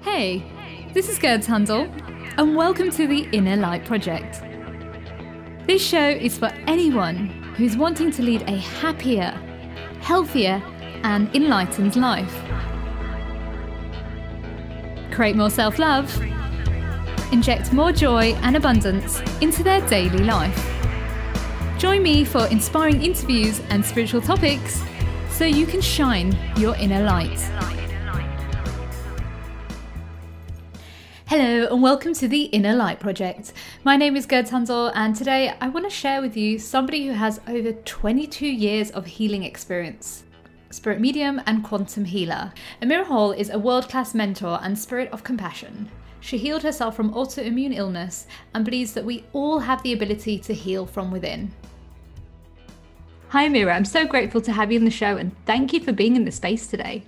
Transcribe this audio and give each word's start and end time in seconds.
Hey, 0.00 0.42
this 0.94 1.10
is 1.10 1.18
Gurd 1.18 1.42
Hundal, 1.42 1.86
and 2.38 2.56
welcome 2.56 2.90
to 2.92 3.06
the 3.06 3.28
Inner 3.30 3.56
Light 3.56 3.84
Project. 3.84 4.40
This 5.66 5.86
show 5.86 6.08
is 6.08 6.38
for 6.38 6.46
anyone 6.66 7.26
who's 7.56 7.76
wanting 7.76 8.10
to 8.12 8.22
lead 8.22 8.40
a 8.48 8.56
happier, 8.56 9.30
healthier, 10.00 10.62
and 11.04 11.32
enlightened 11.36 11.96
life. 11.96 12.34
Create 15.12 15.36
more 15.36 15.50
self 15.50 15.78
love, 15.78 16.10
inject 17.30 17.72
more 17.74 17.92
joy 17.92 18.32
and 18.36 18.56
abundance 18.56 19.20
into 19.42 19.62
their 19.62 19.86
daily 19.88 20.24
life. 20.24 20.70
Join 21.78 22.02
me 22.02 22.24
for 22.24 22.46
inspiring 22.46 23.02
interviews 23.02 23.60
and 23.68 23.84
spiritual 23.84 24.22
topics 24.22 24.82
so 25.28 25.44
you 25.44 25.66
can 25.66 25.82
shine 25.82 26.34
your 26.56 26.74
inner 26.76 27.02
light. 27.04 27.81
Hello, 31.34 31.66
and 31.72 31.82
welcome 31.82 32.12
to 32.12 32.28
the 32.28 32.42
Inner 32.42 32.74
Light 32.74 33.00
Project. 33.00 33.54
My 33.84 33.96
name 33.96 34.16
is 34.16 34.26
Gurd 34.26 34.44
Hundal, 34.44 34.92
and 34.94 35.16
today 35.16 35.54
I 35.62 35.70
want 35.70 35.86
to 35.86 35.90
share 35.90 36.20
with 36.20 36.36
you 36.36 36.58
somebody 36.58 37.06
who 37.06 37.14
has 37.14 37.40
over 37.48 37.72
22 37.72 38.46
years 38.46 38.90
of 38.90 39.06
healing 39.06 39.42
experience. 39.42 40.24
Spirit 40.68 41.00
medium 41.00 41.40
and 41.46 41.64
quantum 41.64 42.04
healer. 42.04 42.52
Amira 42.82 43.06
Hall 43.06 43.32
is 43.32 43.48
a 43.48 43.58
world 43.58 43.88
class 43.88 44.12
mentor 44.12 44.58
and 44.60 44.78
spirit 44.78 45.10
of 45.10 45.24
compassion. 45.24 45.90
She 46.20 46.36
healed 46.36 46.64
herself 46.64 46.94
from 46.94 47.14
autoimmune 47.14 47.74
illness 47.74 48.26
and 48.52 48.62
believes 48.62 48.92
that 48.92 49.06
we 49.06 49.24
all 49.32 49.58
have 49.58 49.82
the 49.82 49.94
ability 49.94 50.38
to 50.40 50.52
heal 50.52 50.84
from 50.84 51.10
within. 51.10 51.50
Hi, 53.28 53.48
Amira. 53.48 53.74
I'm 53.74 53.86
so 53.86 54.04
grateful 54.06 54.42
to 54.42 54.52
have 54.52 54.70
you 54.70 54.78
on 54.78 54.84
the 54.84 54.90
show 54.90 55.16
and 55.16 55.34
thank 55.46 55.72
you 55.72 55.80
for 55.80 55.92
being 55.92 56.14
in 56.14 56.26
the 56.26 56.30
space 56.30 56.66
today. 56.66 57.04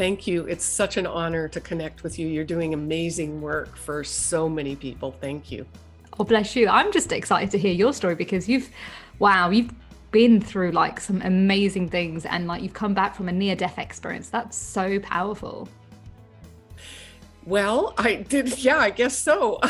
Thank 0.00 0.26
you. 0.26 0.46
It's 0.46 0.64
such 0.64 0.96
an 0.96 1.06
honor 1.06 1.46
to 1.48 1.60
connect 1.60 2.02
with 2.02 2.18
you. 2.18 2.26
You're 2.26 2.42
doing 2.42 2.72
amazing 2.72 3.42
work 3.42 3.76
for 3.76 4.02
so 4.02 4.48
many 4.48 4.74
people. 4.74 5.12
Thank 5.20 5.52
you. 5.52 5.66
Oh, 6.18 6.24
bless 6.24 6.56
you. 6.56 6.70
I'm 6.70 6.90
just 6.90 7.12
excited 7.12 7.50
to 7.50 7.58
hear 7.58 7.74
your 7.74 7.92
story 7.92 8.14
because 8.14 8.48
you've, 8.48 8.70
wow, 9.18 9.50
you've 9.50 9.74
been 10.10 10.40
through 10.40 10.70
like 10.70 11.00
some 11.00 11.20
amazing 11.20 11.90
things 11.90 12.24
and 12.24 12.46
like 12.46 12.62
you've 12.62 12.72
come 12.72 12.94
back 12.94 13.14
from 13.14 13.28
a 13.28 13.32
near 13.32 13.54
death 13.54 13.78
experience. 13.78 14.30
That's 14.30 14.56
so 14.56 15.00
powerful. 15.00 15.68
Well, 17.44 17.92
I 17.98 18.14
did. 18.14 18.58
Yeah, 18.64 18.78
I 18.78 18.88
guess 18.88 19.14
so. 19.14 19.60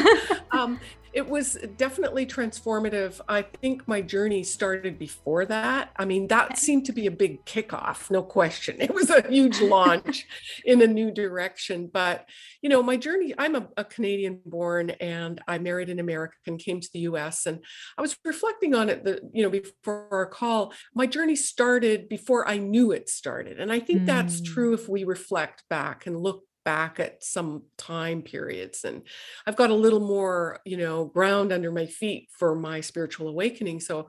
um, 0.50 0.78
it 1.12 1.28
was 1.28 1.56
definitely 1.76 2.26
transformative. 2.26 3.20
I 3.28 3.42
think 3.42 3.86
my 3.86 4.00
journey 4.00 4.42
started 4.42 4.98
before 4.98 5.44
that. 5.46 5.90
I 5.96 6.04
mean, 6.04 6.28
that 6.28 6.58
seemed 6.58 6.86
to 6.86 6.92
be 6.92 7.06
a 7.06 7.10
big 7.10 7.44
kickoff, 7.44 8.10
no 8.10 8.22
question. 8.22 8.76
It 8.88 8.94
was 8.94 9.10
a 9.10 9.28
huge 9.28 9.60
launch 9.60 10.26
in 10.64 10.80
a 10.80 10.86
new 10.86 11.10
direction. 11.10 11.90
But, 11.92 12.26
you 12.62 12.70
know, 12.70 12.82
my 12.82 12.96
journey, 12.96 13.34
I'm 13.36 13.54
a, 13.54 13.68
a, 13.76 13.84
Canadian 13.84 14.40
born 14.46 14.90
and 14.90 15.40
I 15.46 15.58
married 15.58 15.90
an 15.90 15.98
American, 15.98 16.56
came 16.56 16.80
to 16.80 16.88
the 16.92 17.00
US, 17.00 17.44
and 17.44 17.62
I 17.98 18.02
was 18.02 18.16
reflecting 18.24 18.74
on 18.74 18.88
it, 18.88 19.04
the, 19.04 19.20
you 19.32 19.42
know, 19.42 19.50
before 19.50 20.08
our 20.10 20.26
call. 20.26 20.72
My 20.94 21.06
journey 21.06 21.36
started 21.36 22.08
before 22.08 22.48
I 22.48 22.56
knew 22.56 22.92
it 22.92 23.10
started. 23.10 23.60
And 23.60 23.70
I 23.70 23.78
think 23.78 24.02
mm. 24.02 24.06
that's 24.06 24.40
true 24.40 24.72
if 24.72 24.88
we 24.88 25.04
reflect 25.04 25.64
back 25.68 26.06
and 26.06 26.18
look 26.18 26.47
back 26.64 27.00
at 27.00 27.22
some 27.22 27.62
time 27.76 28.22
periods 28.22 28.84
and 28.84 29.02
i've 29.46 29.56
got 29.56 29.70
a 29.70 29.74
little 29.74 30.00
more 30.00 30.60
you 30.64 30.76
know 30.76 31.04
ground 31.06 31.52
under 31.52 31.72
my 31.72 31.86
feet 31.86 32.28
for 32.38 32.54
my 32.54 32.80
spiritual 32.80 33.28
awakening 33.28 33.80
so 33.80 34.08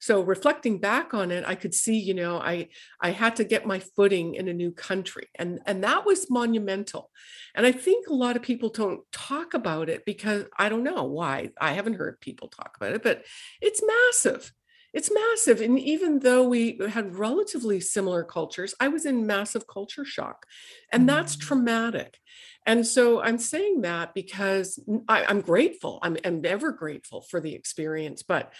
so 0.00 0.20
reflecting 0.20 0.78
back 0.78 1.12
on 1.12 1.30
it 1.30 1.44
i 1.46 1.54
could 1.54 1.74
see 1.74 1.98
you 1.98 2.14
know 2.14 2.38
i 2.38 2.68
i 3.00 3.10
had 3.10 3.36
to 3.36 3.44
get 3.44 3.66
my 3.66 3.78
footing 3.78 4.34
in 4.34 4.48
a 4.48 4.52
new 4.52 4.70
country 4.70 5.28
and 5.34 5.58
and 5.66 5.82
that 5.82 6.06
was 6.06 6.30
monumental 6.30 7.10
and 7.54 7.66
i 7.66 7.72
think 7.72 8.06
a 8.06 8.14
lot 8.14 8.36
of 8.36 8.42
people 8.42 8.68
don't 8.68 9.00
talk 9.12 9.54
about 9.54 9.88
it 9.88 10.04
because 10.04 10.44
i 10.56 10.68
don't 10.68 10.84
know 10.84 11.04
why 11.04 11.50
i 11.60 11.72
haven't 11.72 11.94
heard 11.94 12.20
people 12.20 12.48
talk 12.48 12.76
about 12.76 12.92
it 12.92 13.02
but 13.02 13.24
it's 13.60 13.82
massive 13.84 14.52
it's 14.92 15.10
massive. 15.12 15.60
And 15.60 15.78
even 15.78 16.20
though 16.20 16.48
we 16.48 16.80
had 16.88 17.16
relatively 17.16 17.80
similar 17.80 18.24
cultures, 18.24 18.74
I 18.80 18.88
was 18.88 19.04
in 19.04 19.26
massive 19.26 19.66
culture 19.66 20.04
shock. 20.04 20.46
And 20.92 21.08
that's 21.08 21.36
mm. 21.36 21.40
traumatic. 21.40 22.18
And 22.66 22.86
so 22.86 23.20
I'm 23.20 23.38
saying 23.38 23.82
that 23.82 24.14
because 24.14 24.78
I, 25.08 25.30
am 25.30 25.40
grateful. 25.40 25.98
I'm, 26.02 26.16
I'm 26.24 26.44
ever 26.44 26.72
grateful 26.72 27.22
for 27.22 27.40
the 27.40 27.54
experience, 27.54 28.22
but 28.22 28.52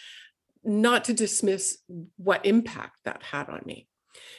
not 0.65 1.05
to 1.05 1.15
dismiss 1.15 1.79
what 2.17 2.45
impact 2.45 2.99
that 3.05 3.23
had 3.23 3.49
on 3.49 3.63
me. 3.65 3.87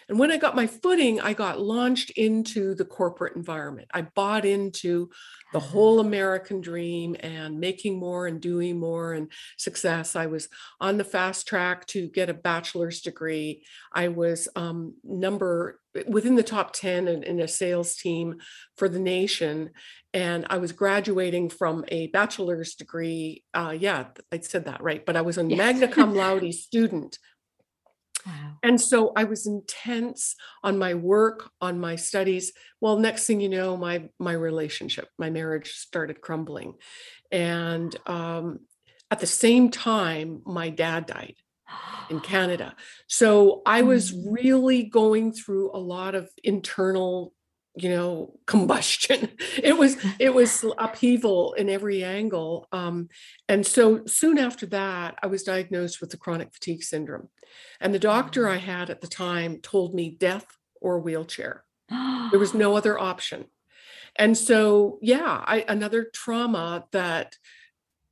And 0.08 0.18
when 0.18 0.32
I 0.32 0.38
got 0.38 0.56
my 0.56 0.66
footing, 0.66 1.22
I 1.22 1.34
got 1.34 1.62
launched 1.62 2.10
into 2.12 2.74
the 2.74 2.86
corporate 2.86 3.36
environment. 3.36 3.90
I 3.94 4.02
bought 4.02 4.44
into 4.44 5.10
the 5.54 5.60
whole 5.60 6.00
American 6.00 6.62
dream 6.62 7.16
and 7.22 7.60
making 7.60 8.00
more 8.00 8.28
and 8.28 8.42
doing 8.42 8.80
more 8.80 9.14
and 9.14 9.32
success. 9.58 10.16
I 10.16 10.28
was 10.28 10.48
on 10.80 10.98
the 10.98 11.04
fast 11.04 11.48
track 11.48 11.86
to 11.88 12.08
get 12.10 12.30
a 12.30 12.34
bachelor's 12.34 13.02
degree. 13.02 13.64
I 13.94 14.10
was 14.10 14.48
um, 14.56 14.96
number 15.04 15.80
within 16.08 16.36
the 16.36 16.44
top 16.44 16.74
10 16.74 17.08
in, 17.08 17.24
in, 17.24 17.40
a 17.40 17.48
sales 17.48 17.96
team 17.96 18.38
for 18.78 18.88
the 18.88 19.00
nation. 19.00 19.72
And 20.14 20.46
I 20.50 20.58
was 20.58 20.72
graduating 20.72 21.50
from 21.50 21.84
a 21.88 22.08
bachelor's 22.08 22.76
degree. 22.76 23.44
Uh, 23.54 23.76
yeah, 23.78 24.06
I 24.32 24.40
said 24.40 24.66
that 24.66 24.84
right. 24.84 25.04
But 25.04 25.18
I 25.18 25.22
was 25.22 25.38
a 25.38 25.44
yes. 25.44 25.58
magna 25.58 25.88
cum 25.88 26.14
laude 26.14 26.54
student 26.54 27.18
Wow. 28.26 28.58
And 28.64 28.82
so 28.82 29.14
I 29.16 29.24
was 29.24 29.48
intense 29.48 30.36
on 30.64 30.78
my 30.78 30.94
work, 30.94 31.50
on 31.62 31.80
my 31.80 31.96
studies. 31.96 32.54
Well, 32.82 32.98
next 32.98 33.26
thing 33.26 33.42
you 33.42 33.50
know, 33.50 33.78
my 33.78 34.10
my 34.20 34.34
relationship, 34.34 35.10
my 35.18 35.30
marriage 35.30 35.72
started 35.72 36.22
crumbling. 36.22 36.76
And 37.32 37.96
um, 38.06 38.60
at 39.12 39.20
the 39.20 39.28
same 39.28 39.70
time, 39.72 40.42
my 40.46 40.70
dad 40.70 41.06
died 41.06 41.36
in 42.10 42.20
Canada. 42.22 42.76
So 43.08 43.62
I 43.66 43.84
was 43.84 44.12
mm. 44.12 44.24
really 44.30 44.84
going 44.84 45.32
through 45.32 45.72
a 45.74 45.80
lot 45.80 46.16
of 46.16 46.30
internal 46.44 47.34
you 47.82 47.90
know 47.90 48.34
combustion. 48.46 49.30
It 49.64 49.78
was 49.78 49.98
it 50.20 50.34
was 50.34 50.66
upheaval 50.78 51.54
in 51.54 51.70
every 51.70 52.04
angle 52.04 52.68
um, 52.72 53.10
and 53.48 53.66
so 53.66 54.06
soon 54.06 54.38
after 54.38 54.66
that 54.68 55.18
i 55.24 55.28
was 55.28 55.44
diagnosed 55.44 56.00
with 56.02 56.10
the 56.12 56.18
chronic 56.18 56.54
fatigue 56.54 56.84
syndrome. 56.84 57.30
And 57.82 57.94
the 57.94 58.00
doctor 58.00 58.48
i 58.48 58.58
had 58.58 58.90
at 58.90 59.02
the 59.02 59.08
time 59.08 59.60
told 59.62 59.94
me 59.94 60.10
death 60.10 60.48
or 60.82 61.00
wheelchair. 61.00 61.64
There 62.32 62.40
was 62.40 62.54
no 62.54 62.78
other 62.78 63.00
option. 63.00 63.46
And 64.16 64.38
so 64.38 65.00
yeah 65.02 65.44
I, 65.46 65.66
another 65.68 66.10
trauma 66.14 66.86
that 66.92 67.36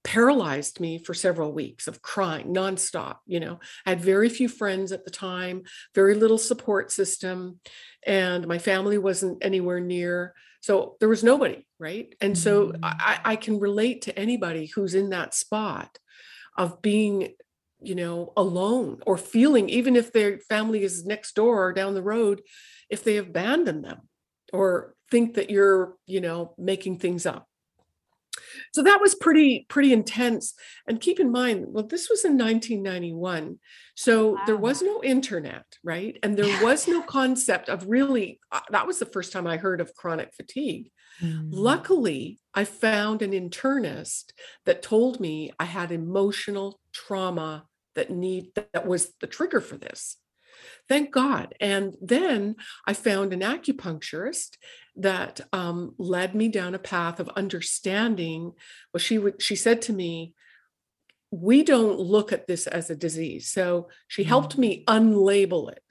paralyzed 0.07 0.79
me 0.79 0.97
for 0.97 1.13
several 1.13 1.51
weeks 1.51 1.85
of 1.85 2.01
crying 2.01 2.53
nonstop. 2.53 3.17
You 3.25 3.41
know, 3.41 3.59
I 3.85 3.89
had 3.89 3.99
very 3.99 4.29
few 4.29 4.47
friends 4.47 4.93
at 4.93 5.03
the 5.03 5.11
time, 5.11 5.63
very 5.93 6.15
little 6.15 6.37
support 6.37 6.93
system, 6.93 7.59
and 8.05 8.47
my 8.47 8.57
family 8.57 8.97
wasn't 8.97 9.43
anywhere 9.43 9.81
near. 9.81 10.33
So 10.61 10.95
there 11.01 11.09
was 11.09 11.25
nobody, 11.25 11.67
right? 11.77 12.15
And 12.21 12.37
so 12.37 12.69
mm. 12.69 12.79
I, 12.81 13.19
I 13.25 13.35
can 13.35 13.59
relate 13.59 14.03
to 14.03 14.17
anybody 14.17 14.67
who's 14.67 14.95
in 14.95 15.09
that 15.09 15.33
spot 15.33 15.99
of 16.57 16.81
being 16.81 17.33
you 17.81 17.93
know 17.93 18.31
alone 18.37 19.01
or 19.05 19.17
feeling 19.17 19.69
even 19.69 19.95
if 19.97 20.11
their 20.13 20.39
family 20.39 20.83
is 20.83 21.05
next 21.05 21.35
door 21.35 21.67
or 21.67 21.73
down 21.73 21.93
the 21.93 22.01
road 22.01 22.41
if 22.89 23.03
they 23.03 23.17
abandon 23.17 23.83
them 23.83 23.99
or 24.51 24.95
think 25.11 25.35
that 25.35 25.51
you're 25.51 25.93
you 26.07 26.19
know 26.19 26.55
making 26.57 26.97
things 26.97 27.27
up 27.27 27.47
so 28.73 28.81
that 28.83 29.01
was 29.01 29.15
pretty 29.15 29.65
pretty 29.69 29.93
intense 29.93 30.53
and 30.87 31.01
keep 31.01 31.19
in 31.19 31.31
mind 31.31 31.65
well 31.67 31.85
this 31.85 32.09
was 32.09 32.25
in 32.25 32.37
1991 32.37 33.57
so 33.95 34.29
wow. 34.29 34.41
there 34.45 34.57
was 34.57 34.81
no 34.81 35.03
internet 35.03 35.65
right 35.83 36.17
and 36.23 36.37
there 36.37 36.63
was 36.63 36.87
no 36.87 37.01
concept 37.01 37.69
of 37.69 37.87
really 37.87 38.39
uh, 38.51 38.59
that 38.69 38.87
was 38.87 38.99
the 38.99 39.05
first 39.05 39.31
time 39.31 39.47
i 39.47 39.57
heard 39.57 39.81
of 39.81 39.95
chronic 39.95 40.33
fatigue 40.33 40.91
mm. 41.21 41.47
luckily 41.51 42.39
i 42.53 42.63
found 42.63 43.21
an 43.21 43.31
internist 43.31 44.31
that 44.65 44.81
told 44.81 45.19
me 45.19 45.51
i 45.59 45.65
had 45.65 45.91
emotional 45.91 46.79
trauma 46.93 47.65
that 47.95 48.09
need 48.09 48.51
that 48.55 48.85
was 48.87 49.13
the 49.21 49.27
trigger 49.27 49.61
for 49.61 49.77
this 49.77 50.17
thank 50.87 51.11
God. 51.11 51.53
And 51.59 51.95
then 52.01 52.55
I 52.85 52.93
found 52.93 53.33
an 53.33 53.41
acupuncturist 53.41 54.57
that 54.97 55.41
um, 55.53 55.93
led 55.97 56.35
me 56.35 56.47
down 56.47 56.75
a 56.75 56.79
path 56.79 57.19
of 57.19 57.29
understanding. 57.29 58.53
Well, 58.93 58.99
she 58.99 59.17
would 59.17 59.41
she 59.41 59.55
said 59.55 59.81
to 59.83 59.93
me, 59.93 60.33
"We 61.31 61.63
don't 61.63 61.99
look 61.99 62.31
at 62.31 62.47
this 62.47 62.67
as 62.67 62.89
a 62.89 62.95
disease." 62.95 63.49
So 63.49 63.89
she 64.07 64.23
helped 64.23 64.55
mm. 64.55 64.59
me 64.59 64.83
unlabel 64.85 65.71
it. 65.71 65.81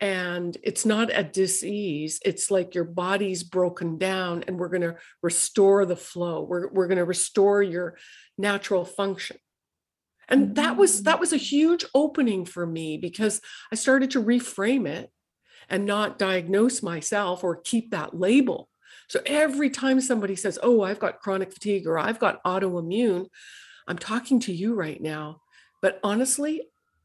And 0.00 0.56
it's 0.64 0.84
not 0.84 1.16
a 1.16 1.22
disease. 1.22 2.18
It's 2.24 2.50
like 2.50 2.74
your 2.74 2.84
body's 2.84 3.44
broken 3.44 3.98
down, 3.98 4.44
and 4.48 4.58
we're 4.58 4.68
going 4.68 4.80
to 4.82 4.96
restore 5.22 5.86
the 5.86 5.96
flow. 5.96 6.42
We're, 6.42 6.68
we're 6.72 6.88
going 6.88 6.98
to 6.98 7.04
restore 7.04 7.62
your 7.62 7.96
natural 8.36 8.84
function 8.84 9.36
and 10.30 10.54
that 10.54 10.76
was 10.76 11.02
that 11.02 11.20
was 11.20 11.32
a 11.32 11.36
huge 11.36 11.84
opening 11.94 12.44
for 12.44 12.66
me 12.66 12.96
because 12.96 13.40
i 13.72 13.74
started 13.74 14.12
to 14.12 14.22
reframe 14.22 14.86
it 14.86 15.10
and 15.70 15.86
not 15.86 16.18
diagnose 16.18 16.82
myself 16.82 17.42
or 17.44 17.56
keep 17.56 17.90
that 17.90 18.18
label. 18.18 18.68
So 19.08 19.20
every 19.26 19.70
time 19.70 20.00
somebody 20.00 20.36
says, 20.36 20.58
Oh, 20.62 20.82
I've 20.82 20.98
got 20.98 21.20
chronic 21.20 21.52
fatigue 21.52 21.86
or 21.86 21.98
I've 21.98 22.18
got 22.18 22.42
autoimmune, 22.44 23.26
I'm 23.88 23.98
talking 23.98 24.40
to 24.40 24.52
you 24.52 24.74
right 24.74 25.00
now. 25.00 25.40
But 25.80 25.98
honestly, 26.04 26.62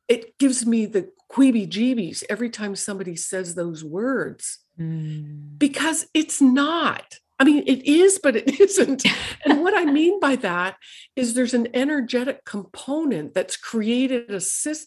it 0.08 0.38
gives 0.38 0.66
me 0.66 0.86
the 0.86 1.10
queeby 1.32 1.68
jeebies 1.68 2.24
every 2.30 2.50
time 2.50 2.76
somebody 2.76 3.16
says 3.16 3.56
those 3.56 3.84
words 3.84 4.60
mm. 4.80 5.58
because 5.58 6.08
it's 6.14 6.42
not. 6.42 7.20
I 7.40 7.44
mean, 7.44 7.64
it 7.68 7.86
is, 7.86 8.20
but 8.22 8.36
it 8.36 8.60
isn't. 8.60 9.04
and 9.46 9.62
what 9.62 9.76
I 9.76 9.86
mean 9.86 10.20
by 10.20 10.36
that 10.38 10.78
is 11.16 11.34
there's 11.34 11.54
an 11.54 11.68
energetic 11.74 12.46
component 12.46 13.34
that's 13.34 13.58
created 13.58 14.30
a, 14.30 14.42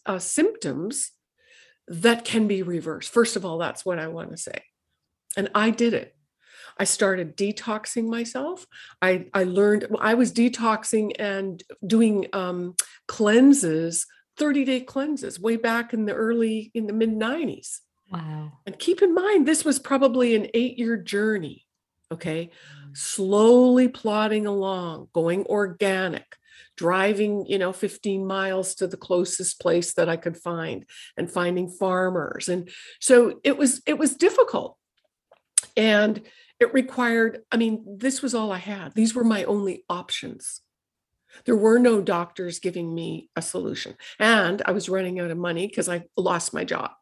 a 0.06 0.20
symptoms 0.20 1.10
that 1.88 2.24
can 2.24 2.46
be 2.46 2.62
reversed. 2.62 3.12
First 3.12 3.36
of 3.36 3.44
all, 3.44 3.58
that's 3.58 3.84
what 3.84 3.98
I 3.98 4.08
want 4.08 4.30
to 4.30 4.36
say. 4.36 4.62
And 5.36 5.48
I 5.54 5.70
did 5.70 5.94
it. 5.94 6.14
I 6.78 6.84
started 6.84 7.36
detoxing 7.36 8.08
myself. 8.08 8.66
I, 9.02 9.26
I 9.34 9.44
learned, 9.44 9.88
I 10.00 10.14
was 10.14 10.32
detoxing 10.32 11.12
and 11.18 11.62
doing 11.84 12.26
um, 12.32 12.76
cleanses, 13.08 14.06
30 14.36 14.64
day 14.64 14.80
cleanses 14.80 15.40
way 15.40 15.56
back 15.56 15.92
in 15.92 16.04
the 16.04 16.14
early, 16.14 16.70
in 16.74 16.86
the 16.86 16.92
mid 16.92 17.10
90s. 17.10 17.78
Wow. 18.10 18.52
And 18.64 18.78
keep 18.78 19.02
in 19.02 19.14
mind, 19.14 19.46
this 19.46 19.64
was 19.64 19.78
probably 19.78 20.34
an 20.34 20.48
eight 20.54 20.78
year 20.78 20.96
journey. 20.96 21.66
Okay. 22.12 22.50
Mm. 22.86 22.96
Slowly 22.96 23.88
plodding 23.88 24.46
along, 24.46 25.08
going 25.12 25.44
organic, 25.46 26.36
driving, 26.78 27.44
you 27.46 27.58
know, 27.58 27.72
15 27.72 28.24
miles 28.24 28.76
to 28.76 28.86
the 28.86 28.96
closest 28.96 29.60
place 29.60 29.94
that 29.94 30.08
I 30.08 30.16
could 30.16 30.36
find 30.36 30.86
and 31.16 31.30
finding 31.30 31.68
farmers. 31.68 32.48
And 32.48 32.70
so 33.00 33.40
it 33.42 33.58
was, 33.58 33.82
it 33.84 33.98
was 33.98 34.14
difficult. 34.14 34.76
And 35.76 36.22
it 36.60 36.72
required, 36.72 37.40
I 37.50 37.56
mean, 37.56 37.98
this 37.98 38.22
was 38.22 38.32
all 38.32 38.52
I 38.52 38.58
had. 38.58 38.94
These 38.94 39.14
were 39.14 39.24
my 39.24 39.42
only 39.44 39.84
options. 39.90 40.60
There 41.44 41.56
were 41.56 41.78
no 41.78 42.00
doctors 42.00 42.60
giving 42.60 42.94
me 42.94 43.28
a 43.34 43.42
solution. 43.42 43.96
And 44.20 44.62
I 44.64 44.70
was 44.70 44.88
running 44.88 45.18
out 45.18 45.32
of 45.32 45.36
money 45.36 45.66
because 45.66 45.88
I 45.88 46.04
lost 46.16 46.54
my 46.54 46.64
job. 46.64 46.92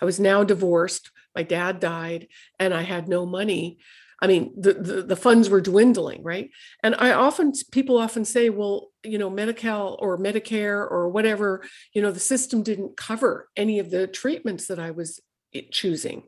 I 0.00 0.04
was 0.04 0.18
now 0.18 0.42
divorced. 0.42 1.12
My 1.34 1.44
dad 1.44 1.78
died, 1.78 2.26
and 2.58 2.74
I 2.74 2.82
had 2.82 3.08
no 3.08 3.24
money. 3.24 3.78
I 4.20 4.26
mean, 4.26 4.54
the, 4.56 4.72
the, 4.74 5.02
the 5.02 5.16
funds 5.16 5.50
were 5.50 5.60
dwindling, 5.60 6.22
right? 6.22 6.50
And 6.82 6.94
I 6.98 7.12
often, 7.12 7.52
people 7.70 7.98
often 7.98 8.24
say, 8.24 8.48
well, 8.48 8.88
you 9.04 9.18
know, 9.18 9.28
Medi-Cal 9.28 9.96
or 10.00 10.18
Medicare 10.18 10.90
or 10.90 11.08
whatever, 11.10 11.62
you 11.92 12.00
know, 12.00 12.10
the 12.10 12.20
system 12.20 12.62
didn't 12.62 12.96
cover 12.96 13.48
any 13.56 13.78
of 13.78 13.90
the 13.90 14.06
treatments 14.06 14.68
that 14.68 14.78
I 14.78 14.90
was 14.90 15.20
eh, 15.54 15.62
choosing. 15.70 16.24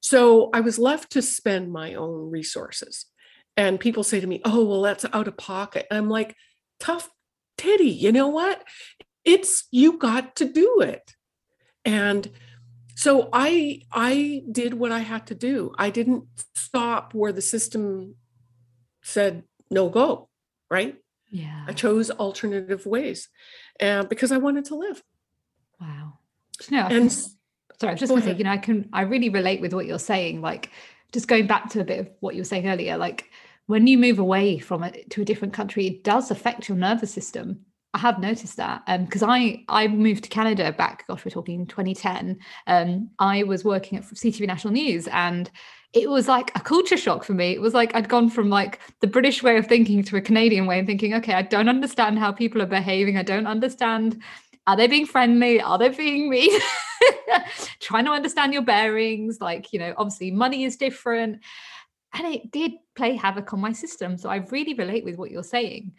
So 0.00 0.50
I 0.52 0.60
was 0.60 0.78
left 0.78 1.12
to 1.12 1.22
spend 1.22 1.72
my 1.72 1.94
own 1.94 2.30
resources. 2.30 3.06
And 3.56 3.80
people 3.80 4.02
say 4.02 4.20
to 4.20 4.26
me, 4.26 4.40
oh, 4.44 4.64
well, 4.64 4.82
that's 4.82 5.06
out 5.12 5.28
of 5.28 5.36
pocket. 5.36 5.86
And 5.90 5.98
I'm 5.98 6.10
like, 6.10 6.36
tough 6.78 7.08
titty, 7.56 7.90
you 7.90 8.12
know 8.12 8.28
what? 8.28 8.62
It's, 9.24 9.64
you 9.70 9.98
got 9.98 10.36
to 10.36 10.44
do 10.44 10.80
it. 10.80 11.14
And 11.84 12.30
so 13.02 13.28
I 13.32 13.82
I 13.90 14.44
did 14.50 14.74
what 14.74 14.92
I 14.92 15.00
had 15.00 15.26
to 15.26 15.34
do. 15.34 15.74
I 15.76 15.90
didn't 15.90 16.24
stop 16.54 17.14
where 17.14 17.32
the 17.32 17.42
system 17.42 18.14
said 19.02 19.42
no 19.70 19.88
go, 19.88 20.28
right? 20.70 20.96
Yeah. 21.28 21.64
I 21.66 21.72
chose 21.72 22.12
alternative 22.12 22.86
ways, 22.86 23.28
and 23.80 24.08
because 24.08 24.30
I 24.30 24.38
wanted 24.38 24.66
to 24.66 24.76
live. 24.76 25.02
Wow. 25.80 26.18
No, 26.70 26.86
and 26.86 27.10
sorry, 27.12 27.30
I 27.82 27.90
was 27.90 28.00
just 28.00 28.10
going 28.10 28.22
to 28.22 28.28
say, 28.28 28.36
you 28.36 28.44
know, 28.44 28.52
I 28.52 28.58
can, 28.58 28.88
I 28.92 29.00
really 29.02 29.30
relate 29.30 29.60
with 29.60 29.72
what 29.72 29.86
you're 29.86 29.98
saying. 29.98 30.40
Like, 30.40 30.70
just 31.10 31.26
going 31.26 31.48
back 31.48 31.70
to 31.70 31.80
a 31.80 31.84
bit 31.84 31.98
of 31.98 32.10
what 32.20 32.36
you 32.36 32.42
were 32.42 32.44
saying 32.52 32.68
earlier, 32.68 32.96
like 32.96 33.30
when 33.66 33.88
you 33.88 33.98
move 33.98 34.20
away 34.20 34.58
from 34.58 34.84
it 34.84 35.10
to 35.10 35.22
a 35.22 35.24
different 35.24 35.54
country, 35.54 35.88
it 35.88 36.04
does 36.04 36.30
affect 36.30 36.68
your 36.68 36.78
nervous 36.78 37.12
system. 37.12 37.66
I 37.94 37.98
have 37.98 38.18
noticed 38.18 38.56
that 38.56 38.84
because 39.04 39.22
um, 39.22 39.30
I 39.30 39.64
I 39.68 39.86
moved 39.88 40.24
to 40.24 40.30
Canada 40.30 40.72
back. 40.72 41.06
Gosh, 41.06 41.24
we're 41.24 41.30
talking 41.30 41.66
2010. 41.66 42.38
Um, 42.66 43.10
I 43.18 43.42
was 43.42 43.64
working 43.64 43.98
at 43.98 44.04
CTV 44.04 44.46
National 44.46 44.72
News, 44.72 45.08
and 45.08 45.50
it 45.92 46.08
was 46.08 46.26
like 46.26 46.52
a 46.56 46.60
culture 46.60 46.96
shock 46.96 47.22
for 47.22 47.34
me. 47.34 47.52
It 47.52 47.60
was 47.60 47.74
like 47.74 47.94
I'd 47.94 48.08
gone 48.08 48.30
from 48.30 48.48
like 48.48 48.80
the 49.00 49.06
British 49.06 49.42
way 49.42 49.58
of 49.58 49.66
thinking 49.66 50.02
to 50.04 50.16
a 50.16 50.22
Canadian 50.22 50.66
way 50.66 50.80
of 50.80 50.86
thinking. 50.86 51.12
Okay, 51.14 51.34
I 51.34 51.42
don't 51.42 51.68
understand 51.68 52.18
how 52.18 52.32
people 52.32 52.62
are 52.62 52.66
behaving. 52.66 53.18
I 53.18 53.22
don't 53.22 53.46
understand 53.46 54.22
are 54.66 54.76
they 54.76 54.86
being 54.86 55.06
friendly? 55.06 55.60
Are 55.60 55.78
they 55.78 55.88
being 55.88 56.30
mean? 56.30 56.60
Trying 57.80 58.04
to 58.04 58.12
understand 58.12 58.52
your 58.52 58.62
bearings. 58.62 59.40
Like, 59.40 59.72
you 59.72 59.78
know, 59.78 59.92
obviously 59.96 60.30
money 60.30 60.64
is 60.64 60.76
different. 60.76 61.40
And 62.12 62.34
it 62.34 62.50
did 62.50 62.72
play 62.94 63.16
havoc 63.16 63.52
on 63.52 63.60
my 63.60 63.72
system. 63.72 64.16
So 64.18 64.28
I 64.28 64.36
really 64.36 64.74
relate 64.74 65.04
with 65.04 65.16
what 65.16 65.30
you're 65.30 65.42
saying. 65.42 65.92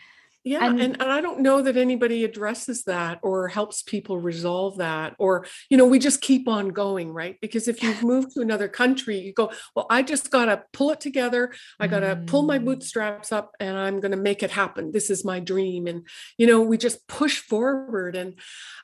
Yeah, 0.45 0.65
and, 0.65 0.81
and, 0.81 1.01
and 1.01 1.09
I 1.09 1.21
don't 1.21 1.39
know 1.39 1.61
that 1.61 1.77
anybody 1.77 2.25
addresses 2.25 2.83
that 2.83 3.19
or 3.21 3.47
helps 3.47 3.81
people 3.81 4.19
resolve 4.19 4.77
that, 4.77 5.15
or 5.17 5.45
you 5.69 5.77
know, 5.77 5.85
we 5.85 5.99
just 5.99 6.19
keep 6.19 6.49
on 6.49 6.69
going, 6.69 7.13
right? 7.13 7.37
Because 7.39 7.69
if 7.69 7.81
you've 7.81 8.03
moved 8.13 8.33
to 8.33 8.41
another 8.41 8.67
country, 8.67 9.17
you 9.19 9.31
go, 9.31 9.51
well, 9.73 9.87
I 9.89 10.03
just 10.03 10.31
gotta 10.31 10.63
pull 10.73 10.91
it 10.91 10.99
together. 10.99 11.53
I 11.79 11.87
gotta 11.87 12.17
mm. 12.17 12.27
pull 12.27 12.43
my 12.43 12.59
mm. 12.59 12.65
bootstraps 12.65 13.31
up, 13.31 13.55
and 13.61 13.77
I'm 13.77 14.01
gonna 14.01 14.17
make 14.17 14.43
it 14.43 14.51
happen. 14.51 14.91
This 14.91 15.09
is 15.09 15.23
my 15.23 15.39
dream, 15.39 15.87
and 15.87 16.05
you 16.37 16.45
know, 16.45 16.61
we 16.61 16.77
just 16.77 17.07
push 17.07 17.39
forward. 17.39 18.17
And 18.17 18.37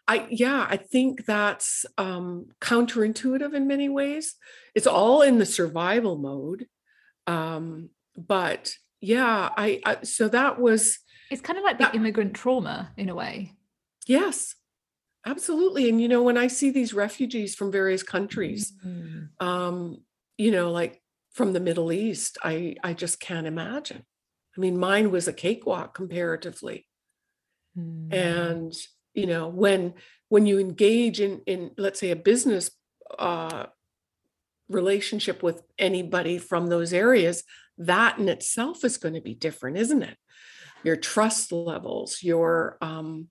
I, 0.07 0.27
yeah, 0.29 0.65
I 0.69 0.77
think 0.77 1.25
that's 1.25 1.85
um, 1.97 2.47
counterintuitive 2.61 3.53
in 3.53 3.67
many 3.67 3.89
ways. 3.89 4.35
It's 4.75 4.88
all 4.88 5.21
in 5.21 5.39
the 5.39 5.45
survival 5.45 6.17
mode, 6.17 6.67
um, 7.27 7.89
but 8.15 8.73
yeah, 9.01 9.50
I, 9.57 9.81
I 9.85 9.97
so 10.03 10.29
that 10.29 10.59
was 10.59 11.00
it's 11.30 11.42
kind 11.42 11.58
of 11.58 11.64
like 11.64 11.78
the 11.78 11.94
immigrant 11.96 12.34
trauma 12.34 12.92
in 12.98 13.10
a 13.10 13.16
way. 13.16 13.54
Yes, 14.08 14.56
absolutely. 15.26 15.90
And 15.90 16.02
you 16.02 16.08
know, 16.08 16.24
when 16.24 16.38
I 16.38 16.48
see 16.48 16.72
these 16.72 16.94
refugees 16.94 17.56
from 17.56 17.72
various 17.72 18.04
countries, 18.04 18.74
mm-hmm. 18.86 19.46
um, 19.46 20.02
you 20.38 20.52
know, 20.52 20.72
like 20.72 21.02
from 21.31 21.54
the 21.54 21.60
Middle 21.60 21.92
East, 21.92 22.38
I 22.44 22.76
I 22.84 22.94
just 22.94 23.20
can't 23.20 23.48
imagine. 23.48 24.04
I 24.58 24.60
mean, 24.60 24.78
mine 24.78 25.12
was 25.12 25.28
a 25.28 25.34
cakewalk 25.34 25.94
comparatively. 25.94 26.88
Mm-hmm. 27.78 28.14
And 28.14 28.74
you 29.14 29.28
know, 29.28 29.48
when 29.48 29.94
when 30.30 30.46
you 30.46 30.60
engage 30.60 31.22
in 31.22 31.42
in 31.46 31.72
let's 31.78 32.00
say 32.00 32.12
a 32.12 32.16
business 32.16 32.72
uh, 33.18 33.68
relationship 34.70 35.44
with 35.44 35.62
anybody 35.78 36.38
from 36.38 36.68
those 36.68 36.94
areas, 36.94 37.44
that 37.78 38.19
in 38.19 38.30
itself 38.30 38.83
is 38.83 38.98
going 38.98 39.16
to 39.16 39.21
be 39.21 39.33
different, 39.33 39.78
isn't 39.78 40.04
it? 40.04 40.18
Your 40.83 40.95
trust 40.95 41.52
levels, 41.52 42.24
your, 42.24 42.78
um, 42.81 43.28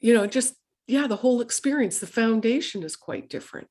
you 0.00 0.14
know, 0.14 0.26
just, 0.26 0.54
yeah, 0.86 1.06
the 1.06 1.16
whole 1.16 1.40
experience, 1.40 1.98
the 1.98 2.06
foundation 2.06 2.82
is 2.82 2.96
quite 2.96 3.28
different. 3.28 3.68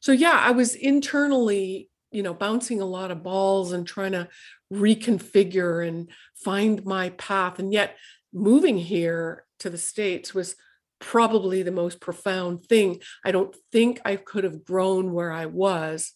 So, 0.00 0.12
yeah, 0.12 0.38
I 0.38 0.50
was 0.50 0.74
internally, 0.74 1.90
you 2.10 2.22
know, 2.22 2.34
bouncing 2.34 2.80
a 2.80 2.86
lot 2.86 3.10
of 3.10 3.22
balls 3.22 3.72
and 3.72 3.86
trying 3.86 4.12
to 4.12 4.28
reconfigure 4.72 5.86
and 5.86 6.10
find 6.34 6.84
my 6.84 7.10
path. 7.10 7.58
And 7.58 7.72
yet, 7.72 7.96
moving 8.32 8.78
here 8.78 9.44
to 9.60 9.70
the 9.70 9.78
States 9.78 10.34
was 10.34 10.56
probably 10.98 11.62
the 11.62 11.72
most 11.72 12.00
profound 12.00 12.64
thing. 12.64 13.00
I 13.24 13.32
don't 13.32 13.54
think 13.70 14.00
I 14.04 14.16
could 14.16 14.44
have 14.44 14.64
grown 14.64 15.12
where 15.12 15.32
I 15.32 15.46
was, 15.46 16.12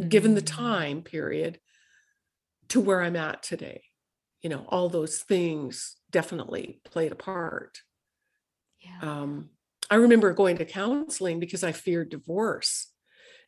mm-hmm. 0.00 0.08
given 0.08 0.34
the 0.34 0.42
mm. 0.42 0.46
time 0.46 1.02
period, 1.02 1.60
to 2.68 2.80
where 2.80 3.02
I'm 3.02 3.16
at 3.16 3.42
today 3.42 3.82
you 4.42 4.50
know 4.50 4.64
all 4.68 4.88
those 4.88 5.18
things 5.18 5.96
definitely 6.10 6.80
played 6.84 7.12
a 7.12 7.16
part 7.16 7.78
yeah. 8.80 8.98
um, 9.00 9.48
i 9.90 9.94
remember 9.94 10.32
going 10.32 10.58
to 10.58 10.64
counseling 10.64 11.40
because 11.40 11.64
i 11.64 11.72
feared 11.72 12.10
divorce 12.10 12.88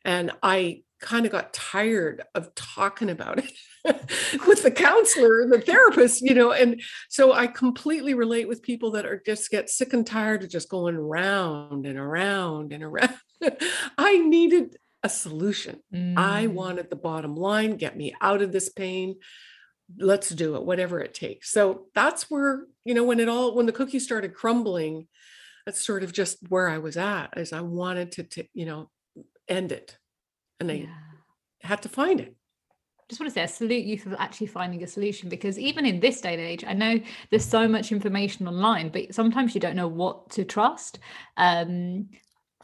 and 0.03 0.31
i 0.41 0.81
kind 1.01 1.25
of 1.25 1.31
got 1.31 1.53
tired 1.53 2.23
of 2.33 2.55
talking 2.55 3.09
about 3.09 3.37
it 3.37 3.51
with 4.47 4.63
the 4.63 4.71
counselor 4.71 5.45
the 5.47 5.59
therapist 5.59 6.21
you 6.21 6.33
know 6.33 6.51
and 6.51 6.81
so 7.09 7.33
i 7.33 7.45
completely 7.45 8.13
relate 8.13 8.47
with 8.47 8.61
people 8.61 8.91
that 8.91 9.05
are 9.05 9.21
just 9.25 9.51
get 9.51 9.69
sick 9.69 9.93
and 9.93 10.07
tired 10.07 10.43
of 10.43 10.49
just 10.49 10.69
going 10.69 10.95
around 10.95 11.85
and 11.85 11.99
around 11.99 12.71
and 12.71 12.83
around 12.83 13.13
i 13.97 14.17
needed 14.17 14.77
a 15.03 15.09
solution 15.09 15.79
mm. 15.93 16.17
i 16.17 16.47
wanted 16.47 16.89
the 16.89 16.95
bottom 16.95 17.35
line 17.35 17.75
get 17.75 17.97
me 17.97 18.15
out 18.21 18.41
of 18.41 18.51
this 18.51 18.69
pain 18.69 19.15
let's 19.97 20.29
do 20.29 20.55
it 20.55 20.63
whatever 20.63 20.99
it 20.99 21.13
takes 21.13 21.51
so 21.51 21.85
that's 21.93 22.29
where 22.29 22.65
you 22.83 22.93
know 22.93 23.03
when 23.03 23.19
it 23.19 23.29
all 23.29 23.55
when 23.55 23.65
the 23.65 23.71
cookie 23.71 23.99
started 23.99 24.33
crumbling 24.33 25.07
that's 25.65 25.85
sort 25.85 26.03
of 26.03 26.11
just 26.11 26.37
where 26.49 26.67
i 26.67 26.77
was 26.77 26.97
at 26.97 27.27
as 27.33 27.53
i 27.53 27.61
wanted 27.61 28.11
to, 28.11 28.23
to 28.23 28.45
you 28.53 28.65
know 28.65 28.89
end 29.47 29.71
it 29.71 29.97
and 30.59 30.71
i 30.71 30.75
yeah. 30.75 30.87
had 31.61 31.81
to 31.81 31.89
find 31.89 32.19
it 32.19 32.35
just 33.09 33.21
want 33.21 33.29
to 33.29 33.33
say 33.35 33.43
I 33.43 33.45
salute 33.45 33.85
you 33.85 33.99
for 33.99 34.19
actually 34.19 34.47
finding 34.47 34.83
a 34.83 34.87
solution 34.87 35.29
because 35.29 35.59
even 35.59 35.85
in 35.85 35.99
this 35.99 36.21
day 36.21 36.33
and 36.33 36.41
age, 36.41 36.63
I 36.65 36.73
know 36.73 36.99
there's 37.29 37.45
so 37.45 37.67
much 37.67 37.91
information 37.91 38.47
online, 38.47 38.89
but 38.89 39.13
sometimes 39.13 39.53
you 39.53 39.61
don't 39.61 39.75
know 39.75 39.87
what 39.87 40.31
to 40.31 40.43
trust. 40.43 40.97
Um, 41.37 42.09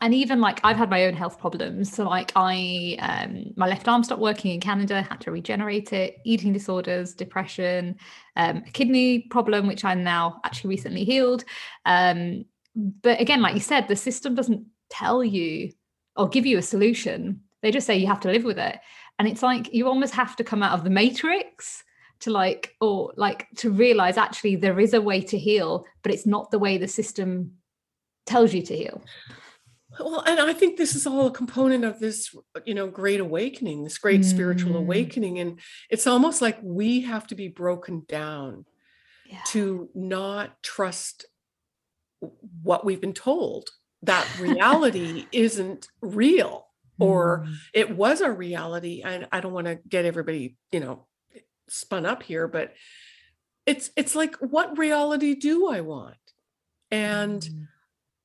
and 0.01 0.15
even 0.15 0.41
like 0.41 0.59
I've 0.63 0.77
had 0.77 0.89
my 0.89 1.05
own 1.05 1.13
health 1.13 1.39
problems. 1.39 1.93
So 1.93 2.03
like 2.09 2.31
I 2.35 2.97
um 2.99 3.53
my 3.55 3.67
left 3.67 3.87
arm 3.87 4.03
stopped 4.03 4.21
working 4.21 4.51
in 4.51 4.59
Canada, 4.59 5.01
had 5.03 5.21
to 5.21 5.31
regenerate 5.31 5.93
it, 5.93 6.17
eating 6.25 6.51
disorders, 6.51 7.13
depression, 7.13 7.97
um, 8.35 8.63
a 8.67 8.71
kidney 8.71 9.19
problem, 9.29 9.67
which 9.67 9.85
I'm 9.85 10.03
now 10.03 10.41
actually 10.43 10.71
recently 10.71 11.03
healed. 11.03 11.45
Um, 11.85 12.45
but 12.75 13.21
again, 13.21 13.41
like 13.41 13.53
you 13.53 13.59
said, 13.59 13.87
the 13.87 13.95
system 13.95 14.33
doesn't 14.33 14.65
tell 14.89 15.23
you 15.23 15.71
or 16.15 16.27
give 16.27 16.45
you 16.45 16.57
a 16.57 16.63
solution. 16.63 17.41
They 17.61 17.71
just 17.71 17.85
say 17.85 17.97
you 17.97 18.07
have 18.07 18.21
to 18.21 18.31
live 18.31 18.43
with 18.43 18.57
it. 18.57 18.79
And 19.19 19.27
it's 19.27 19.43
like 19.43 19.71
you 19.71 19.87
almost 19.87 20.15
have 20.15 20.35
to 20.37 20.43
come 20.43 20.63
out 20.63 20.73
of 20.73 20.83
the 20.83 20.89
matrix 20.89 21.83
to 22.21 22.31
like 22.31 22.75
or 22.81 23.13
like 23.17 23.47
to 23.57 23.69
realize 23.69 24.17
actually 24.17 24.55
there 24.55 24.79
is 24.79 24.95
a 24.95 25.01
way 25.01 25.21
to 25.21 25.37
heal, 25.37 25.85
but 26.01 26.11
it's 26.11 26.25
not 26.25 26.49
the 26.49 26.59
way 26.59 26.77
the 26.77 26.87
system 26.87 27.51
tells 28.25 28.53
you 28.53 28.63
to 28.63 28.75
heal. 28.75 29.03
Well, 30.03 30.23
and 30.25 30.39
I 30.39 30.53
think 30.53 30.77
this 30.77 30.95
is 30.95 31.07
all 31.07 31.27
a 31.27 31.31
component 31.31 31.83
of 31.83 31.99
this, 31.99 32.35
you 32.65 32.73
know, 32.73 32.87
great 32.87 33.19
awakening, 33.19 33.83
this 33.83 33.97
great 33.97 34.21
mm. 34.21 34.25
spiritual 34.25 34.77
awakening. 34.77 35.39
And 35.39 35.59
it's 35.89 36.07
almost 36.07 36.41
like 36.41 36.57
we 36.61 37.01
have 37.01 37.27
to 37.27 37.35
be 37.35 37.47
broken 37.47 38.03
down 38.07 38.65
yeah. 39.25 39.39
to 39.47 39.89
not 39.93 40.61
trust 40.63 41.25
what 42.61 42.85
we've 42.85 43.01
been 43.01 43.13
told 43.13 43.69
that 44.03 44.27
reality 44.39 45.25
isn't 45.31 45.87
real 46.01 46.67
or 46.99 47.45
mm. 47.47 47.55
it 47.73 47.95
was 47.95 48.21
a 48.21 48.31
reality. 48.31 49.01
And 49.03 49.27
I 49.31 49.39
don't 49.39 49.53
want 49.53 49.67
to 49.67 49.79
get 49.87 50.05
everybody, 50.05 50.57
you 50.71 50.79
know, 50.79 51.07
spun 51.67 52.05
up 52.05 52.23
here, 52.23 52.47
but 52.47 52.73
it's 53.65 53.91
it's 53.95 54.15
like 54.15 54.35
what 54.37 54.77
reality 54.77 55.35
do 55.35 55.69
I 55.69 55.81
want? 55.81 56.15
And 56.89 57.41
mm 57.41 57.67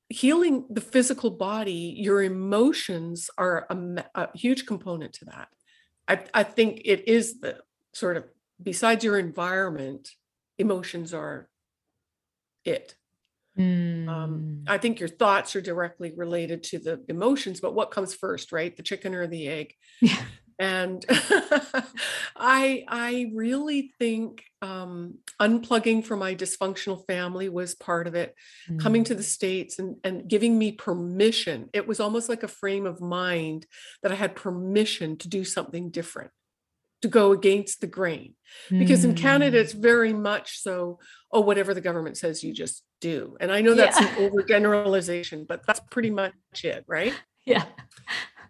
healing 0.09 0.67
the 0.71 0.81
physical 0.81 1.31
body, 1.31 1.95
your 1.97 2.23
emotions 2.23 3.29
are 3.37 3.67
a, 3.71 4.05
a 4.15 4.29
huge 4.37 4.67
component 4.67 5.13
to 5.15 5.25
that. 5.27 5.49
I, 6.09 6.21
I, 6.33 6.43
think 6.45 6.83
it 6.85 7.09
is 7.09 7.41
the 7.41 7.59
sort 7.93 8.17
of 8.17 8.25
besides 8.63 9.05
your 9.05 9.19
environment, 9.19 10.09
emotions 10.59 11.13
are 11.13 11.49
it. 12.65 12.95
Mm. 13.59 14.09
Um, 14.09 14.31
hmm. 14.31 14.65
I 14.69 14.79
think 14.79 15.01
your 15.01 15.09
thoughts 15.09 15.57
are 15.57 15.61
directly 15.61 16.13
related 16.15 16.63
to 16.65 16.79
the 16.79 17.03
emotions, 17.09 17.61
but 17.61 17.75
what 17.75 17.91
comes 17.91 18.15
first, 18.15 18.53
right? 18.53 18.77
The 18.77 18.83
chicken 18.83 19.15
or 19.15 19.27
the 19.27 19.49
egg? 19.49 19.75
Yeah 20.01 20.23
and 20.59 21.05
i 22.37 22.85
i 22.89 23.31
really 23.35 23.93
think 23.99 24.45
um, 24.63 25.19
unplugging 25.41 26.05
from 26.05 26.19
my 26.21 26.35
dysfunctional 26.35 27.07
family 27.07 27.49
was 27.49 27.75
part 27.75 28.07
of 28.07 28.15
it 28.15 28.35
mm. 28.69 28.81
coming 28.81 29.05
to 29.05 29.15
the 29.15 29.23
states 29.23 29.79
and, 29.79 29.97
and 30.03 30.29
giving 30.29 30.59
me 30.59 30.73
permission 30.73 31.69
it 31.73 31.87
was 31.87 32.01
almost 32.01 32.29
like 32.29 32.43
a 32.43 32.49
frame 32.49 32.87
of 32.87 33.01
mind 33.01 33.67
that 34.03 34.13
i 34.13 34.15
had 34.15 34.35
permission 34.35 35.17
to 35.19 35.29
do 35.29 35.45
something 35.45 35.91
different 35.91 36.31
to 37.03 37.09
go 37.09 37.33
against 37.33 37.83
the 37.83 37.87
grain 37.87 38.35
because 38.71 39.03
mm. 39.03 39.11
in 39.11 39.15
canada 39.15 39.59
it's 39.59 39.75
mm. 39.75 39.83
very 39.83 40.15
much 40.15 40.63
so 40.63 40.99
oh 41.33 41.41
whatever 41.41 41.75
the 41.75 41.81
government 41.81 42.17
says 42.17 42.43
you 42.43 42.53
just 42.53 42.83
do 43.01 43.37
and 43.41 43.53
i 43.53 43.61
know 43.61 43.75
that's 43.75 44.01
yeah. 44.01 44.17
an 44.17 44.31
overgeneralization 44.31 45.47
but 45.47 45.61
that's 45.67 45.81
pretty 45.91 46.11
much 46.11 46.33
it 46.65 46.83
right 46.89 47.13
yeah 47.45 47.65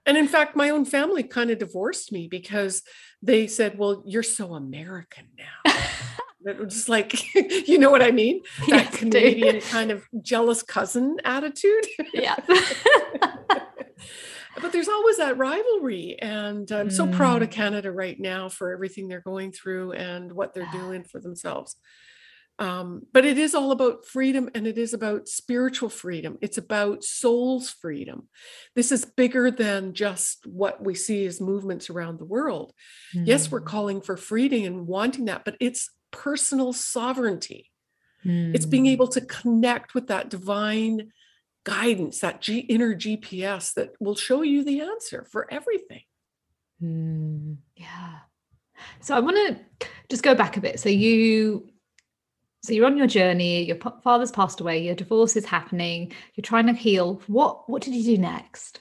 and 0.06 0.16
in 0.16 0.28
fact, 0.28 0.56
my 0.56 0.70
own 0.70 0.84
family 0.84 1.22
kind 1.22 1.50
of 1.50 1.58
divorced 1.58 2.12
me 2.12 2.28
because 2.28 2.82
they 3.22 3.46
said, 3.46 3.76
Well, 3.78 4.02
you're 4.06 4.22
so 4.22 4.54
American 4.54 5.26
now. 5.36 5.72
it 6.46 6.58
was 6.58 6.75
just 6.75 6.88
like, 6.88 7.34
you 7.68 7.78
know 7.78 7.90
what 7.90 8.02
I 8.02 8.12
mean? 8.12 8.42
That 8.68 8.84
yes, 8.84 8.96
Canadian 8.96 9.60
kind 9.60 9.90
of 9.90 10.04
jealous 10.22 10.62
cousin 10.62 11.16
attitude. 11.25 11.86
Yeah. 12.14 12.36
but 14.60 14.72
there's 14.72 14.88
always 14.88 15.18
that 15.18 15.36
rivalry. 15.36 16.16
And 16.20 16.70
I'm 16.70 16.88
mm. 16.88 16.92
so 16.92 17.06
proud 17.08 17.42
of 17.42 17.48
mm. 17.48 17.52
Canada 17.52 17.90
right 17.90 18.18
now 18.18 18.48
for 18.48 18.72
everything 18.72 19.08
they're 19.08 19.20
going 19.20 19.52
through 19.52 19.92
and 19.92 20.32
what 20.32 20.54
they're 20.54 20.68
doing 20.72 21.04
for 21.04 21.20
themselves. 21.20 21.76
Um, 22.58 23.02
but 23.12 23.26
it 23.26 23.36
is 23.36 23.54
all 23.54 23.70
about 23.70 24.06
freedom 24.06 24.48
and 24.54 24.66
it 24.66 24.78
is 24.78 24.94
about 24.94 25.28
spiritual 25.28 25.90
freedom. 25.90 26.38
It's 26.40 26.56
about 26.56 27.04
soul's 27.04 27.68
freedom. 27.68 28.28
This 28.75 28.90
is 28.90 29.04
bigger 29.04 29.50
than 29.50 29.92
just 29.92 30.46
what 30.46 30.82
we 30.82 30.94
see 30.94 31.26
as 31.26 31.40
movements 31.40 31.90
around 31.90 32.18
the 32.18 32.25
world. 32.25 32.72
Mm. 33.14 33.26
Yes, 33.26 33.50
we're 33.50 33.60
mm. 33.60 33.66
calling 33.66 34.00
for 34.00 34.16
freedom 34.16 34.64
and 34.64 34.86
wanting 34.86 35.26
that, 35.26 35.44
but 35.44 35.56
it's 35.60 35.90
personal 36.10 36.72
sovereignty. 36.72 37.70
Mm. 38.25 38.54
It's 38.54 38.66
being 38.66 38.84
mm. 38.84 38.92
able 38.92 39.08
to 39.08 39.20
connect 39.20 39.94
with 39.94 40.06
that 40.06 40.30
divine 40.30 41.12
guidance, 41.64 42.20
that 42.20 42.40
G- 42.40 42.60
inner 42.60 42.94
GPS 42.94 43.75
that 43.75 43.90
will 44.00 44.14
show 44.14 44.40
you 44.40 44.64
the 44.64 44.80
answer 44.80 45.26
for 45.30 45.46
everything. 45.52 46.02
Mm. 46.82 47.58
Yeah. 47.75 48.20
So 49.00 49.14
I 49.14 49.20
want 49.20 49.36
to 49.36 49.86
just 50.08 50.22
go 50.22 50.34
back 50.34 50.56
a 50.56 50.60
bit. 50.60 50.80
So 50.80 50.88
you 50.88 51.68
so 52.66 52.73
you're 52.73 52.87
on 52.87 52.96
your 52.96 53.06
journey 53.06 53.62
your 53.62 53.78
father's 54.02 54.32
passed 54.32 54.61
away 54.61 54.82
your 54.82 54.94
divorce 54.94 55.37
is 55.37 55.44
happening 55.44 56.12
you're 56.35 56.42
trying 56.42 56.66
to 56.66 56.73
heal. 56.73 57.23
What 57.26 57.68
what 57.70 57.82
did 57.82 57.94
you 57.94 58.16
do 58.16 58.18
next? 58.20 58.80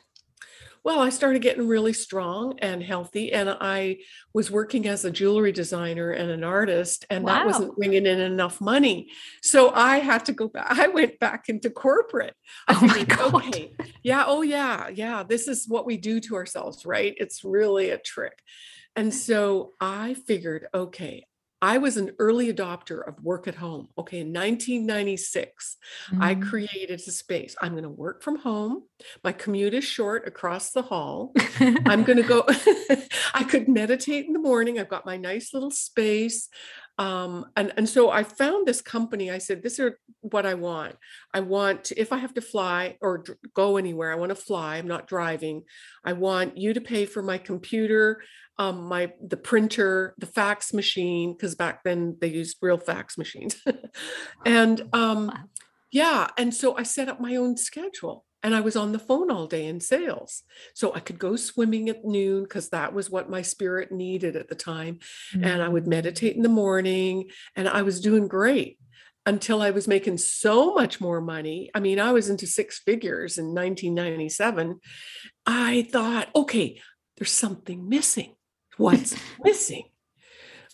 Well 0.84 1.00
i 1.00 1.10
started 1.10 1.42
getting 1.44 1.68
really 1.68 1.94
strong 1.94 2.58
and 2.60 2.82
healthy 2.82 3.32
and 3.32 3.50
i 3.50 3.98
was 4.34 4.50
working 4.50 4.88
as 4.88 5.06
a 5.06 5.12
jewelry 5.12 5.52
designer 5.52 6.12
and 6.12 6.32
an 6.32 6.44
artist 6.44 7.06
and 7.10 7.24
wow. 7.24 7.34
that 7.34 7.46
wasn't 7.46 7.76
bringing 7.76 8.06
in 8.06 8.20
enough 8.20 8.60
money. 8.60 9.10
So 9.44 9.72
i 9.74 9.98
had 9.98 10.26
to 10.26 10.34
go 10.34 10.48
back 10.48 10.66
i 10.80 10.88
went 10.88 11.20
back 11.20 11.48
into 11.48 11.70
corporate. 11.70 12.36
I 12.68 12.74
oh 12.74 12.88
figured, 12.88 13.10
my 13.10 13.16
God. 13.16 13.36
okay 13.36 13.76
yeah 14.04 14.24
oh 14.26 14.42
yeah 14.42 14.90
yeah 14.90 15.22
this 15.22 15.48
is 15.48 15.68
what 15.68 15.86
we 15.86 15.98
do 15.98 16.20
to 16.22 16.36
ourselves 16.36 16.86
right? 16.88 17.14
It's 17.18 17.44
really 17.44 17.92
a 17.92 18.00
trick. 18.00 18.42
And 18.96 19.14
so 19.14 19.74
i 19.80 20.16
figured 20.16 20.68
okay 20.74 21.26
I 21.62 21.78
was 21.78 21.98
an 21.98 22.12
early 22.20 22.54
adopter 22.54 23.08
of 23.08 23.24
work 23.24 23.48
at 23.48 23.56
home. 23.56 23.88
Okay, 23.98 24.20
in 24.20 24.28
1996, 24.28 25.78
mm-hmm. 26.12 26.22
I 26.22 26.36
created 26.36 27.00
a 27.00 27.12
space. 27.12 27.56
I'm 27.62 27.72
going 27.72 27.84
to 27.84 27.90
work 27.90 28.22
from 28.22 28.38
home. 28.38 28.84
My 29.24 29.32
commute 29.32 29.74
is 29.74 29.84
short 29.84 30.28
across 30.28 30.72
the 30.72 30.82
hall. 30.82 31.34
I'm 31.60 32.04
going 32.04 32.18
to 32.18 32.24
go, 32.24 32.46
I 33.34 33.44
could 33.44 33.68
meditate 33.68 34.26
in 34.26 34.34
the 34.34 34.40
morning. 34.40 34.80
I've 34.80 34.90
got 34.90 35.06
my 35.06 35.18
nice 35.18 35.54
little 35.54 35.72
space. 35.72 36.50
Um, 36.98 37.46
and, 37.58 37.74
and 37.76 37.90
so 37.90 38.10
I 38.10 38.24
found 38.24 38.66
this 38.66 38.82
company. 38.82 39.30
I 39.30 39.38
said, 39.38 39.64
This 39.64 39.80
is 39.80 39.92
what 40.22 40.46
I 40.46 40.54
want. 40.54 40.96
I 41.34 41.42
want, 41.42 41.92
if 41.98 42.14
I 42.14 42.18
have 42.18 42.34
to 42.36 42.42
fly 42.42 42.98
or 43.02 43.20
d- 43.20 43.34
go 43.54 43.78
anywhere, 43.78 44.12
I 44.12 44.16
want 44.16 44.30
to 44.30 44.36
fly. 44.36 44.78
I'm 44.78 44.88
not 44.88 45.08
driving. 45.08 45.64
I 46.06 46.14
want 46.14 46.58
you 46.58 46.74
to 46.74 46.82
pay 46.82 47.06
for 47.06 47.22
my 47.22 47.38
computer 47.38 48.22
um, 48.58 48.84
my 48.86 49.12
the 49.22 49.38
printer, 49.38 50.14
the 50.18 50.26
fax 50.26 50.74
machine, 50.74 51.34
because 51.34 51.56
back 51.56 51.84
then 51.84 52.18
they 52.22 52.28
used 52.28 52.58
real 52.62 52.78
fax 52.78 53.18
machines, 53.18 53.56
and 54.46 54.88
um, 54.94 55.32
yeah, 55.92 56.28
and 56.38 56.54
so 56.54 56.78
I 56.78 56.84
set 56.84 57.10
up 57.10 57.20
my 57.20 57.36
own 57.36 57.58
schedule, 57.58 58.26
and 58.44 58.56
I 58.56 58.62
was 58.62 58.76
on 58.76 58.92
the 58.92 59.00
phone 59.00 59.30
all 59.30 59.48
day 59.48 59.66
in 59.66 59.80
sales, 59.80 60.44
so 60.74 60.94
I 60.94 61.00
could 61.00 61.20
go 61.20 61.36
swimming 61.36 61.90
at 61.90 62.06
noon 62.06 62.44
because 62.44 62.70
that 62.70 62.94
was 62.94 63.10
what 63.10 63.30
my 63.30 63.42
spirit 63.42 63.92
needed 63.92 64.36
at 64.36 64.48
the 64.48 64.56
time, 64.56 65.00
mm-hmm. 65.34 65.44
and 65.44 65.62
I 65.62 65.68
would 65.68 65.86
mm. 65.86 65.90
meditate 65.90 66.36
in 66.36 66.42
the 66.42 66.50
morning, 66.50 67.30
and 67.56 67.68
I 67.68 67.82
was 67.82 68.00
doing 68.00 68.28
great 68.28 68.80
until 69.26 69.62
I 69.62 69.72
was 69.72 69.88
making 69.88 70.20
so 70.20 70.74
much 70.76 71.02
more 71.02 71.20
money. 71.20 71.72
I 71.74 71.80
mean, 71.80 72.00
I 72.00 72.12
was 72.12 72.30
into 72.30 72.46
six 72.46 72.80
figures 72.80 73.38
in 73.38 73.48
1997. 73.48 74.80
I 75.48 75.88
thought, 75.92 76.30
okay, 76.36 76.80
there's 77.18 77.32
something 77.32 77.90
missing 77.90 78.36
what's 78.78 79.16
missing. 79.44 79.90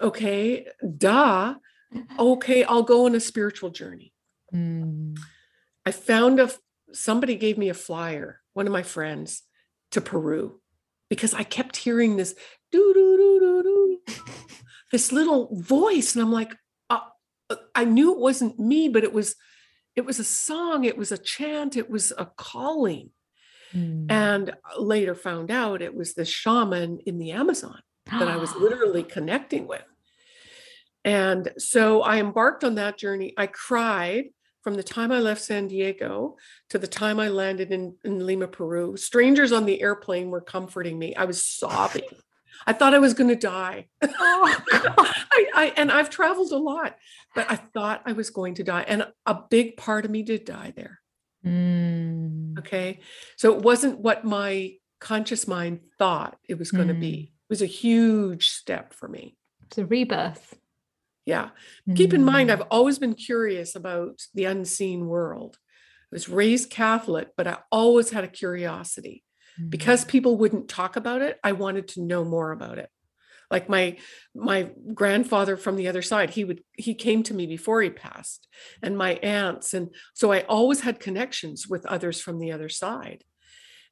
Okay, 0.01 0.67
duh. 0.97 1.55
Okay, 2.17 2.63
I'll 2.63 2.83
go 2.83 3.05
on 3.05 3.15
a 3.15 3.19
spiritual 3.19 3.69
journey. 3.69 4.13
Mm. 4.53 5.17
I 5.85 5.91
found 5.91 6.39
a 6.39 6.51
somebody 6.93 7.35
gave 7.35 7.57
me 7.57 7.69
a 7.69 7.73
flyer, 7.73 8.41
one 8.53 8.67
of 8.67 8.73
my 8.73 8.83
friends, 8.83 9.43
to 9.91 10.01
Peru 10.01 10.59
because 11.09 11.33
I 11.33 11.43
kept 11.43 11.77
hearing 11.77 12.15
this 12.15 12.33
do 12.71 12.93
do 12.93 13.17
do 13.17 13.39
do 13.39 13.63
do 14.07 14.13
this 14.91 15.11
little 15.11 15.49
voice, 15.53 16.15
and 16.15 16.23
I'm 16.23 16.31
like, 16.31 16.55
uh, 16.89 16.99
uh, 17.49 17.55
I 17.75 17.85
knew 17.85 18.13
it 18.13 18.19
wasn't 18.19 18.59
me, 18.59 18.89
but 18.89 19.03
it 19.03 19.13
was 19.13 19.35
it 19.95 20.05
was 20.05 20.19
a 20.19 20.23
song, 20.23 20.85
it 20.85 20.97
was 20.97 21.11
a 21.11 21.17
chant, 21.17 21.75
it 21.75 21.89
was 21.89 22.13
a 22.17 22.25
calling. 22.37 23.09
Mm. 23.73 24.11
And 24.11 24.53
later 24.77 25.15
found 25.15 25.51
out 25.51 25.81
it 25.81 25.95
was 25.95 26.13
this 26.13 26.29
shaman 26.29 26.99
in 27.05 27.19
the 27.19 27.31
Amazon 27.31 27.81
that 28.05 28.27
I 28.27 28.37
was 28.37 28.55
literally 28.55 29.03
connecting 29.03 29.67
with. 29.67 29.83
And 31.03 31.51
so 31.57 32.01
I 32.01 32.19
embarked 32.19 32.63
on 32.63 32.75
that 32.75 32.97
journey. 32.97 33.33
I 33.37 33.47
cried 33.47 34.25
from 34.61 34.75
the 34.75 34.83
time 34.83 35.11
I 35.11 35.19
left 35.19 35.41
San 35.41 35.67
Diego 35.67 36.37
to 36.69 36.77
the 36.77 36.87
time 36.87 37.19
I 37.19 37.29
landed 37.29 37.71
in, 37.71 37.95
in 38.03 38.25
Lima, 38.25 38.47
Peru. 38.47 38.95
Strangers 38.95 39.51
on 39.51 39.65
the 39.65 39.81
airplane 39.81 40.29
were 40.29 40.41
comforting 40.41 40.99
me. 40.99 41.15
I 41.15 41.25
was 41.25 41.43
sobbing. 41.43 42.03
I 42.67 42.73
thought 42.73 42.93
I 42.93 42.99
was 42.99 43.15
going 43.15 43.29
to 43.29 43.35
die. 43.35 43.87
Oh, 44.03 44.55
I, 44.71 45.45
I, 45.55 45.73
and 45.77 45.91
I've 45.91 46.11
traveled 46.11 46.51
a 46.51 46.57
lot, 46.57 46.95
but 47.33 47.49
I 47.49 47.55
thought 47.55 48.03
I 48.05 48.11
was 48.11 48.29
going 48.29 48.55
to 48.55 48.63
die. 48.63 48.85
And 48.87 49.07
a 49.25 49.39
big 49.49 49.77
part 49.77 50.05
of 50.05 50.11
me 50.11 50.21
did 50.21 50.45
die 50.45 50.73
there. 50.75 50.99
Mm. 51.43 52.59
Okay. 52.59 52.99
So 53.37 53.55
it 53.55 53.63
wasn't 53.63 53.99
what 53.99 54.23
my 54.23 54.75
conscious 54.99 55.47
mind 55.47 55.79
thought 55.97 56.37
it 56.47 56.59
was 56.59 56.71
going 56.71 56.89
to 56.89 56.93
be. 56.93 57.07
Mm. 57.07 57.31
It 57.40 57.40
was 57.51 57.61
a 57.61 57.67
huge 57.67 58.49
step 58.49 58.93
for 58.93 59.09
me. 59.09 59.35
It's 59.67 59.77
a 59.77 59.85
rebirth. 59.85 60.57
Yeah. 61.25 61.49
Keep 61.95 62.13
in 62.13 62.23
mind, 62.23 62.49
Mm. 62.49 62.53
I've 62.53 62.67
always 62.71 62.97
been 62.97 63.13
curious 63.13 63.75
about 63.75 64.21
the 64.33 64.45
unseen 64.45 65.07
world. 65.07 65.57
I 66.11 66.15
was 66.15 66.29
raised 66.29 66.69
Catholic, 66.71 67.27
but 67.37 67.47
I 67.47 67.57
always 67.69 68.09
had 68.09 68.23
a 68.23 68.29
curiosity. 68.29 69.23
Mm. 69.59 69.69
Because 69.69 70.05
people 70.05 70.37
wouldn't 70.37 70.69
talk 70.69 70.95
about 70.95 71.21
it, 71.21 71.39
I 71.43 71.51
wanted 71.51 71.89
to 71.89 72.01
know 72.01 72.23
more 72.23 72.51
about 72.51 72.77
it. 72.79 72.89
Like 73.51 73.67
my 73.67 73.97
my 74.33 74.71
grandfather 74.93 75.57
from 75.57 75.75
the 75.75 75.89
other 75.89 76.01
side, 76.01 76.29
he 76.29 76.45
would 76.45 76.63
he 76.77 76.95
came 76.95 77.21
to 77.23 77.33
me 77.33 77.47
before 77.47 77.81
he 77.81 77.89
passed, 77.89 78.47
and 78.81 78.97
my 78.97 79.15
aunts, 79.15 79.73
and 79.73 79.93
so 80.13 80.31
I 80.31 80.41
always 80.43 80.79
had 80.81 81.01
connections 81.01 81.67
with 81.67 81.85
others 81.85 82.21
from 82.21 82.39
the 82.39 82.53
other 82.53 82.69
side. 82.69 83.25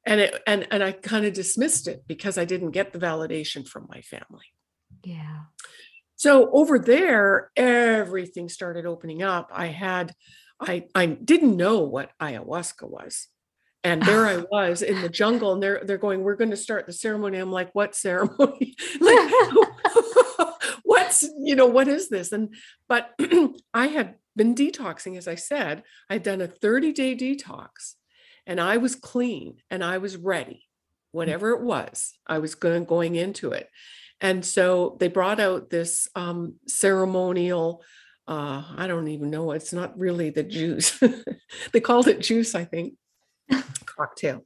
And 0.06 0.22
it 0.22 0.42
and 0.48 0.68
and 0.72 0.84
I 0.84 0.94
kind 0.94 1.26
of 1.26 1.34
dismissed 1.34 1.88
it 1.88 2.04
because 2.08 2.38
I 2.38 2.46
didn't 2.46 2.72
get 2.72 2.94
the 2.94 3.00
validation 3.00 3.68
from 3.68 3.88
my 3.90 4.02
family. 4.02 4.46
yeah. 5.04 5.42
So 6.16 6.52
over 6.52 6.78
there, 6.78 7.50
everything 7.56 8.50
started 8.50 8.86
opening 8.86 9.24
up. 9.24 9.52
I 9.54 9.68
had, 9.68 10.14
I 10.60 10.88
I 10.94 11.06
didn't 11.06 11.56
know 11.56 11.80
what 11.80 12.12
ayahuasca 12.22 12.90
was. 12.90 13.28
And 13.86 14.04
there 14.04 14.26
I 14.26 14.38
was 14.52 14.82
in 14.82 15.02
the 15.02 15.08
jungle, 15.10 15.54
and 15.54 15.64
they're 15.64 15.82
they're 15.84 15.98
going, 15.98 16.22
We're 16.22 16.36
going 16.36 16.52
to 16.52 16.58
start 16.58 16.86
the 16.86 16.94
ceremony. 16.94 17.38
I'm 17.38 17.52
like, 17.52 17.74
what 17.74 17.96
ceremony? 17.96 18.76
like 19.00 19.32
what's 20.84 21.30
you 21.40 21.56
know, 21.56 21.68
what 21.68 21.88
is 21.88 22.10
this? 22.10 22.32
And 22.32 22.54
but 22.88 23.12
I 23.74 23.88
had 23.88 24.16
been 24.36 24.56
detoxing, 24.56 25.18
as 25.18 25.28
I 25.28 25.36
said, 25.36 25.84
I'd 26.10 26.24
done 26.24 26.42
a 26.42 26.48
30-day 26.48 27.16
detox 27.16 27.96
and 28.50 28.60
I 28.60 28.78
was 28.78 28.96
clean 28.96 29.58
and 29.70 29.84
I 29.84 30.00
was 30.00 30.18
ready, 30.18 30.64
whatever 31.12 31.52
it 31.52 31.62
was, 31.62 32.18
I 32.26 32.40
was 32.40 32.56
going 32.56 32.86
going 32.86 33.16
into 33.16 33.52
it. 33.52 33.70
And 34.20 34.44
so 34.44 34.98
they 35.00 35.08
brought 35.08 35.40
out 35.40 35.70
this 35.70 36.10
um, 36.16 36.56
ceremonial, 36.68 37.84
uh, 38.28 38.64
I 38.76 38.88
don't 38.88 39.08
even 39.08 39.30
know, 39.30 39.52
it's 39.52 39.72
not 39.72 39.98
really 39.98 40.32
the 40.32 40.42
juice. 40.42 41.00
they 41.74 41.80
called 41.80 42.08
it 42.08 42.22
juice, 42.22 42.56
I 42.56 42.66
think, 42.66 42.96
cocktail. 43.86 44.44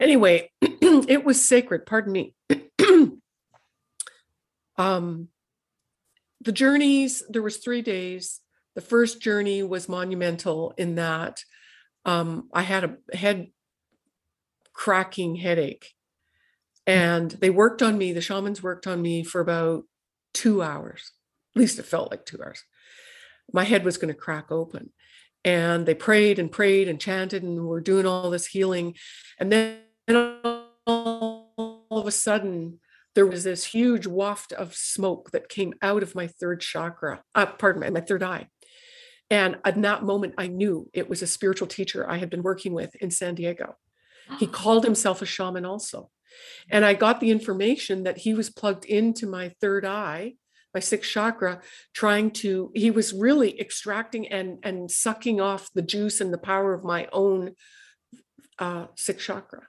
Anyway, 0.00 0.50
it 0.60 1.24
was 1.24 1.42
sacred, 1.42 1.86
pardon 1.86 2.12
me. 2.12 2.34
um, 4.76 5.28
the 6.40 6.52
journeys, 6.52 7.22
there 7.28 7.40
was 7.40 7.58
three 7.58 7.82
days. 7.82 8.40
The 8.74 8.80
first 8.80 9.22
journey 9.22 9.62
was 9.62 9.88
monumental 9.88 10.74
in 10.76 10.96
that 10.96 11.44
um, 12.04 12.48
I 12.52 12.62
had 12.62 12.84
a 12.84 13.16
head 13.16 13.48
cracking 14.72 15.36
headache. 15.36 15.92
And 16.86 17.30
they 17.30 17.48
worked 17.48 17.82
on 17.82 17.96
me 17.96 18.12
the 18.12 18.20
shamans 18.20 18.62
worked 18.62 18.86
on 18.86 19.00
me 19.00 19.24
for 19.24 19.40
about 19.40 19.84
two 20.34 20.62
hours. 20.62 21.12
At 21.54 21.60
least 21.60 21.78
it 21.78 21.86
felt 21.86 22.10
like 22.10 22.26
two 22.26 22.42
hours. 22.42 22.62
My 23.52 23.64
head 23.64 23.84
was 23.84 23.96
going 23.96 24.12
to 24.12 24.18
crack 24.18 24.50
open. 24.50 24.90
And 25.44 25.86
they 25.86 25.94
prayed 25.94 26.38
and 26.38 26.50
prayed 26.50 26.88
and 26.88 27.00
chanted 27.00 27.42
and 27.42 27.66
were 27.66 27.80
doing 27.80 28.06
all 28.06 28.30
this 28.30 28.46
healing. 28.46 28.94
And 29.38 29.52
then 29.52 29.80
all 30.86 31.86
of 31.90 32.06
a 32.06 32.10
sudden 32.10 32.80
there 33.14 33.26
was 33.26 33.44
this 33.44 33.64
huge 33.64 34.06
waft 34.06 34.52
of 34.52 34.74
smoke 34.74 35.30
that 35.30 35.48
came 35.48 35.74
out 35.80 36.02
of 36.02 36.14
my 36.14 36.26
third 36.26 36.60
chakra 36.60 37.22
uh, 37.34 37.46
pardon 37.46 37.80
me 37.80 37.90
my 37.90 38.00
third 38.00 38.22
eye 38.22 38.48
and 39.30 39.56
in 39.66 39.80
that 39.82 40.02
moment 40.02 40.34
i 40.38 40.46
knew 40.46 40.88
it 40.92 41.08
was 41.08 41.22
a 41.22 41.26
spiritual 41.26 41.66
teacher 41.66 42.08
i 42.08 42.18
had 42.18 42.30
been 42.30 42.42
working 42.42 42.72
with 42.72 42.94
in 42.96 43.10
san 43.10 43.34
diego 43.34 43.76
he 44.38 44.46
called 44.46 44.84
himself 44.84 45.20
a 45.22 45.26
shaman 45.26 45.64
also 45.66 46.10
and 46.70 46.84
I 46.84 46.94
got 46.94 47.20
the 47.20 47.30
information 47.30 48.04
that 48.04 48.18
he 48.18 48.34
was 48.34 48.50
plugged 48.50 48.84
into 48.84 49.26
my 49.26 49.50
third 49.60 49.84
eye, 49.84 50.34
my 50.72 50.80
sixth 50.80 51.10
chakra, 51.10 51.60
trying 51.92 52.30
to, 52.32 52.70
he 52.74 52.90
was 52.90 53.12
really 53.12 53.60
extracting 53.60 54.26
and, 54.28 54.58
and 54.62 54.90
sucking 54.90 55.40
off 55.40 55.70
the 55.74 55.82
juice 55.82 56.20
and 56.20 56.32
the 56.32 56.38
power 56.38 56.74
of 56.74 56.84
my 56.84 57.08
own 57.12 57.52
uh, 58.58 58.86
sixth 58.96 59.26
chakra. 59.26 59.68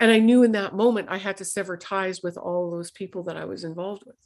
And 0.00 0.12
I 0.12 0.20
knew 0.20 0.44
in 0.44 0.52
that 0.52 0.76
moment 0.76 1.08
I 1.10 1.18
had 1.18 1.36
to 1.38 1.44
sever 1.44 1.76
ties 1.76 2.22
with 2.22 2.36
all 2.36 2.70
those 2.70 2.90
people 2.90 3.24
that 3.24 3.36
I 3.36 3.44
was 3.46 3.64
involved 3.64 4.04
with. 4.06 4.16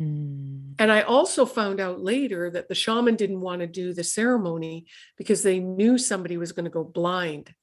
Mm. 0.00 0.74
And 0.78 0.90
I 0.90 1.02
also 1.02 1.46
found 1.46 1.80
out 1.80 2.00
later 2.00 2.50
that 2.50 2.68
the 2.68 2.74
shaman 2.74 3.16
didn't 3.16 3.40
want 3.40 3.60
to 3.60 3.66
do 3.66 3.92
the 3.92 4.04
ceremony 4.04 4.86
because 5.16 5.42
they 5.42 5.60
knew 5.60 5.98
somebody 5.98 6.36
was 6.36 6.52
going 6.52 6.64
to 6.64 6.70
go 6.70 6.84
blind 6.84 7.54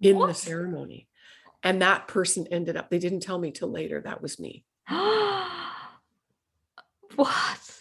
in 0.00 0.18
the 0.18 0.34
ceremony. 0.34 1.08
And 1.62 1.82
that 1.82 2.08
person 2.08 2.46
ended 2.50 2.76
up, 2.76 2.90
they 2.90 2.98
didn't 2.98 3.20
tell 3.20 3.38
me 3.38 3.50
till 3.50 3.70
later 3.70 4.00
that 4.00 4.22
was 4.22 4.38
me. 4.38 4.64
what? 7.16 7.78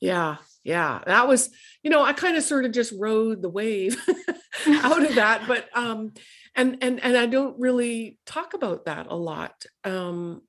Yeah. 0.00 0.36
Yeah. 0.62 1.02
That 1.06 1.28
was, 1.28 1.50
you 1.82 1.90
know, 1.90 2.02
I 2.02 2.12
kind 2.12 2.36
of 2.36 2.42
sort 2.42 2.64
of 2.64 2.72
just 2.72 2.92
rode 2.98 3.42
the 3.42 3.48
wave 3.48 3.96
out 4.66 5.04
of 5.04 5.14
that. 5.16 5.42
But 5.48 5.68
um, 5.74 6.12
and 6.54 6.78
and 6.82 7.02
and 7.02 7.16
I 7.16 7.26
don't 7.26 7.58
really 7.58 8.18
talk 8.24 8.54
about 8.54 8.86
that 8.86 9.06
a 9.08 9.16
lot. 9.16 9.64
Um, 9.82 10.42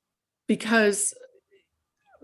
because 0.48 1.14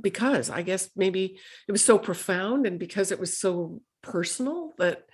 because 0.01 0.49
I 0.49 0.61
guess 0.61 0.89
maybe 0.95 1.39
it 1.67 1.71
was 1.71 1.83
so 1.83 1.97
profound 1.97 2.65
and 2.65 2.79
because 2.79 3.11
it 3.11 3.19
was 3.19 3.37
so 3.37 3.81
personal 4.01 4.73
that 4.77 5.05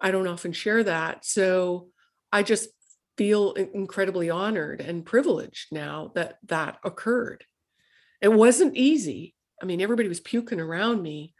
I 0.00 0.10
don't 0.10 0.28
often 0.28 0.52
share 0.52 0.84
that. 0.84 1.24
So 1.24 1.88
I 2.32 2.42
just 2.42 2.68
feel 3.16 3.52
incredibly 3.52 4.30
honored 4.30 4.80
and 4.80 5.04
privileged 5.04 5.72
now 5.72 6.12
that 6.14 6.38
that 6.46 6.78
occurred. 6.84 7.44
It 8.20 8.32
wasn't 8.32 8.76
easy. 8.76 9.34
I 9.60 9.66
mean, 9.66 9.80
everybody 9.80 10.08
was 10.08 10.20
puking 10.20 10.60
around 10.60 11.02
me. 11.02 11.34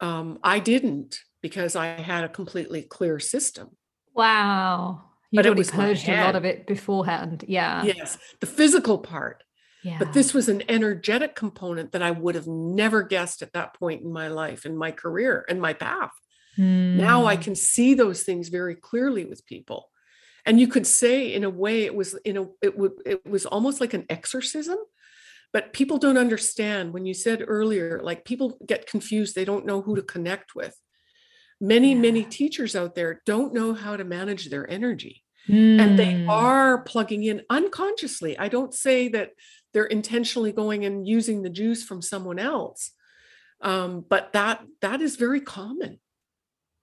Um, 0.00 0.38
I 0.42 0.60
didn't 0.60 1.20
because 1.42 1.76
I 1.76 1.86
had 1.86 2.24
a 2.24 2.28
completely 2.28 2.82
clear 2.82 3.18
system. 3.20 3.76
Wow. 4.14 5.02
You'd 5.30 5.38
But 5.38 5.46
it 5.46 5.56
was 5.56 5.70
purged 5.70 6.08
a 6.08 6.24
lot 6.24 6.36
of 6.36 6.44
it 6.44 6.66
beforehand. 6.66 7.44
Yeah. 7.46 7.84
Yes, 7.84 8.18
the 8.40 8.46
physical 8.46 8.98
part. 8.98 9.44
Yeah. 9.82 9.98
But 9.98 10.12
this 10.12 10.34
was 10.34 10.48
an 10.48 10.62
energetic 10.68 11.34
component 11.34 11.92
that 11.92 12.02
I 12.02 12.10
would 12.10 12.34
have 12.34 12.46
never 12.46 13.02
guessed 13.02 13.40
at 13.42 13.52
that 13.54 13.74
point 13.74 14.02
in 14.02 14.12
my 14.12 14.28
life, 14.28 14.66
in 14.66 14.76
my 14.76 14.90
career, 14.90 15.44
and 15.48 15.60
my 15.60 15.72
path. 15.72 16.12
Now 16.56 17.24
I 17.26 17.36
Mm. 17.36 17.42
can 17.42 17.54
see 17.54 17.94
those 17.94 18.22
things 18.22 18.48
very 18.48 18.74
clearly 18.74 19.24
with 19.24 19.46
people. 19.46 19.90
And 20.44 20.60
you 20.60 20.68
could 20.68 20.86
say 20.86 21.32
in 21.32 21.44
a 21.44 21.50
way 21.50 21.84
it 21.84 21.94
was 21.94 22.14
in 22.24 22.36
a 22.36 22.46
it 22.60 22.76
would 22.76 22.92
it 23.06 23.24
was 23.24 23.46
almost 23.46 23.80
like 23.80 23.94
an 23.94 24.04
exorcism. 24.10 24.78
But 25.52 25.72
people 25.72 25.98
don't 25.98 26.18
understand 26.18 26.92
when 26.92 27.06
you 27.06 27.14
said 27.14 27.44
earlier, 27.46 28.00
like 28.02 28.24
people 28.24 28.58
get 28.66 28.86
confused, 28.86 29.34
they 29.34 29.44
don't 29.44 29.66
know 29.66 29.80
who 29.82 29.96
to 29.96 30.02
connect 30.02 30.54
with. 30.54 30.76
Many, 31.60 31.94
many 31.94 32.24
teachers 32.24 32.76
out 32.76 32.94
there 32.94 33.20
don't 33.26 33.52
know 33.52 33.74
how 33.74 33.96
to 33.96 34.04
manage 34.04 34.48
their 34.48 34.68
energy 34.70 35.22
and 35.52 35.98
they 35.98 36.14
Mm. 36.14 36.28
are 36.28 36.82
plugging 36.82 37.24
in 37.24 37.42
unconsciously. 37.50 38.38
I 38.38 38.48
don't 38.48 38.74
say 38.74 39.08
that 39.08 39.32
they're 39.72 39.84
intentionally 39.84 40.52
going 40.52 40.84
and 40.84 41.06
using 41.06 41.42
the 41.42 41.50
juice 41.50 41.82
from 41.84 42.02
someone 42.02 42.38
else, 42.38 42.92
um, 43.60 44.04
but 44.08 44.32
that 44.32 44.64
that 44.80 45.00
is 45.00 45.16
very 45.16 45.40
common. 45.40 46.00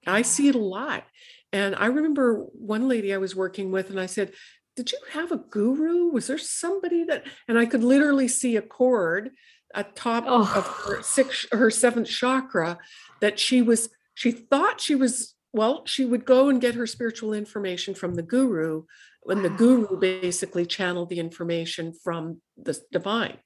I 0.05 0.21
see 0.21 0.47
it 0.47 0.55
a 0.55 0.59
lot. 0.59 1.03
And 1.51 1.75
I 1.75 1.87
remember 1.87 2.45
one 2.53 2.87
lady 2.87 3.13
I 3.13 3.17
was 3.17 3.35
working 3.35 3.71
with, 3.71 3.89
and 3.89 3.99
I 3.99 4.05
said, 4.05 4.33
Did 4.75 4.91
you 4.91 4.99
have 5.11 5.31
a 5.31 5.37
guru? 5.37 6.09
Was 6.11 6.27
there 6.27 6.37
somebody 6.37 7.03
that? 7.05 7.25
And 7.47 7.57
I 7.57 7.65
could 7.65 7.83
literally 7.83 8.27
see 8.27 8.55
a 8.57 8.61
cord 8.61 9.31
atop 9.73 10.25
of 10.27 10.29
Oh. 10.29 10.43
her 10.43 11.01
sixth, 11.01 11.47
her 11.51 11.71
seventh 11.71 12.07
chakra 12.07 12.77
that 13.19 13.39
she 13.39 13.61
was, 13.61 13.89
she 14.13 14.31
thought 14.31 14.79
she 14.79 14.93
was, 14.95 15.33
well, 15.53 15.85
she 15.85 16.05
would 16.05 16.25
go 16.25 16.49
and 16.49 16.61
get 16.61 16.75
her 16.75 16.87
spiritual 16.87 17.33
information 17.33 17.93
from 17.95 18.15
the 18.15 18.21
guru 18.23 18.83
when 19.23 19.43
the 19.43 19.49
guru 19.49 19.99
basically 19.99 20.65
channeled 20.65 21.09
the 21.09 21.19
information 21.19 21.93
from 22.03 22.41
the 22.55 22.79
divine. 22.91 23.37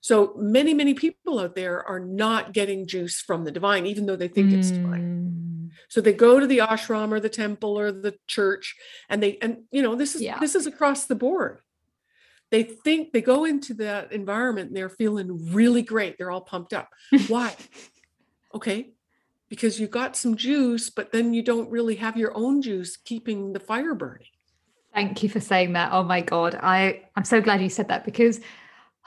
So 0.00 0.34
many, 0.36 0.74
many 0.74 0.94
people 0.94 1.40
out 1.40 1.54
there 1.54 1.82
are 1.86 1.98
not 1.98 2.52
getting 2.52 2.86
juice 2.86 3.20
from 3.20 3.44
the 3.44 3.50
divine, 3.50 3.86
even 3.86 4.06
though 4.06 4.16
they 4.16 4.28
think 4.28 4.52
it's 4.52 4.70
divine. 4.70 5.70
Mm. 5.70 5.70
So 5.88 6.00
they 6.00 6.12
go 6.12 6.38
to 6.38 6.46
the 6.46 6.58
ashram 6.58 7.10
or 7.10 7.20
the 7.20 7.28
temple 7.28 7.78
or 7.78 7.90
the 7.90 8.14
church, 8.26 8.76
and 9.08 9.22
they 9.22 9.38
and 9.42 9.64
you 9.70 9.82
know 9.82 9.94
this 9.94 10.14
is 10.14 10.22
Yeah. 10.22 10.38
this 10.38 10.54
is 10.54 10.66
across 10.66 11.06
the 11.06 11.14
board. 11.14 11.60
They 12.50 12.62
think 12.62 13.12
they 13.12 13.20
go 13.20 13.44
into 13.44 13.74
that 13.74 14.12
environment 14.12 14.68
and 14.68 14.76
they're 14.76 14.88
feeling 14.88 15.52
really 15.52 15.82
great. 15.82 16.16
They're 16.16 16.30
all 16.30 16.40
pumped 16.40 16.72
up. 16.72 16.88
Why? 17.26 17.54
okay, 18.54 18.92
because 19.48 19.80
you 19.80 19.86
got 19.86 20.16
some 20.16 20.36
juice, 20.36 20.90
but 20.90 21.12
then 21.12 21.34
you 21.34 21.42
don't 21.42 21.70
really 21.70 21.96
have 21.96 22.16
your 22.16 22.36
own 22.36 22.62
juice 22.62 22.96
keeping 22.96 23.52
the 23.52 23.60
fire 23.60 23.94
burning. 23.94 24.26
Thank 24.94 25.22
you 25.22 25.28
for 25.28 25.40
saying 25.40 25.74
that. 25.74 25.92
Oh 25.92 26.02
my 26.02 26.20
God. 26.20 26.58
I, 26.60 27.04
I'm 27.16 27.24
so 27.24 27.40
glad 27.40 27.62
you 27.62 27.68
said 27.68 27.88
that 27.88 28.04
because 28.04 28.40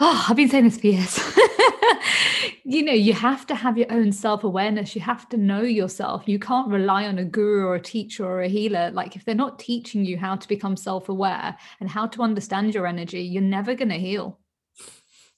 oh, 0.01 0.25
I've 0.27 0.35
been 0.35 0.49
saying 0.49 0.65
this 0.65 0.79
for 0.79 0.87
years. 0.87 1.19
you 2.63 2.83
know, 2.83 2.93
you 2.93 3.13
have 3.13 3.45
to 3.47 3.55
have 3.55 3.77
your 3.77 3.91
own 3.91 4.11
self 4.11 4.43
awareness. 4.43 4.95
You 4.95 5.01
have 5.01 5.29
to 5.29 5.37
know 5.37 5.61
yourself. 5.61 6.23
You 6.27 6.39
can't 6.39 6.69
rely 6.69 7.05
on 7.05 7.19
a 7.19 7.25
guru 7.25 7.65
or 7.65 7.75
a 7.75 7.81
teacher 7.81 8.25
or 8.25 8.41
a 8.41 8.47
healer. 8.47 8.91
Like, 8.91 9.15
if 9.15 9.23
they're 9.23 9.35
not 9.35 9.59
teaching 9.59 10.03
you 10.03 10.17
how 10.17 10.35
to 10.35 10.47
become 10.47 10.75
self 10.75 11.07
aware 11.07 11.55
and 11.79 11.89
how 11.89 12.07
to 12.07 12.23
understand 12.23 12.73
your 12.73 12.87
energy, 12.87 13.21
you're 13.21 13.41
never 13.41 13.75
going 13.75 13.89
to 13.89 13.99
heal. 13.99 14.39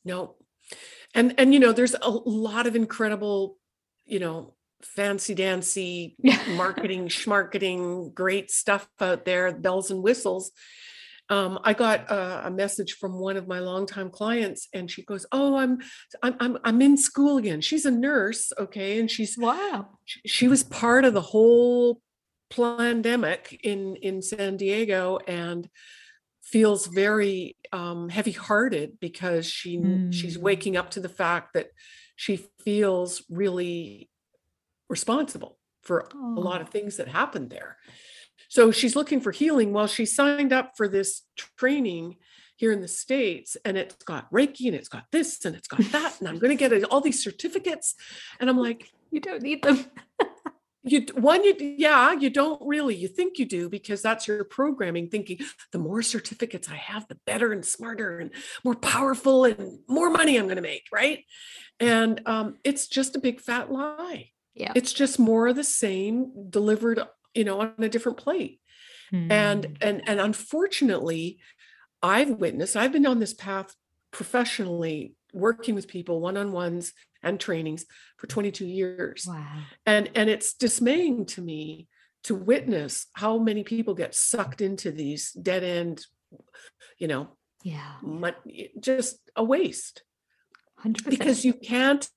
No. 0.05 0.35
And, 1.13 1.35
and, 1.37 1.53
you 1.53 1.59
know, 1.59 1.73
there's 1.73 1.95
a 2.01 2.09
lot 2.09 2.65
of 2.65 2.75
incredible, 2.75 3.57
you 4.05 4.19
know, 4.19 4.53
fancy 4.85 5.33
dancy 5.33 6.15
marketing, 6.49 7.07
schmarketing, 7.07 8.13
great 8.13 8.51
stuff 8.51 8.87
out 8.99 9.25
there, 9.25 9.53
bells 9.53 9.91
and 9.91 10.03
whistles 10.03 10.51
um, 11.29 11.59
I 11.63 11.73
got 11.73 12.11
a, 12.11 12.47
a, 12.47 12.51
message 12.51 12.93
from 12.93 13.17
one 13.19 13.37
of 13.37 13.47
my 13.47 13.59
longtime 13.59 14.09
clients, 14.09 14.67
and 14.73 14.91
she 14.91 15.03
goes, 15.03 15.25
"Oh, 15.31 15.55
I'm, 15.55 15.79
I'm, 16.21 16.35
I'm, 16.39 16.57
I'm 16.63 16.81
in 16.81 16.97
school 16.97 17.37
again." 17.37 17.61
She's 17.61 17.85
a 17.85 17.91
nurse, 17.91 18.51
okay, 18.59 18.99
and 18.99 19.09
she's 19.09 19.37
wow. 19.37 19.87
She, 20.03 20.21
she 20.25 20.47
was 20.47 20.63
part 20.63 21.05
of 21.05 21.13
the 21.13 21.21
whole 21.21 22.01
pandemic 22.51 23.59
in 23.63 23.95
in 23.97 24.21
San 24.21 24.57
Diego, 24.57 25.17
and 25.25 25.69
feels 26.43 26.87
very 26.87 27.55
um, 27.71 28.09
heavy-hearted 28.09 28.99
because 28.99 29.45
she 29.45 29.77
mm. 29.77 30.13
she's 30.13 30.37
waking 30.37 30.75
up 30.75 30.91
to 30.91 30.99
the 30.99 31.09
fact 31.09 31.53
that 31.53 31.67
she 32.17 32.45
feels 32.65 33.23
really 33.29 34.09
responsible 34.89 35.57
for 35.81 36.07
oh. 36.13 36.37
a 36.37 36.39
lot 36.39 36.61
of 36.61 36.69
things 36.69 36.97
that 36.97 37.07
happened 37.07 37.49
there 37.49 37.77
so 38.53 38.69
she's 38.69 38.95
looking 38.95 39.19
for 39.19 39.31
healing. 39.31 39.73
Well, 39.73 39.87
she 39.87 40.05
signed 40.05 40.53
up 40.53 40.73
for 40.77 40.87
this 40.87 41.23
training 41.57 42.17
here 42.55 42.71
in 42.71 42.81
the 42.81 42.87
States 42.87 43.57
and 43.65 43.79
it's 43.79 43.95
got 44.03 44.31
Reiki 44.31 44.67
and 44.67 44.75
it's 44.75 44.89
got 44.89 45.05
this 45.11 45.43
and 45.43 45.55
it's 45.55 45.67
got 45.67 45.79
that. 45.91 46.19
And 46.19 46.29
I'm 46.29 46.37
going 46.37 46.55
to 46.55 46.69
get 46.69 46.83
all 46.83 47.01
these 47.01 47.23
certificates. 47.23 47.95
And 48.39 48.51
I'm 48.51 48.59
like, 48.59 48.91
you 49.11 49.21
don't 49.21 49.41
need 49.41 49.63
them. 49.63 49.85
you 50.83 51.05
one 51.15 51.45
you 51.45 51.55
yeah 51.77 52.11
you 52.11 52.29
don't 52.29 52.61
really 52.61 52.93
you 52.93 53.07
think 53.07 53.39
you 53.39 53.45
do 53.45 53.69
because 53.69 54.01
that's 54.01 54.27
your 54.27 54.43
programming 54.43 55.07
thinking 55.07 55.39
the 55.71 55.79
more 55.79 56.01
certificates 56.01 56.69
i 56.69 56.75
have 56.75 57.07
the 57.07 57.17
better 57.25 57.53
and 57.53 57.63
smarter 57.63 58.19
and 58.19 58.31
more 58.65 58.75
powerful 58.75 59.45
and 59.45 59.79
more 59.87 60.09
money 60.09 60.35
i'm 60.35 60.43
going 60.43 60.57
to 60.57 60.61
make 60.61 60.83
right 60.91 61.23
and 61.79 62.21
um, 62.25 62.55
it's 62.65 62.87
just 62.87 63.15
a 63.15 63.19
big 63.19 63.39
fat 63.39 63.71
lie 63.71 64.32
yeah 64.55 64.71
it's 64.75 64.93
just 64.93 65.19
more 65.19 65.47
of 65.47 65.55
the 65.55 65.63
same 65.63 66.31
delivered 66.49 66.99
you 67.33 67.43
know 67.43 67.61
on 67.61 67.73
a 67.79 67.89
different 67.89 68.17
plate 68.17 68.59
mm. 69.11 69.31
and 69.31 69.65
hmm. 69.65 69.73
and 69.81 70.01
and 70.07 70.19
unfortunately 70.19 71.39
i've 72.01 72.29
witnessed 72.29 72.75
i've 72.75 72.91
been 72.91 73.05
on 73.05 73.19
this 73.19 73.33
path 73.33 73.75
professionally 74.11 75.15
working 75.33 75.75
with 75.75 75.87
people 75.87 76.21
one-on-ones 76.21 76.93
and 77.23 77.39
trainings 77.39 77.85
for 78.17 78.27
22 78.27 78.65
years 78.65 79.25
wow. 79.27 79.61
and 79.85 80.09
and 80.15 80.29
it's 80.29 80.53
dismaying 80.53 81.25
to 81.25 81.41
me 81.41 81.87
to 82.23 82.35
witness 82.35 83.07
how 83.13 83.37
many 83.37 83.63
people 83.63 83.93
get 83.93 84.15
sucked 84.15 84.61
into 84.61 84.91
these 84.91 85.31
dead 85.31 85.63
end 85.63 86.05
you 86.99 87.07
know 87.07 87.29
yeah 87.63 87.93
just 88.79 89.17
a 89.35 89.43
waste 89.43 90.03
100%. 90.85 91.09
because 91.09 91.43
you 91.43 91.53
can't 91.53 92.07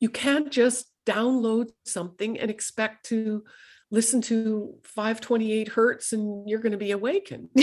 you 0.00 0.08
can't 0.08 0.50
just 0.50 0.89
download 1.10 1.70
something 1.84 2.38
and 2.38 2.50
expect 2.50 3.06
to 3.06 3.44
listen 3.90 4.20
to 4.22 4.74
528 4.84 5.68
hertz 5.68 6.12
and 6.12 6.48
you're 6.48 6.60
going 6.60 6.72
to 6.72 6.78
be 6.78 6.92
awakened. 6.92 7.48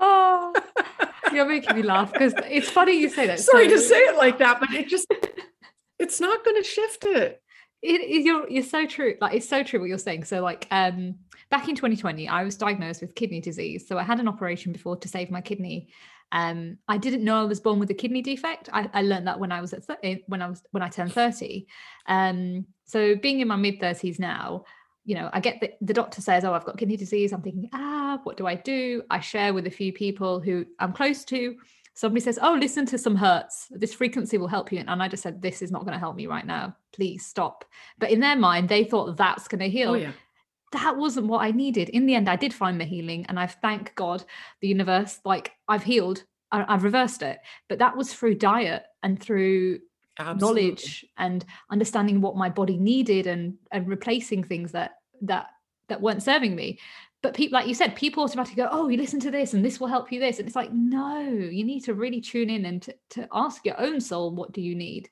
oh, 0.00 0.54
you're 1.32 1.46
making 1.46 1.76
me 1.76 1.82
laugh 1.82 2.12
because 2.12 2.34
it's 2.48 2.70
funny 2.70 2.98
you 2.98 3.10
say 3.10 3.26
that. 3.26 3.40
Sorry 3.40 3.68
so, 3.68 3.76
to 3.76 3.80
say 3.80 3.98
it 3.98 4.16
like 4.16 4.38
that, 4.38 4.60
but 4.60 4.70
it 4.72 4.88
just, 4.88 5.12
it's 5.98 6.20
not 6.20 6.44
going 6.44 6.62
to 6.62 6.68
shift 6.68 7.04
it. 7.04 7.42
It, 7.82 8.22
you're, 8.24 8.48
you're 8.48 8.62
so 8.62 8.86
true. 8.86 9.16
Like, 9.20 9.34
it's 9.34 9.48
so 9.48 9.62
true 9.62 9.80
what 9.80 9.88
you're 9.88 9.98
saying. 9.98 10.24
So, 10.24 10.40
like, 10.40 10.66
um, 10.70 11.16
back 11.50 11.68
in 11.68 11.74
2020, 11.74 12.28
I 12.28 12.44
was 12.44 12.56
diagnosed 12.56 13.00
with 13.00 13.14
kidney 13.16 13.40
disease. 13.40 13.88
So, 13.88 13.98
I 13.98 14.04
had 14.04 14.20
an 14.20 14.28
operation 14.28 14.72
before 14.72 14.96
to 14.98 15.08
save 15.08 15.32
my 15.32 15.40
kidney. 15.40 15.88
Um, 16.32 16.78
I 16.88 16.96
didn't 16.96 17.24
know 17.24 17.40
I 17.40 17.44
was 17.44 17.60
born 17.60 17.78
with 17.78 17.90
a 17.90 17.94
kidney 17.94 18.22
defect. 18.22 18.70
I, 18.72 18.88
I 18.94 19.02
learned 19.02 19.26
that 19.26 19.38
when 19.38 19.52
I 19.52 19.60
was 19.60 19.74
at 19.74 19.86
th- 19.86 19.98
eh, 20.02 20.16
when 20.26 20.40
I 20.40 20.48
was 20.48 20.62
when 20.70 20.82
I 20.82 20.88
turned 20.88 21.12
30. 21.12 21.66
Um, 22.06 22.66
so 22.84 23.14
being 23.16 23.40
in 23.40 23.48
my 23.48 23.56
mid 23.56 23.78
30s 23.78 24.18
now, 24.18 24.64
you 25.04 25.14
know, 25.14 25.28
I 25.32 25.40
get 25.40 25.60
the, 25.60 25.72
the 25.82 25.92
doctor 25.92 26.22
says, 26.22 26.44
"Oh, 26.44 26.54
I've 26.54 26.64
got 26.64 26.78
kidney 26.78 26.96
disease." 26.96 27.32
I'm 27.32 27.42
thinking, 27.42 27.68
"Ah, 27.74 28.18
what 28.24 28.38
do 28.38 28.46
I 28.46 28.54
do?" 28.54 29.02
I 29.10 29.20
share 29.20 29.52
with 29.52 29.66
a 29.66 29.70
few 29.70 29.92
people 29.92 30.40
who 30.40 30.64
I'm 30.78 30.92
close 30.92 31.24
to. 31.26 31.56
Somebody 31.94 32.20
says, 32.22 32.38
"Oh, 32.40 32.54
listen 32.54 32.86
to 32.86 32.98
some 32.98 33.16
hertz. 33.16 33.68
This 33.70 33.92
frequency 33.92 34.38
will 34.38 34.48
help 34.48 34.72
you." 34.72 34.82
And 34.86 35.02
I 35.02 35.08
just 35.08 35.22
said, 35.22 35.42
"This 35.42 35.60
is 35.60 35.70
not 35.70 35.82
going 35.82 35.92
to 35.92 35.98
help 35.98 36.16
me 36.16 36.26
right 36.26 36.46
now. 36.46 36.76
Please 36.92 37.26
stop." 37.26 37.66
But 37.98 38.10
in 38.10 38.20
their 38.20 38.36
mind, 38.36 38.70
they 38.70 38.84
thought 38.84 39.18
that's 39.18 39.48
going 39.48 39.60
to 39.60 39.68
heal. 39.68 39.90
Oh, 39.90 39.94
yeah 39.94 40.12
that 40.72 40.96
wasn't 40.96 41.26
what 41.26 41.42
I 41.42 41.50
needed. 41.50 41.88
In 41.90 42.06
the 42.06 42.14
end, 42.14 42.28
I 42.28 42.36
did 42.36 42.52
find 42.52 42.80
the 42.80 42.84
healing, 42.84 43.26
and 43.28 43.38
I've 43.38 43.56
thank 43.62 43.94
God, 43.94 44.24
the 44.60 44.68
universe, 44.68 45.20
like 45.24 45.52
I've 45.68 45.84
healed, 45.84 46.24
I, 46.50 46.64
have 46.68 46.84
reversed 46.84 47.22
it. 47.22 47.38
But 47.68 47.78
that 47.78 47.96
was 47.96 48.12
through 48.12 48.36
diet 48.36 48.84
and 49.02 49.20
through 49.20 49.80
Absolutely. 50.18 50.62
knowledge 50.62 51.06
and 51.16 51.44
understanding 51.70 52.20
what 52.20 52.36
my 52.36 52.48
body 52.48 52.76
needed 52.76 53.26
and 53.26 53.54
and 53.70 53.88
replacing 53.88 54.44
things 54.44 54.72
that 54.72 54.98
that 55.22 55.48
that 55.88 56.00
weren't 56.00 56.22
serving 56.22 56.54
me. 56.54 56.78
But 57.22 57.34
people, 57.34 57.58
like 57.58 57.68
you 57.68 57.74
said, 57.74 57.94
people 57.94 58.24
automatically 58.24 58.62
go, 58.62 58.68
"Oh, 58.70 58.88
you 58.88 58.96
listen 58.96 59.20
to 59.20 59.30
this, 59.30 59.54
and 59.54 59.64
this 59.64 59.78
will 59.78 59.86
help 59.86 60.10
you." 60.10 60.20
This, 60.20 60.38
and 60.38 60.46
it's 60.46 60.56
like, 60.56 60.72
no, 60.72 61.20
you 61.20 61.64
need 61.64 61.84
to 61.84 61.94
really 61.94 62.20
tune 62.20 62.50
in 62.50 62.64
and 62.64 62.82
to, 62.82 62.94
to 63.10 63.28
ask 63.32 63.64
your 63.64 63.80
own 63.80 64.00
soul, 64.00 64.32
"What 64.32 64.52
do 64.52 64.60
you 64.60 64.74
need?" 64.74 65.08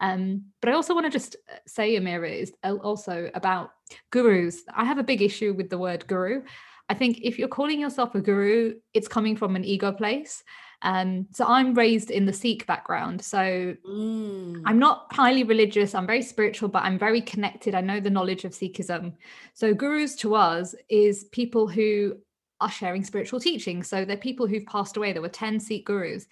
Um, 0.00 0.44
but 0.60 0.70
I 0.70 0.74
also 0.74 0.94
want 0.94 1.06
to 1.06 1.10
just 1.10 1.36
uh, 1.52 1.56
say, 1.66 1.96
Amira, 1.96 2.30
is 2.30 2.52
also 2.64 3.30
about 3.34 3.70
gurus. 4.10 4.62
I 4.74 4.84
have 4.84 4.98
a 4.98 5.02
big 5.02 5.22
issue 5.22 5.52
with 5.54 5.70
the 5.70 5.78
word 5.78 6.06
guru. 6.06 6.42
I 6.88 6.94
think 6.94 7.20
if 7.22 7.38
you're 7.38 7.48
calling 7.48 7.80
yourself 7.80 8.14
a 8.14 8.20
guru, 8.20 8.74
it's 8.94 9.08
coming 9.08 9.36
from 9.36 9.56
an 9.56 9.64
ego 9.64 9.92
place. 9.92 10.42
Um, 10.82 11.26
so 11.32 11.44
I'm 11.44 11.74
raised 11.74 12.10
in 12.10 12.24
the 12.24 12.32
Sikh 12.32 12.66
background. 12.66 13.20
So 13.20 13.76
mm. 13.86 14.62
I'm 14.64 14.78
not 14.78 15.06
highly 15.10 15.42
religious, 15.42 15.94
I'm 15.94 16.06
very 16.06 16.22
spiritual, 16.22 16.68
but 16.68 16.84
I'm 16.84 16.98
very 16.98 17.20
connected. 17.20 17.74
I 17.74 17.80
know 17.80 18.00
the 18.00 18.10
knowledge 18.10 18.44
of 18.44 18.52
Sikhism. 18.52 19.14
So 19.54 19.74
gurus 19.74 20.14
to 20.16 20.34
us 20.34 20.74
is 20.88 21.24
people 21.24 21.66
who 21.66 22.16
are 22.60 22.70
sharing 22.70 23.04
spiritual 23.04 23.40
teaching. 23.40 23.82
So 23.82 24.04
they're 24.04 24.16
people 24.16 24.46
who've 24.46 24.66
passed 24.66 24.96
away. 24.96 25.12
There 25.12 25.22
were 25.22 25.28
10 25.28 25.60
Sikh 25.60 25.84
gurus. 25.84 26.26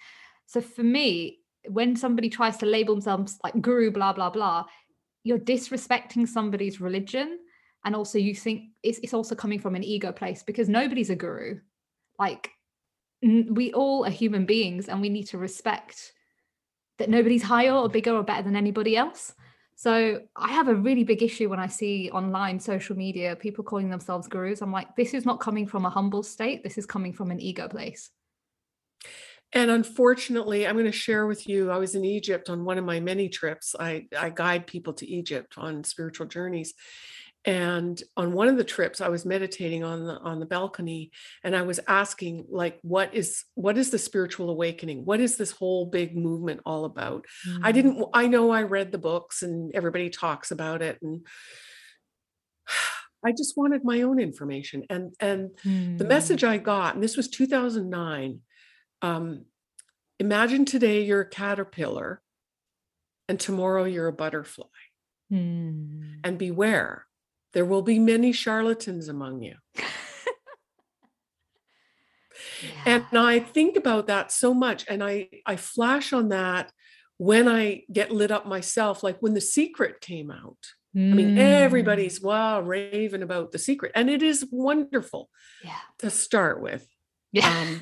So 0.45 0.61
for 0.61 0.83
me, 0.83 1.39
when 1.69 1.95
somebody 1.95 2.29
tries 2.29 2.57
to 2.57 2.65
label 2.65 2.95
themselves 2.95 3.39
like 3.43 3.59
guru, 3.61 3.91
blah, 3.91 4.13
blah, 4.13 4.29
blah, 4.29 4.65
you're 5.23 5.39
disrespecting 5.39 6.27
somebody's 6.27 6.79
religion. 6.81 7.39
And 7.85 7.95
also, 7.95 8.17
you 8.17 8.35
think 8.35 8.71
it's, 8.83 8.99
it's 8.99 9.13
also 9.13 9.35
coming 9.35 9.59
from 9.59 9.75
an 9.75 9.83
ego 9.83 10.11
place 10.11 10.43
because 10.43 10.67
nobody's 10.67 11.09
a 11.09 11.15
guru. 11.15 11.59
Like, 12.19 12.51
we 13.21 13.73
all 13.73 14.05
are 14.05 14.11
human 14.11 14.45
beings 14.45 14.89
and 14.89 15.01
we 15.01 15.09
need 15.09 15.27
to 15.27 15.37
respect 15.37 16.13
that 16.97 17.09
nobody's 17.09 17.43
higher 17.43 17.73
or 17.73 17.89
bigger 17.89 18.15
or 18.15 18.23
better 18.23 18.43
than 18.43 18.55
anybody 18.55 18.97
else. 18.97 19.33
So 19.75 20.21
I 20.35 20.51
have 20.53 20.69
a 20.69 20.75
really 20.75 21.03
big 21.03 21.21
issue 21.21 21.49
when 21.49 21.59
I 21.59 21.67
see 21.67 22.09
online 22.11 22.59
social 22.59 22.97
media 22.97 23.35
people 23.35 23.63
calling 23.63 23.89
themselves 23.89 24.27
gurus. 24.27 24.61
I'm 24.61 24.71
like, 24.71 24.95
this 24.95 25.13
is 25.13 25.23
not 25.23 25.39
coming 25.39 25.67
from 25.67 25.85
a 25.85 25.89
humble 25.89 26.23
state. 26.23 26.63
This 26.63 26.79
is 26.79 26.87
coming 26.87 27.13
from 27.13 27.29
an 27.29 27.39
ego 27.39 27.67
place. 27.67 28.09
And 29.53 29.71
unfortunately, 29.71 30.67
I'm 30.67 30.75
going 30.75 30.85
to 30.85 30.91
share 30.91 31.25
with 31.25 31.47
you. 31.47 31.71
I 31.71 31.77
was 31.77 31.95
in 31.95 32.03
Egypt 32.03 32.49
on 32.49 32.65
one 32.65 32.77
of 32.77 32.85
my 32.85 32.99
many 32.99 33.29
trips. 33.29 33.75
I, 33.79 34.07
I 34.17 34.29
guide 34.29 34.67
people 34.67 34.93
to 34.95 35.07
Egypt 35.07 35.53
on 35.57 35.83
spiritual 35.83 36.27
journeys. 36.27 36.73
And 37.45 38.01
on 38.17 38.33
one 38.33 38.49
of 38.49 38.57
the 38.57 38.65
trips, 38.65 38.99
I 38.99 39.07
was 39.07 39.25
meditating 39.25 39.81
on 39.81 40.05
the 40.05 40.17
on 40.17 40.41
the 40.41 40.45
balcony, 40.45 41.11
and 41.45 41.55
I 41.55 41.61
was 41.61 41.79
asking, 41.87 42.45
like, 42.49 42.77
what 42.81 43.13
is 43.13 43.45
what 43.53 43.77
is 43.77 43.89
the 43.89 43.97
spiritual 43.97 44.49
awakening? 44.49 45.05
What 45.05 45.21
is 45.21 45.37
this 45.37 45.51
whole 45.51 45.85
big 45.85 46.17
movement 46.17 46.59
all 46.65 46.83
about? 46.83 47.25
Mm. 47.47 47.59
I 47.63 47.71
didn't. 47.71 48.03
I 48.13 48.27
know 48.27 48.51
I 48.51 48.63
read 48.63 48.91
the 48.91 48.97
books, 48.97 49.43
and 49.43 49.73
everybody 49.73 50.09
talks 50.09 50.51
about 50.51 50.81
it, 50.81 50.97
and 51.01 51.25
I 53.25 53.31
just 53.31 53.55
wanted 53.55 53.85
my 53.85 54.01
own 54.01 54.19
information. 54.19 54.83
And 54.89 55.13
and 55.21 55.51
mm. 55.63 55.97
the 55.97 56.03
message 56.03 56.43
I 56.43 56.57
got, 56.57 56.95
and 56.95 57.03
this 57.03 57.15
was 57.15 57.29
2009 57.29 58.41
um, 59.01 59.45
imagine 60.19 60.65
today 60.65 61.03
you're 61.03 61.21
a 61.21 61.29
caterpillar 61.29 62.21
and 63.27 63.39
tomorrow 63.39 63.83
you're 63.83 64.07
a 64.07 64.13
butterfly. 64.13 64.65
Hmm. 65.29 66.15
And 66.23 66.37
beware, 66.37 67.05
there 67.53 67.65
will 67.65 67.81
be 67.81 67.99
many 67.99 68.31
charlatans 68.31 69.09
among 69.09 69.41
you. 69.41 69.55
yeah. 69.75 69.83
And 72.85 73.17
I 73.17 73.39
think 73.39 73.75
about 73.75 74.07
that 74.07 74.31
so 74.31 74.53
much 74.53 74.85
and 74.87 75.03
I 75.03 75.29
I 75.45 75.57
flash 75.57 76.13
on 76.13 76.29
that 76.29 76.71
when 77.17 77.47
I 77.47 77.83
get 77.91 78.11
lit 78.11 78.31
up 78.31 78.45
myself 78.45 79.03
like 79.03 79.17
when 79.19 79.33
the 79.33 79.41
secret 79.41 79.99
came 79.99 80.31
out. 80.31 80.57
Mm. 80.95 81.11
I 81.11 81.13
mean 81.13 81.31
hmm. 81.31 81.39
everybody's 81.39 82.21
wow 82.21 82.61
raving 82.61 83.23
about 83.23 83.51
the 83.51 83.59
secret 83.59 83.91
and 83.95 84.09
it 84.09 84.23
is 84.23 84.47
wonderful 84.49 85.29
yeah. 85.63 85.75
to 85.99 86.09
start 86.09 86.61
with. 86.61 86.87
Yeah. 87.33 87.49
Um, 87.49 87.81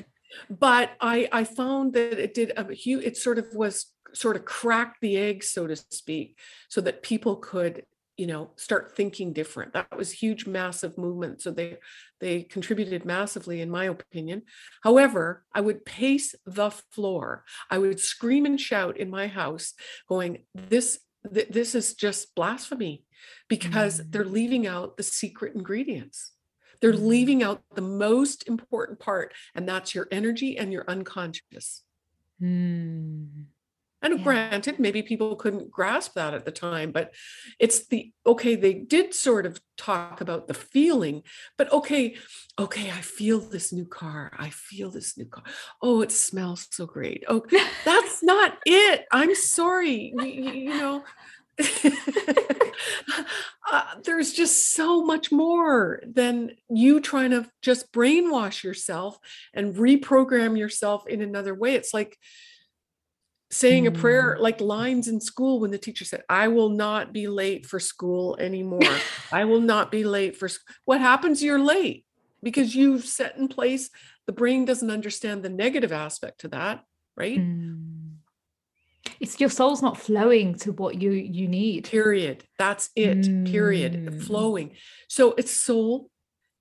but 0.50 0.90
I 1.00 1.28
I 1.32 1.44
found 1.44 1.92
that 1.94 2.18
it 2.18 2.34
did 2.34 2.52
a 2.56 2.72
huge. 2.72 3.04
It 3.04 3.16
sort 3.16 3.38
of 3.38 3.46
was 3.54 3.92
sort 4.12 4.36
of 4.36 4.44
cracked 4.44 5.00
the 5.00 5.16
egg, 5.16 5.44
so 5.44 5.66
to 5.66 5.76
speak, 5.76 6.38
so 6.68 6.80
that 6.80 7.02
people 7.02 7.36
could 7.36 7.84
you 8.16 8.26
know 8.26 8.50
start 8.56 8.96
thinking 8.96 9.32
different 9.32 9.72
that 9.74 9.94
was 9.96 10.10
huge 10.10 10.46
massive 10.46 10.96
movement 10.96 11.42
so 11.42 11.50
they 11.50 11.76
they 12.20 12.42
contributed 12.42 13.04
massively 13.04 13.60
in 13.60 13.70
my 13.70 13.84
opinion 13.84 14.42
however 14.82 15.44
i 15.54 15.60
would 15.60 15.84
pace 15.84 16.34
the 16.46 16.70
floor 16.90 17.44
i 17.70 17.76
would 17.78 18.00
scream 18.00 18.46
and 18.46 18.60
shout 18.60 18.96
in 18.96 19.10
my 19.10 19.26
house 19.26 19.74
going 20.08 20.38
this 20.54 20.98
th- 21.32 21.48
this 21.48 21.74
is 21.74 21.94
just 21.94 22.34
blasphemy 22.34 23.04
because 23.48 24.00
mm. 24.00 24.10
they're 24.10 24.24
leaving 24.24 24.66
out 24.66 24.96
the 24.96 25.02
secret 25.02 25.54
ingredients 25.54 26.32
they're 26.80 26.92
mm. 26.92 27.06
leaving 27.06 27.42
out 27.42 27.62
the 27.74 27.82
most 27.82 28.46
important 28.48 28.98
part 28.98 29.32
and 29.54 29.68
that's 29.68 29.94
your 29.94 30.08
energy 30.10 30.56
and 30.56 30.72
your 30.72 30.84
unconscious 30.88 31.82
mm. 32.42 33.26
And 34.02 34.18
yeah. 34.18 34.24
granted, 34.24 34.78
maybe 34.78 35.02
people 35.02 35.34
couldn't 35.36 35.70
grasp 35.70 36.14
that 36.14 36.34
at 36.34 36.44
the 36.44 36.52
time, 36.52 36.92
but 36.92 37.12
it's 37.58 37.86
the 37.88 38.12
okay, 38.26 38.54
they 38.54 38.74
did 38.74 39.14
sort 39.14 39.46
of 39.46 39.60
talk 39.78 40.20
about 40.20 40.48
the 40.48 40.54
feeling, 40.54 41.22
but 41.56 41.72
okay, 41.72 42.14
okay, 42.58 42.90
I 42.90 43.00
feel 43.00 43.40
this 43.40 43.72
new 43.72 43.86
car. 43.86 44.32
I 44.38 44.50
feel 44.50 44.90
this 44.90 45.16
new 45.16 45.24
car. 45.24 45.44
Oh, 45.82 46.02
it 46.02 46.12
smells 46.12 46.68
so 46.70 46.86
great. 46.86 47.24
Oh, 47.26 47.44
that's 47.84 48.22
not 48.22 48.58
it. 48.66 49.06
I'm 49.10 49.34
sorry. 49.34 50.12
you, 50.16 50.24
you 50.24 50.68
know, 50.68 51.02
uh, 53.72 53.82
there's 54.04 54.32
just 54.32 54.74
so 54.74 55.04
much 55.04 55.32
more 55.32 56.02
than 56.06 56.52
you 56.68 57.00
trying 57.00 57.30
to 57.30 57.48
just 57.62 57.92
brainwash 57.92 58.62
yourself 58.62 59.18
and 59.54 59.74
reprogram 59.76 60.58
yourself 60.58 61.06
in 61.06 61.22
another 61.22 61.54
way. 61.54 61.74
It's 61.74 61.94
like, 61.94 62.16
saying 63.50 63.86
a 63.86 63.92
prayer 63.92 64.36
mm. 64.36 64.42
like 64.42 64.60
lines 64.60 65.06
in 65.06 65.20
school 65.20 65.60
when 65.60 65.70
the 65.70 65.78
teacher 65.78 66.04
said 66.04 66.22
i 66.28 66.48
will 66.48 66.68
not 66.68 67.12
be 67.12 67.28
late 67.28 67.64
for 67.64 67.78
school 67.78 68.36
anymore 68.40 68.80
i 69.32 69.44
will 69.44 69.60
not 69.60 69.90
be 69.90 70.04
late 70.04 70.36
for 70.36 70.48
school. 70.48 70.74
what 70.84 71.00
happens 71.00 71.42
you're 71.42 71.60
late 71.60 72.04
because 72.42 72.74
you've 72.74 73.04
set 73.04 73.36
in 73.36 73.46
place 73.46 73.88
the 74.26 74.32
brain 74.32 74.64
doesn't 74.64 74.90
understand 74.90 75.42
the 75.42 75.48
negative 75.48 75.92
aspect 75.92 76.40
to 76.40 76.48
that 76.48 76.82
right 77.16 77.38
mm. 77.38 78.15
It's 79.20 79.40
your 79.40 79.50
soul's 79.50 79.82
not 79.82 79.98
flowing 79.98 80.54
to 80.54 80.72
what 80.72 81.00
you 81.00 81.10
you 81.10 81.48
need 81.48 81.88
period 81.88 82.44
that's 82.58 82.90
it 82.96 83.18
mm. 83.18 83.50
period 83.50 84.22
flowing 84.22 84.72
so 85.08 85.34
it's 85.38 85.52
soul 85.52 86.10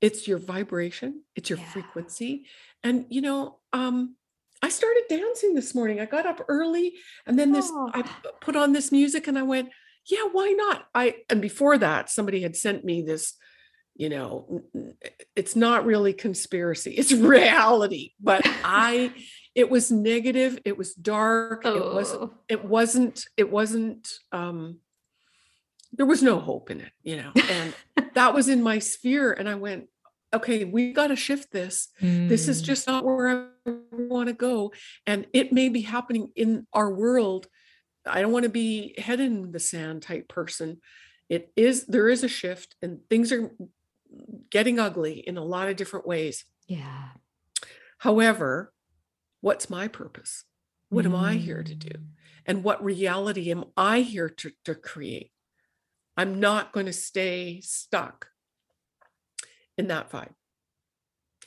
it's 0.01 0.27
your 0.27 0.37
vibration 0.37 1.21
it's 1.35 1.49
your 1.49 1.59
yeah. 1.59 1.65
frequency 1.65 2.45
and 2.83 3.05
you 3.09 3.21
know 3.21 3.59
um 3.73 4.15
I 4.61 4.69
started 4.69 5.03
dancing 5.09 5.53
this 5.53 5.75
morning. 5.75 5.99
I 5.99 6.05
got 6.05 6.25
up 6.25 6.41
early 6.47 6.95
and 7.27 7.37
then 7.37 7.51
this 7.51 7.69
oh. 7.71 7.91
I 7.93 8.03
put 8.41 8.55
on 8.55 8.71
this 8.71 8.91
music 8.91 9.27
and 9.27 9.37
I 9.37 9.43
went, 9.43 9.69
yeah, 10.09 10.27
why 10.31 10.55
not? 10.57 10.87
I 10.95 11.17
and 11.29 11.41
before 11.41 11.77
that 11.77 12.09
somebody 12.09 12.41
had 12.41 12.55
sent 12.55 12.83
me 12.83 13.01
this 13.01 13.33
you 13.95 14.09
know, 14.09 14.63
it's 15.35 15.55
not 15.55 15.85
really 15.85 16.13
conspiracy. 16.13 16.91
It's 16.91 17.11
reality, 17.13 18.11
but 18.19 18.41
I 18.63 19.13
it 19.55 19.69
was 19.69 19.91
negative, 19.91 20.59
it 20.65 20.77
was 20.77 20.93
dark, 20.93 21.61
oh. 21.65 21.75
it 21.75 21.93
was 21.93 22.13
oh. 22.13 22.33
it 22.49 22.65
wasn't 22.65 23.25
it 23.37 23.49
wasn't 23.49 24.11
um 24.31 24.79
there 25.93 26.05
was 26.05 26.21
no 26.21 26.39
hope 26.39 26.69
in 26.71 26.81
it, 26.81 26.91
you 27.03 27.17
know. 27.17 27.31
And 27.49 27.73
that 28.15 28.33
was 28.33 28.49
in 28.49 28.61
my 28.61 28.79
sphere 28.79 29.31
and 29.31 29.47
I 29.47 29.55
went, 29.55 29.87
okay, 30.33 30.65
we 30.65 30.91
got 30.91 31.07
to 31.07 31.15
shift 31.15 31.51
this. 31.51 31.87
Mm. 32.01 32.27
This 32.27 32.47
is 32.47 32.61
mm. 32.61 32.65
just 32.65 32.87
not 32.87 33.05
where 33.05 33.49
I 33.65 33.71
want 33.91 34.27
to 34.27 34.33
go. 34.33 34.73
And 35.07 35.25
it 35.33 35.53
may 35.53 35.69
be 35.69 35.81
happening 35.81 36.31
in 36.35 36.67
our 36.73 36.91
world. 36.91 37.47
I 38.05 38.21
don't 38.21 38.33
want 38.33 38.43
to 38.43 38.49
be 38.49 38.95
head 38.97 39.19
in 39.19 39.51
the 39.51 39.59
sand 39.59 40.01
type 40.01 40.27
person. 40.27 40.81
It 41.29 41.51
is, 41.55 41.85
there 41.85 42.09
is 42.09 42.23
a 42.23 42.27
shift 42.27 42.75
and 42.81 42.99
things 43.09 43.31
are 43.31 43.51
getting 44.49 44.79
ugly 44.79 45.19
in 45.19 45.37
a 45.37 45.43
lot 45.43 45.69
of 45.69 45.75
different 45.75 46.07
ways. 46.07 46.45
Yeah. 46.67 47.09
However, 47.99 48.73
what's 49.41 49.69
my 49.69 49.87
purpose? 49.87 50.43
What 50.89 51.05
mm. 51.05 51.09
am 51.09 51.15
I 51.15 51.33
here 51.35 51.63
to 51.63 51.75
do? 51.75 51.89
Mm. 51.89 52.05
And 52.45 52.63
what 52.63 52.83
reality 52.83 53.51
am 53.51 53.65
I 53.75 54.01
here 54.01 54.29
to, 54.29 54.51
to 54.65 54.75
create? 54.75 55.31
I'm 56.17 56.39
not 56.39 56.71
going 56.71 56.85
to 56.85 56.93
stay 56.93 57.61
stuck 57.61 58.27
in 59.77 59.87
that 59.87 60.11
vibe. 60.11 60.33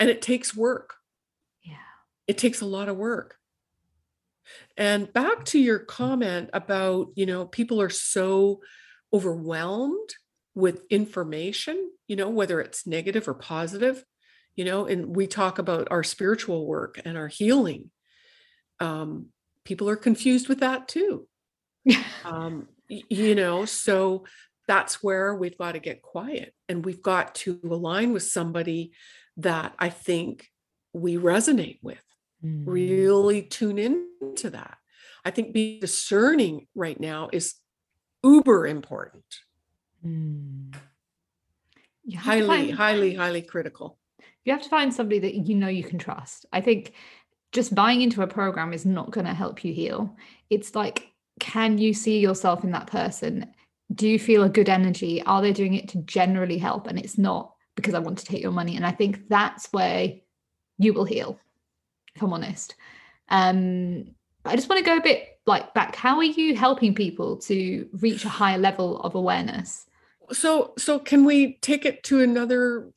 And 0.00 0.10
it 0.10 0.22
takes 0.22 0.54
work. 0.54 0.96
Yeah. 1.62 1.74
It 2.26 2.38
takes 2.38 2.60
a 2.60 2.66
lot 2.66 2.88
of 2.88 2.96
work. 2.96 3.36
And 4.76 5.12
back 5.12 5.44
to 5.46 5.58
your 5.58 5.78
comment 5.78 6.50
about, 6.52 7.08
you 7.14 7.26
know, 7.26 7.46
people 7.46 7.80
are 7.80 7.90
so 7.90 8.60
overwhelmed 9.12 10.10
with 10.58 10.82
information, 10.90 11.90
you 12.08 12.16
know, 12.16 12.28
whether 12.28 12.60
it's 12.60 12.84
negative 12.84 13.28
or 13.28 13.34
positive, 13.34 14.04
you 14.56 14.64
know, 14.64 14.86
and 14.86 15.14
we 15.14 15.28
talk 15.28 15.60
about 15.60 15.86
our 15.92 16.02
spiritual 16.02 16.66
work 16.66 17.00
and 17.04 17.16
our 17.16 17.28
healing. 17.28 17.92
Um, 18.80 19.26
people 19.64 19.88
are 19.88 19.96
confused 19.96 20.48
with 20.48 20.58
that 20.60 20.88
too. 20.88 21.28
um, 22.24 22.66
you 22.88 23.36
know, 23.36 23.66
so 23.66 24.24
that's 24.66 25.00
where 25.00 25.32
we've 25.32 25.56
got 25.56 25.72
to 25.72 25.78
get 25.78 26.02
quiet 26.02 26.52
and 26.68 26.84
we've 26.84 27.02
got 27.02 27.36
to 27.36 27.60
align 27.62 28.12
with 28.12 28.24
somebody 28.24 28.90
that 29.36 29.74
I 29.78 29.90
think 29.90 30.48
we 30.92 31.18
resonate 31.18 31.78
with. 31.82 32.02
Mm. 32.44 32.64
Really 32.66 33.42
tune 33.42 33.78
into 33.78 34.50
that. 34.50 34.76
I 35.24 35.30
think 35.30 35.52
being 35.52 35.78
discerning 35.78 36.66
right 36.74 36.98
now 36.98 37.30
is 37.32 37.54
uber 38.24 38.66
important. 38.66 39.24
Mm. 40.06 40.74
Highly, 42.16 42.46
find, 42.46 42.74
highly, 42.74 43.14
highly 43.14 43.42
critical. 43.42 43.98
You 44.44 44.52
have 44.52 44.62
to 44.62 44.68
find 44.68 44.92
somebody 44.92 45.18
that 45.20 45.34
you 45.34 45.54
know 45.54 45.68
you 45.68 45.84
can 45.84 45.98
trust. 45.98 46.46
I 46.52 46.60
think 46.60 46.94
just 47.52 47.74
buying 47.74 48.00
into 48.00 48.22
a 48.22 48.26
program 48.26 48.72
is 48.72 48.86
not 48.86 49.10
going 49.10 49.26
to 49.26 49.34
help 49.34 49.64
you 49.64 49.74
heal. 49.74 50.16
It's 50.48 50.74
like, 50.74 51.12
can 51.38 51.78
you 51.78 51.92
see 51.92 52.18
yourself 52.18 52.64
in 52.64 52.70
that 52.70 52.86
person? 52.86 53.52
do 53.94 54.08
you 54.08 54.18
feel 54.18 54.42
a 54.42 54.48
good 54.48 54.68
energy? 54.68 55.22
Are 55.22 55.40
they 55.40 55.52
doing 55.52 55.74
it 55.74 55.88
to 55.88 55.98
generally 55.98 56.58
help? 56.58 56.86
And 56.86 56.98
it's 56.98 57.18
not 57.18 57.54
because 57.74 57.94
I 57.94 58.00
want 58.00 58.18
to 58.18 58.24
take 58.24 58.42
your 58.42 58.52
money. 58.52 58.76
And 58.76 58.84
I 58.84 58.90
think 58.90 59.28
that's 59.28 59.68
where 59.72 60.12
you 60.78 60.92
will 60.92 61.04
heal, 61.04 61.38
if 62.14 62.22
I'm 62.22 62.32
honest. 62.32 62.74
Um, 63.28 64.14
I 64.44 64.56
just 64.56 64.68
want 64.68 64.78
to 64.78 64.84
go 64.84 64.96
a 64.96 65.02
bit 65.02 65.40
like 65.46 65.72
back. 65.74 65.96
How 65.96 66.16
are 66.16 66.24
you 66.24 66.54
helping 66.54 66.94
people 66.94 67.38
to 67.38 67.88
reach 67.92 68.24
a 68.24 68.28
higher 68.28 68.58
level 68.58 69.00
of 69.00 69.14
awareness? 69.14 69.86
So, 70.32 70.74
so 70.78 70.98
can 70.98 71.24
we 71.24 71.58
take 71.60 71.84
it 71.84 72.02
to 72.04 72.20
another? 72.20 72.90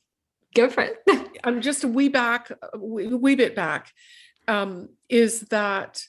Go 0.54 0.68
for 0.68 0.82
it. 0.82 0.96
I'm 1.44 1.60
just 1.60 1.84
a 1.84 1.88
wee 1.88 2.08
back, 2.08 2.50
a 2.50 2.78
wee, 2.78 3.34
bit 3.34 3.56
back. 3.56 3.90
Um, 4.46 4.88
is 5.08 5.40
that 5.50 6.02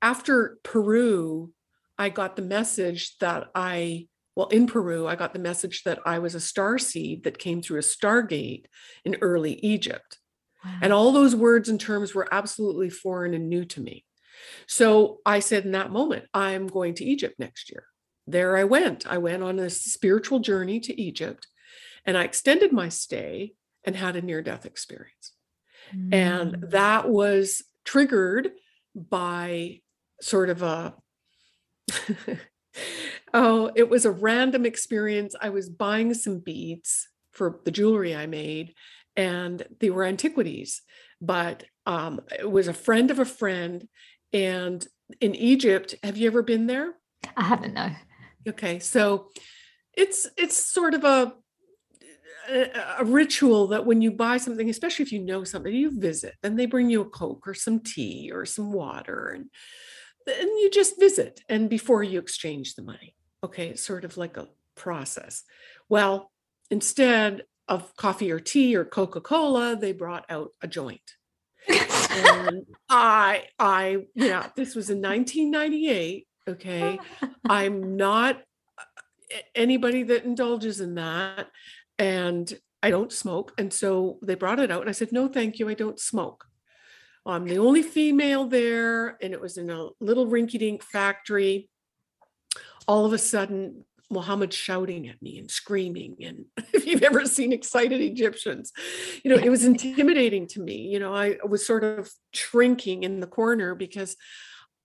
after 0.00 0.58
Peru, 0.62 1.52
I 1.98 2.08
got 2.08 2.36
the 2.36 2.42
message 2.42 3.16
that 3.18 3.48
I, 3.54 4.08
well, 4.34 4.48
in 4.48 4.66
Peru, 4.66 5.06
I 5.06 5.16
got 5.16 5.32
the 5.32 5.38
message 5.38 5.84
that 5.84 6.00
I 6.04 6.18
was 6.18 6.34
a 6.34 6.40
star 6.40 6.78
seed 6.78 7.24
that 7.24 7.38
came 7.38 7.62
through 7.62 7.78
a 7.78 7.82
stargate 7.82 8.64
in 9.04 9.16
early 9.20 9.54
Egypt. 9.64 10.18
Wow. 10.64 10.78
And 10.82 10.92
all 10.92 11.12
those 11.12 11.36
words 11.36 11.68
and 11.68 11.80
terms 11.80 12.14
were 12.14 12.28
absolutely 12.32 12.90
foreign 12.90 13.34
and 13.34 13.48
new 13.48 13.64
to 13.66 13.80
me. 13.80 14.04
So 14.66 15.20
I 15.24 15.40
said 15.40 15.64
in 15.64 15.72
that 15.72 15.92
moment, 15.92 16.26
I'm 16.34 16.66
going 16.66 16.94
to 16.94 17.04
Egypt 17.04 17.36
next 17.38 17.70
year. 17.70 17.84
There 18.26 18.56
I 18.56 18.64
went. 18.64 19.06
I 19.06 19.18
went 19.18 19.42
on 19.42 19.58
a 19.58 19.70
spiritual 19.70 20.38
journey 20.38 20.80
to 20.80 21.00
Egypt 21.00 21.46
and 22.04 22.16
I 22.16 22.24
extended 22.24 22.72
my 22.72 22.88
stay 22.88 23.54
and 23.84 23.96
had 23.96 24.16
a 24.16 24.22
near 24.22 24.42
death 24.42 24.66
experience. 24.66 25.32
Mm. 25.94 26.14
And 26.14 26.70
that 26.70 27.08
was 27.08 27.62
triggered 27.84 28.52
by 28.94 29.80
sort 30.20 30.50
of 30.50 30.62
a 30.62 30.94
oh, 33.34 33.70
it 33.74 33.88
was 33.88 34.04
a 34.04 34.10
random 34.10 34.64
experience. 34.64 35.34
I 35.40 35.50
was 35.50 35.68
buying 35.68 36.14
some 36.14 36.38
beads 36.38 37.08
for 37.32 37.60
the 37.64 37.70
jewelry 37.70 38.14
I 38.14 38.26
made, 38.26 38.74
and 39.16 39.62
they 39.80 39.90
were 39.90 40.04
antiquities. 40.04 40.82
But 41.20 41.64
um, 41.86 42.20
it 42.38 42.50
was 42.50 42.68
a 42.68 42.74
friend 42.74 43.10
of 43.10 43.18
a 43.18 43.24
friend. 43.24 43.88
And 44.32 44.86
in 45.20 45.34
Egypt, 45.34 45.94
have 46.02 46.16
you 46.16 46.26
ever 46.26 46.42
been 46.42 46.66
there? 46.66 46.94
I 47.36 47.44
haven't, 47.44 47.74
no. 47.74 47.90
Okay, 48.48 48.78
so 48.78 49.28
it's 49.94 50.28
it's 50.36 50.56
sort 50.56 50.94
of 50.94 51.04
a 51.04 51.34
a, 52.48 53.04
ritual 53.04 53.68
that 53.68 53.86
when 53.86 54.02
you 54.02 54.10
buy 54.10 54.36
something, 54.36 54.68
especially 54.68 55.04
if 55.04 55.12
you 55.12 55.20
know 55.20 55.44
somebody, 55.44 55.78
you 55.78 55.98
visit, 56.00 56.34
and 56.42 56.58
they 56.58 56.66
bring 56.66 56.90
you 56.90 57.00
a 57.02 57.08
coke 57.08 57.46
or 57.46 57.54
some 57.54 57.78
tea 57.80 58.30
or 58.32 58.44
some 58.44 58.72
water, 58.72 59.28
and 59.28 59.46
and 60.26 60.48
you 60.60 60.70
just 60.70 60.98
visit 60.98 61.40
and 61.48 61.68
before 61.68 62.02
you 62.02 62.18
exchange 62.18 62.74
the 62.74 62.82
money. 62.82 63.14
Okay 63.44 63.68
it's 63.68 63.82
sort 63.82 64.04
of 64.04 64.16
like 64.16 64.36
a 64.36 64.48
process. 64.76 65.42
Well 65.88 66.30
instead 66.70 67.42
of 67.68 67.94
coffee 67.96 68.30
or 68.30 68.40
tea 68.40 68.76
or 68.76 68.84
coca-cola 68.84 69.76
they 69.76 69.92
brought 69.92 70.24
out 70.28 70.50
a 70.60 70.68
joint. 70.68 71.00
And 72.14 72.66
I, 72.90 73.46
I, 73.58 74.04
yeah, 74.14 74.48
this 74.54 74.74
was 74.74 74.90
in 74.90 75.00
1998. 75.00 76.26
Okay. 76.48 76.98
I'm 77.48 77.96
not 77.96 78.42
anybody 79.54 80.02
that 80.04 80.24
indulges 80.24 80.80
in 80.80 80.94
that. 80.96 81.48
And 81.98 82.52
I 82.82 82.90
don't 82.90 83.12
smoke. 83.12 83.52
And 83.58 83.72
so 83.72 84.18
they 84.22 84.34
brought 84.34 84.58
it 84.58 84.70
out 84.70 84.80
and 84.80 84.90
I 84.90 84.92
said, 84.92 85.12
no, 85.12 85.28
thank 85.28 85.58
you. 85.58 85.68
I 85.68 85.74
don't 85.74 86.00
smoke. 86.00 86.44
I'm 87.24 87.44
the 87.44 87.58
only 87.58 87.82
female 87.82 88.46
there. 88.46 89.16
And 89.22 89.32
it 89.32 89.40
was 89.40 89.56
in 89.56 89.70
a 89.70 89.88
little 90.00 90.26
rinky 90.26 90.58
dink 90.58 90.82
factory. 90.82 91.68
All 92.88 93.06
of 93.06 93.12
a 93.12 93.18
sudden, 93.18 93.84
Muhammad 94.10 94.52
shouting 94.52 95.08
at 95.08 95.22
me 95.22 95.38
and 95.38 95.50
screaming. 95.50 96.16
And 96.22 96.44
if 96.74 96.86
you've 96.86 97.02
ever 97.02 97.24
seen 97.26 97.52
excited 97.52 98.00
Egyptians, 98.00 98.72
you 99.22 99.30
know, 99.30 99.42
it 99.42 99.50
was 99.50 99.64
intimidating 99.72 100.46
to 100.48 100.60
me. 100.60 100.88
You 100.88 100.98
know, 100.98 101.14
I 101.14 101.38
was 101.48 101.66
sort 101.66 101.84
of 101.84 102.10
shrinking 102.32 103.04
in 103.04 103.20
the 103.20 103.26
corner 103.26 103.74
because, 103.74 104.16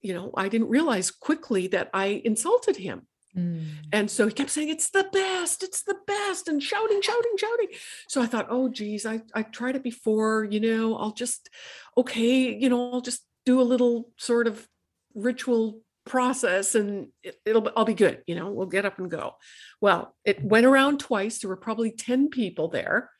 you 0.01 0.13
know, 0.13 0.31
I 0.36 0.49
didn't 0.49 0.69
realize 0.69 1.12
quickly 1.12 1.67
that 1.67 1.89
I 1.93 2.21
insulted 2.23 2.77
him. 2.77 3.07
Mm. 3.36 3.65
And 3.91 4.12
so 4.12 4.27
he 4.27 4.33
kept 4.33 4.49
saying, 4.49 4.69
It's 4.69 4.89
the 4.89 5.07
best, 5.12 5.63
it's 5.63 5.83
the 5.83 5.97
best, 6.07 6.47
and 6.47 6.62
shouting, 6.62 7.01
shouting, 7.01 7.33
shouting. 7.38 7.67
So 8.07 8.21
I 8.21 8.25
thought, 8.25 8.47
Oh, 8.49 8.69
geez, 8.69 9.05
I, 9.05 9.21
I 9.33 9.43
tried 9.43 9.75
it 9.75 9.83
before, 9.83 10.45
you 10.45 10.60
know, 10.60 10.95
I'll 10.95 11.12
just, 11.12 11.49
okay, 11.95 12.57
you 12.57 12.69
know, 12.69 12.91
I'll 12.91 13.01
just 13.01 13.25
do 13.45 13.62
a 13.62 13.63
little 13.63 14.10
sort 14.17 14.47
of 14.47 14.67
ritual 15.13 15.81
process 16.05 16.73
and 16.75 17.10
it, 17.23 17.38
will 17.45 17.71
I'll 17.75 17.86
be 17.86 17.93
good, 17.93 18.23
you 18.25 18.36
know, 18.36 18.51
we'll 18.51 18.67
get 18.67 18.86
up 18.86 18.97
and 18.97 19.12
go. 19.12 19.36
Well, 19.81 20.15
it 20.25 20.43
went 20.43 20.65
around 20.65 20.99
twice. 20.99 21.39
There 21.39 21.49
were 21.49 21.57
probably 21.57 21.91
10 21.91 22.29
people 22.29 22.69
there 22.69 23.12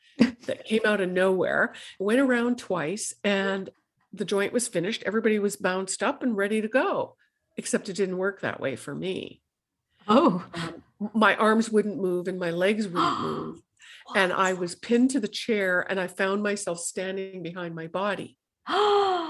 that 0.46 0.64
came 0.64 0.80
out 0.84 1.00
of 1.00 1.10
nowhere. 1.10 1.74
Went 2.00 2.20
around 2.20 2.58
twice 2.58 3.14
and 3.22 3.70
the 4.12 4.24
joint 4.24 4.52
was 4.52 4.68
finished. 4.68 5.02
Everybody 5.04 5.38
was 5.38 5.56
bounced 5.56 6.02
up 6.02 6.22
and 6.22 6.36
ready 6.36 6.60
to 6.60 6.68
go, 6.68 7.16
except 7.56 7.88
it 7.88 7.96
didn't 7.96 8.18
work 8.18 8.40
that 8.40 8.60
way 8.60 8.76
for 8.76 8.94
me. 8.94 9.42
Oh, 10.06 10.44
um, 10.54 10.82
my 11.14 11.36
arms 11.36 11.70
wouldn't 11.70 11.98
move 11.98 12.28
and 12.28 12.38
my 12.38 12.50
legs 12.50 12.86
wouldn't 12.88 13.20
move. 13.20 13.60
and 14.14 14.32
I 14.32 14.54
was 14.54 14.74
pinned 14.74 15.10
to 15.10 15.20
the 15.20 15.28
chair 15.28 15.86
and 15.88 16.00
I 16.00 16.06
found 16.06 16.42
myself 16.42 16.80
standing 16.80 17.42
behind 17.42 17.74
my 17.74 17.86
body. 17.86 18.36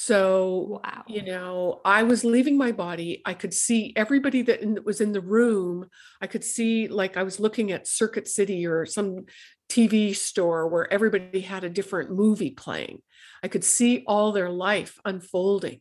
So, 0.00 0.80
wow. 0.84 1.02
you 1.08 1.22
know, 1.22 1.80
I 1.84 2.04
was 2.04 2.24
leaving 2.24 2.56
my 2.56 2.70
body. 2.70 3.20
I 3.26 3.34
could 3.34 3.52
see 3.52 3.92
everybody 3.96 4.42
that 4.42 4.62
in, 4.62 4.78
was 4.84 5.00
in 5.00 5.10
the 5.10 5.20
room. 5.20 5.88
I 6.22 6.28
could 6.28 6.44
see, 6.44 6.86
like, 6.86 7.16
I 7.16 7.24
was 7.24 7.40
looking 7.40 7.72
at 7.72 7.88
Circuit 7.88 8.28
City 8.28 8.64
or 8.64 8.86
some 8.86 9.26
TV 9.68 10.14
store 10.14 10.68
where 10.68 10.92
everybody 10.92 11.40
had 11.40 11.64
a 11.64 11.70
different 11.70 12.10
movie 12.10 12.50
playing. 12.50 13.02
I 13.42 13.48
could 13.48 13.64
see 13.64 14.04
all 14.06 14.32
their 14.32 14.50
life 14.50 14.98
unfolding. 15.04 15.80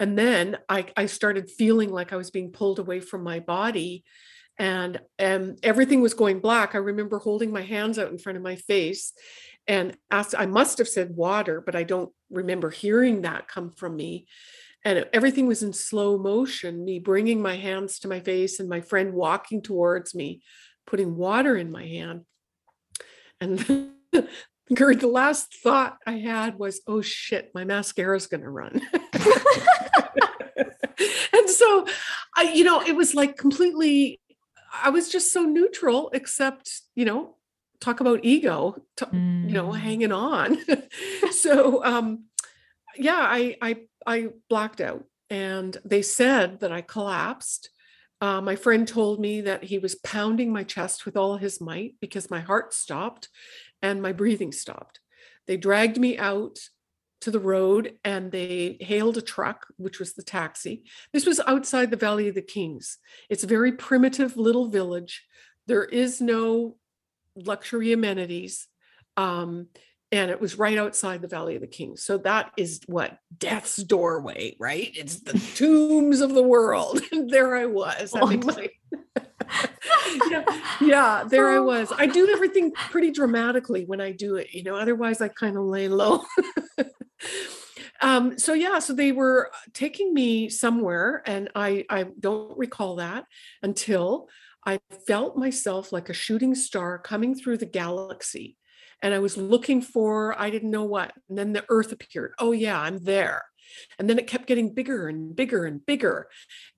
And 0.00 0.18
then 0.18 0.58
I, 0.68 0.86
I 0.96 1.06
started 1.06 1.50
feeling 1.50 1.90
like 1.90 2.12
I 2.12 2.16
was 2.16 2.30
being 2.30 2.50
pulled 2.50 2.78
away 2.78 3.00
from 3.00 3.22
my 3.22 3.40
body 3.40 4.04
and 4.58 5.00
and 5.18 5.58
everything 5.62 6.00
was 6.00 6.14
going 6.14 6.40
black. 6.40 6.74
I 6.74 6.78
remember 6.78 7.18
holding 7.18 7.52
my 7.52 7.62
hands 7.62 7.98
out 7.98 8.10
in 8.10 8.18
front 8.18 8.36
of 8.36 8.44
my 8.44 8.56
face 8.56 9.12
and 9.66 9.96
asked, 10.10 10.34
I 10.36 10.46
must 10.46 10.78
have 10.78 10.88
said 10.88 11.16
water, 11.16 11.60
but 11.60 11.74
I 11.74 11.82
don't 11.82 12.12
remember 12.30 12.70
hearing 12.70 13.22
that 13.22 13.48
come 13.48 13.70
from 13.70 13.96
me. 13.96 14.26
And 14.84 15.06
everything 15.12 15.46
was 15.46 15.62
in 15.62 15.72
slow 15.72 16.18
motion, 16.18 16.84
me 16.84 16.98
bringing 16.98 17.40
my 17.40 17.56
hands 17.56 17.98
to 18.00 18.08
my 18.08 18.20
face 18.20 18.60
and 18.60 18.68
my 18.68 18.82
friend 18.82 19.14
walking 19.14 19.62
towards 19.62 20.14
me, 20.14 20.42
putting 20.86 21.16
water 21.16 21.56
in 21.56 21.72
my 21.72 21.86
hand. 21.86 22.22
And 23.40 23.90
Gurd, 24.74 25.00
the 25.00 25.08
last 25.08 25.54
thought 25.62 25.98
I 26.06 26.18
had 26.18 26.58
was, 26.58 26.80
oh 26.86 27.02
shit, 27.02 27.50
my 27.54 27.64
mascara 27.64 28.16
is 28.16 28.26
going 28.26 28.42
to 28.42 28.50
run. 28.50 28.80
and 31.32 31.50
so 31.50 31.86
I, 32.36 32.52
you 32.54 32.64
know, 32.64 32.80
it 32.80 32.96
was 32.96 33.14
like 33.14 33.36
completely, 33.36 34.20
I 34.82 34.90
was 34.90 35.10
just 35.10 35.32
so 35.32 35.42
neutral, 35.42 36.10
except, 36.14 36.80
you 36.94 37.04
know, 37.04 37.36
talk 37.84 38.00
about 38.00 38.24
ego, 38.24 38.76
t- 38.96 39.04
mm. 39.06 39.48
you 39.48 39.54
know, 39.54 39.68
mm. 39.68 39.78
hanging 39.78 40.12
on. 40.12 40.58
so 41.30 41.84
um, 41.84 42.24
yeah, 42.96 43.18
I 43.18 43.56
I 43.60 43.76
I 44.06 44.28
blacked 44.48 44.80
out, 44.80 45.04
and 45.30 45.76
they 45.84 46.02
said 46.02 46.60
that 46.60 46.72
I 46.72 46.80
collapsed. 46.80 47.70
Uh, 48.20 48.40
my 48.40 48.56
friend 48.56 48.86
told 48.86 49.20
me 49.20 49.42
that 49.42 49.64
he 49.64 49.78
was 49.78 49.96
pounding 49.96 50.52
my 50.52 50.64
chest 50.64 51.04
with 51.04 51.16
all 51.16 51.36
his 51.36 51.60
might 51.60 51.94
because 52.00 52.30
my 52.30 52.40
heart 52.40 52.72
stopped 52.72 53.28
and 53.82 54.00
my 54.00 54.12
breathing 54.12 54.52
stopped. 54.52 55.00
They 55.46 55.56
dragged 55.56 55.98
me 55.98 56.16
out 56.16 56.58
to 57.20 57.30
the 57.30 57.40
road 57.40 57.94
and 58.04 58.30
they 58.30 58.76
hailed 58.80 59.16
a 59.16 59.22
truck, 59.22 59.66
which 59.76 59.98
was 59.98 60.14
the 60.14 60.22
taxi. 60.22 60.84
This 61.12 61.26
was 61.26 61.40
outside 61.46 61.90
the 61.90 61.96
Valley 61.96 62.28
of 62.28 62.34
the 62.34 62.42
Kings. 62.42 62.98
It's 63.30 63.44
a 63.44 63.48
very 63.48 63.72
primitive 63.72 64.36
little 64.36 64.68
village. 64.68 65.24
There 65.66 65.84
is 65.84 66.20
no 66.20 66.76
luxury 67.34 67.92
amenities. 67.92 68.68
Um, 69.16 69.68
and 70.14 70.30
it 70.30 70.40
was 70.40 70.56
right 70.56 70.78
outside 70.78 71.20
the 71.22 71.28
Valley 71.28 71.56
of 71.56 71.60
the 71.60 71.66
Kings. 71.66 72.04
So 72.04 72.18
that 72.18 72.52
is 72.56 72.80
what 72.86 73.18
death's 73.36 73.82
doorway, 73.82 74.54
right? 74.60 74.92
It's 74.94 75.20
the 75.20 75.32
tombs 75.56 76.20
of 76.20 76.34
the 76.34 76.42
world. 76.42 77.00
And 77.10 77.28
there 77.30 77.56
I 77.56 77.66
was. 77.66 78.12
Oh, 78.14 78.26
my... 78.26 78.68
yeah, 80.30 80.44
yeah, 80.80 81.24
there 81.28 81.50
I 81.50 81.58
was. 81.58 81.92
I 81.96 82.06
do 82.06 82.28
everything 82.30 82.70
pretty 82.72 83.10
dramatically 83.10 83.86
when 83.86 84.00
I 84.00 84.12
do 84.12 84.36
it, 84.36 84.54
you 84.54 84.62
know, 84.62 84.76
otherwise 84.76 85.20
I 85.20 85.28
kind 85.28 85.56
of 85.56 85.64
lay 85.64 85.88
low. 85.88 86.22
um, 88.00 88.38
so 88.38 88.52
yeah, 88.52 88.78
so 88.78 88.92
they 88.92 89.10
were 89.10 89.50
taking 89.72 90.14
me 90.14 90.48
somewhere, 90.48 91.24
and 91.26 91.50
I 91.56 91.86
I 91.90 92.06
don't 92.20 92.56
recall 92.56 92.96
that 92.96 93.24
until 93.64 94.28
I 94.64 94.78
felt 95.08 95.36
myself 95.36 95.92
like 95.92 96.08
a 96.08 96.14
shooting 96.14 96.54
star 96.54 96.98
coming 96.98 97.34
through 97.34 97.58
the 97.58 97.66
galaxy. 97.66 98.56
And 99.04 99.12
I 99.12 99.18
was 99.18 99.36
looking 99.36 99.82
for, 99.82 100.34
I 100.40 100.48
didn't 100.48 100.70
know 100.70 100.84
what. 100.84 101.12
And 101.28 101.36
then 101.36 101.52
the 101.52 101.64
earth 101.68 101.92
appeared. 101.92 102.32
Oh, 102.38 102.52
yeah, 102.52 102.80
I'm 102.80 103.04
there. 103.04 103.44
And 103.98 104.08
then 104.08 104.18
it 104.18 104.26
kept 104.26 104.46
getting 104.46 104.72
bigger 104.72 105.08
and 105.08 105.36
bigger 105.36 105.66
and 105.66 105.84
bigger. 105.84 106.28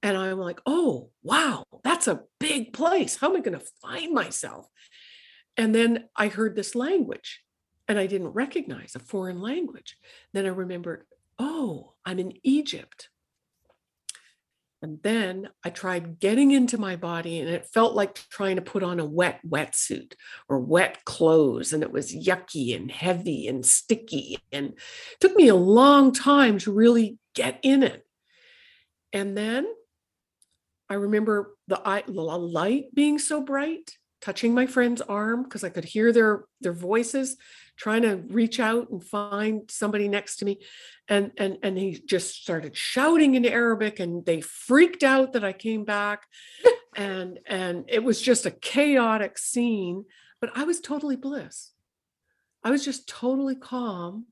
And 0.03 0.17
I'm 0.17 0.39
like, 0.39 0.61
oh, 0.67 1.11
wow, 1.23 1.65
that's 1.85 2.09
a 2.09 2.23
big 2.41 2.73
place. 2.73 3.17
How 3.17 3.31
am 3.31 3.37
I 3.37 3.41
going 3.41 3.59
to 3.59 3.67
find 3.81 4.13
myself? 4.13 4.67
And 5.57 5.73
then 5.73 6.09
I 6.17 6.27
heard 6.27 6.57
this 6.57 6.75
language 6.75 7.43
and 7.87 7.97
I 7.97 8.09
didn't 8.09 8.29
recognize 8.29 8.97
a 8.97 8.99
foreign 8.99 9.41
language. 9.41 9.97
Then 10.33 10.47
I 10.47 10.51
remembered, 10.51 11.05
oh, 11.39 11.93
I'm 12.05 12.19
in 12.19 12.33
Egypt. 12.43 13.09
And 14.87 15.03
then 15.03 15.49
I 15.65 15.71
tried 15.71 16.21
getting 16.21 16.53
into 16.53 16.79
my 16.79 16.95
body, 16.95 17.41
and 17.41 17.51
it 17.51 17.67
felt 17.67 17.97
like 17.97 18.15
trying 18.31 18.55
to 18.55 18.63
put 18.63 18.85
on 18.85 19.01
a 19.01 19.05
wet 19.05 19.41
wetsuit 19.45 20.15
or 20.49 20.61
wet 20.61 21.05
clothes. 21.05 21.73
And 21.73 21.83
it 21.83 21.91
was 21.91 22.15
yucky 22.15 22.77
and 22.77 22.89
heavy 22.89 23.49
and 23.49 23.67
sticky. 23.67 24.39
And 24.53 24.67
it 24.67 24.77
took 25.19 25.35
me 25.35 25.49
a 25.49 25.57
long 25.57 26.13
time 26.13 26.59
to 26.59 26.73
really 26.73 27.19
get 27.35 27.59
in 27.65 27.83
it. 27.83 28.07
And 29.13 29.37
then 29.37 29.67
I 30.89 30.95
remember 30.95 31.57
the, 31.67 31.83
the 32.07 32.13
light 32.13 32.95
being 32.95 33.19
so 33.19 33.41
bright, 33.43 33.91
touching 34.21 34.55
my 34.55 34.67
friend's 34.67 35.01
arm 35.03 35.43
because 35.43 35.65
I 35.65 35.69
could 35.69 35.85
hear 35.85 36.13
their, 36.13 36.45
their 36.61 36.73
voices 36.73 37.37
trying 37.77 38.03
to 38.03 38.23
reach 38.29 38.59
out 38.59 38.91
and 38.91 39.05
find 39.05 39.71
somebody 39.71 40.09
next 40.09 40.37
to 40.37 40.45
me. 40.45 40.61
And 41.09 41.33
and 41.37 41.59
and 41.63 41.79
he 41.79 42.01
just 42.05 42.35
started 42.43 42.77
shouting 42.77 43.35
in 43.35 43.45
arabic 43.45 44.01
and 44.01 44.25
they 44.27 44.41
freaked 44.41 45.05
out 45.05 45.35
that 45.35 45.45
i 45.45 45.53
came 45.53 45.85
back. 45.85 46.25
And 46.99 47.41
and 47.47 47.85
it 47.89 48.03
was 48.03 48.23
just 48.23 48.47
a 48.47 48.51
chaotic 48.51 49.37
scene 49.37 50.07
but 50.41 50.51
i 50.55 50.65
was 50.65 50.81
totally 50.81 51.17
bliss. 51.17 51.73
I 52.65 52.71
was 52.71 52.87
just 52.87 53.07
totally 53.07 53.55
calm 53.55 54.29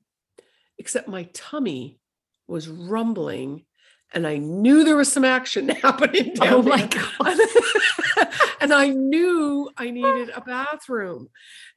except 0.79 1.07
my 1.07 1.29
tummy 1.31 1.99
was 2.47 2.67
rumbling 2.67 3.65
and 4.13 4.25
I 4.25 4.37
knew 4.37 4.83
there 4.83 4.95
was 4.95 5.11
some 5.11 5.25
action 5.25 5.69
happening 5.83 6.33
oh 6.39 6.43
down 6.43 6.53
oh 6.53 6.61
my 6.63 6.85
God. 6.85 8.27
and 8.61 8.73
I 8.73 8.89
knew 8.89 9.69
I 9.77 9.89
needed 9.89 10.29
a 10.29 10.41
bathroom. 10.41 11.29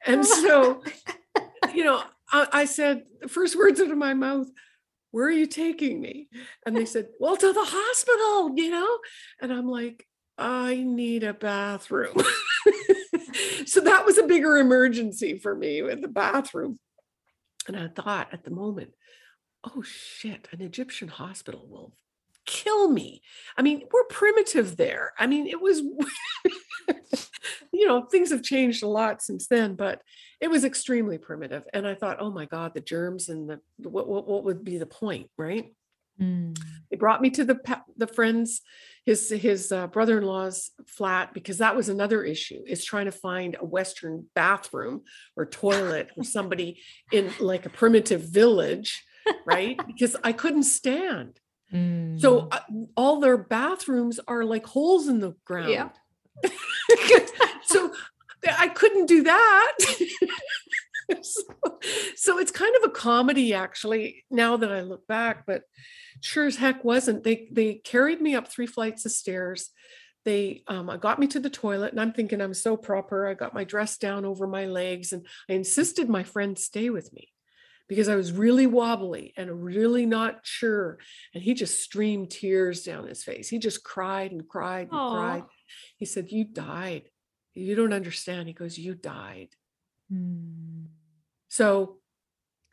And 0.05 0.25
so 0.25 0.83
you 1.73 1.83
know, 1.83 2.01
I, 2.31 2.47
I 2.51 2.65
said, 2.65 3.03
the 3.21 3.27
first 3.27 3.57
words 3.57 3.79
out 3.79 3.91
of 3.91 3.97
my 3.97 4.13
mouth, 4.13 4.47
where 5.11 5.27
are 5.27 5.31
you 5.31 5.47
taking 5.47 5.99
me? 5.99 6.29
And 6.65 6.75
they 6.75 6.85
said, 6.85 7.07
well, 7.19 7.35
to 7.35 7.53
the 7.53 7.65
hospital, 7.65 8.53
you 8.55 8.69
know? 8.69 8.99
And 9.41 9.51
I'm 9.51 9.67
like, 9.67 10.05
I 10.37 10.75
need 10.75 11.23
a 11.23 11.33
bathroom. 11.33 12.15
so 13.65 13.81
that 13.81 14.05
was 14.05 14.17
a 14.17 14.27
bigger 14.27 14.57
emergency 14.57 15.39
for 15.39 15.55
me 15.55 15.81
with 15.81 16.01
the 16.01 16.07
bathroom. 16.07 16.79
And 17.67 17.75
I 17.75 17.87
thought 17.87 18.33
at 18.33 18.43
the 18.43 18.51
moment, 18.51 18.91
oh 19.63 19.81
shit, 19.81 20.47
an 20.51 20.61
Egyptian 20.61 21.07
hospital 21.07 21.67
will 21.67 21.93
kill 22.45 22.89
me. 22.89 23.21
I 23.57 23.61
mean, 23.61 23.83
we're 23.91 24.05
primitive 24.05 24.77
there. 24.77 25.13
I 25.17 25.27
mean, 25.27 25.47
it 25.47 25.61
was 25.61 25.81
you 27.71 27.85
know, 27.85 28.03
things 28.03 28.31
have 28.31 28.43
changed 28.43 28.83
a 28.83 28.87
lot 28.87 29.21
since 29.21 29.47
then, 29.47 29.75
but 29.75 30.01
it 30.41 30.49
was 30.49 30.63
extremely 30.63 31.17
primitive. 31.17 31.63
And 31.73 31.87
I 31.87 31.95
thought, 31.95 32.17
oh 32.19 32.31
my 32.31 32.45
God, 32.45 32.73
the 32.73 32.81
germs 32.81 33.29
and 33.29 33.49
the 33.49 33.59
what 33.77 34.07
what, 34.07 34.27
what 34.27 34.43
would 34.43 34.63
be 34.63 34.77
the 34.77 34.85
point, 34.85 35.29
right? 35.37 35.73
Mm. 36.19 36.57
They 36.89 36.97
brought 36.97 37.21
me 37.21 37.29
to 37.31 37.45
the 37.45 37.59
the 37.97 38.07
friends, 38.07 38.61
his 39.05 39.29
his 39.29 39.71
uh, 39.71 39.87
brother-in-law's 39.87 40.71
flat 40.87 41.33
because 41.33 41.59
that 41.59 41.75
was 41.75 41.89
another 41.89 42.23
issue. 42.23 42.61
Is 42.67 42.83
trying 42.83 43.05
to 43.05 43.11
find 43.11 43.55
a 43.59 43.65
Western 43.65 44.25
bathroom 44.35 45.03
or 45.35 45.45
toilet 45.45 46.09
or 46.17 46.23
somebody 46.23 46.81
in 47.11 47.31
like 47.39 47.65
a 47.65 47.69
primitive 47.69 48.21
village, 48.21 49.03
right? 49.45 49.79
because 49.87 50.15
I 50.23 50.33
couldn't 50.33 50.63
stand. 50.63 51.39
Mm. 51.73 52.19
So 52.19 52.47
uh, 52.51 52.59
all 52.95 53.19
their 53.19 53.37
bathrooms 53.37 54.19
are 54.27 54.43
like 54.43 54.65
holes 54.65 55.07
in 55.07 55.19
the 55.19 55.35
ground. 55.45 55.69
Yeah. 55.69 55.89
so 57.63 57.93
I 58.47 58.67
couldn't 58.69 59.05
do 59.07 59.23
that. 59.23 59.77
so, 61.21 61.41
so, 62.15 62.39
it's 62.39 62.51
kind 62.51 62.75
of 62.77 62.83
a 62.83 62.93
comedy 62.93 63.53
actually 63.53 64.23
now 64.31 64.57
that 64.57 64.71
I 64.71 64.81
look 64.81 65.05
back, 65.07 65.45
but 65.45 65.63
sure 66.21 66.45
as 66.45 66.55
heck 66.55 66.83
wasn't. 66.83 67.23
They 67.23 67.49
they 67.51 67.75
carried 67.75 68.21
me 68.21 68.35
up 68.35 68.47
three 68.47 68.67
flights 68.67 69.05
of 69.05 69.11
stairs. 69.11 69.71
They 70.25 70.63
um, 70.67 70.95
got 70.99 71.19
me 71.19 71.27
to 71.27 71.39
the 71.39 71.49
toilet, 71.49 71.91
and 71.91 71.99
I'm 71.99 72.13
thinking 72.13 72.41
I'm 72.41 72.53
so 72.53 72.77
proper. 72.77 73.27
I 73.27 73.33
got 73.33 73.53
my 73.53 73.63
dress 73.63 73.97
down 73.97 74.25
over 74.25 74.47
my 74.47 74.65
legs, 74.65 75.11
and 75.11 75.25
I 75.49 75.53
insisted 75.53 76.09
my 76.09 76.23
friend 76.23 76.57
stay 76.57 76.89
with 76.89 77.11
me 77.13 77.29
because 77.89 78.07
I 78.07 78.15
was 78.15 78.31
really 78.31 78.67
wobbly 78.67 79.33
and 79.35 79.63
really 79.63 80.05
not 80.05 80.41
sure. 80.43 80.99
And 81.33 81.43
he 81.43 81.55
just 81.55 81.83
streamed 81.83 82.29
tears 82.29 82.83
down 82.83 83.07
his 83.07 83.23
face. 83.23 83.49
He 83.49 83.57
just 83.57 83.83
cried 83.83 84.31
and 84.31 84.47
cried 84.47 84.89
and 84.91 84.97
Aww. 84.97 85.11
cried. 85.11 85.43
He 85.97 86.05
said, 86.05 86.31
You 86.31 86.45
died. 86.45 87.09
You 87.55 87.75
don't 87.75 87.91
understand. 87.91 88.47
He 88.47 88.53
goes, 88.53 88.77
You 88.77 88.93
died. 88.93 89.49
Mm. 90.13 90.85
So 91.49 91.97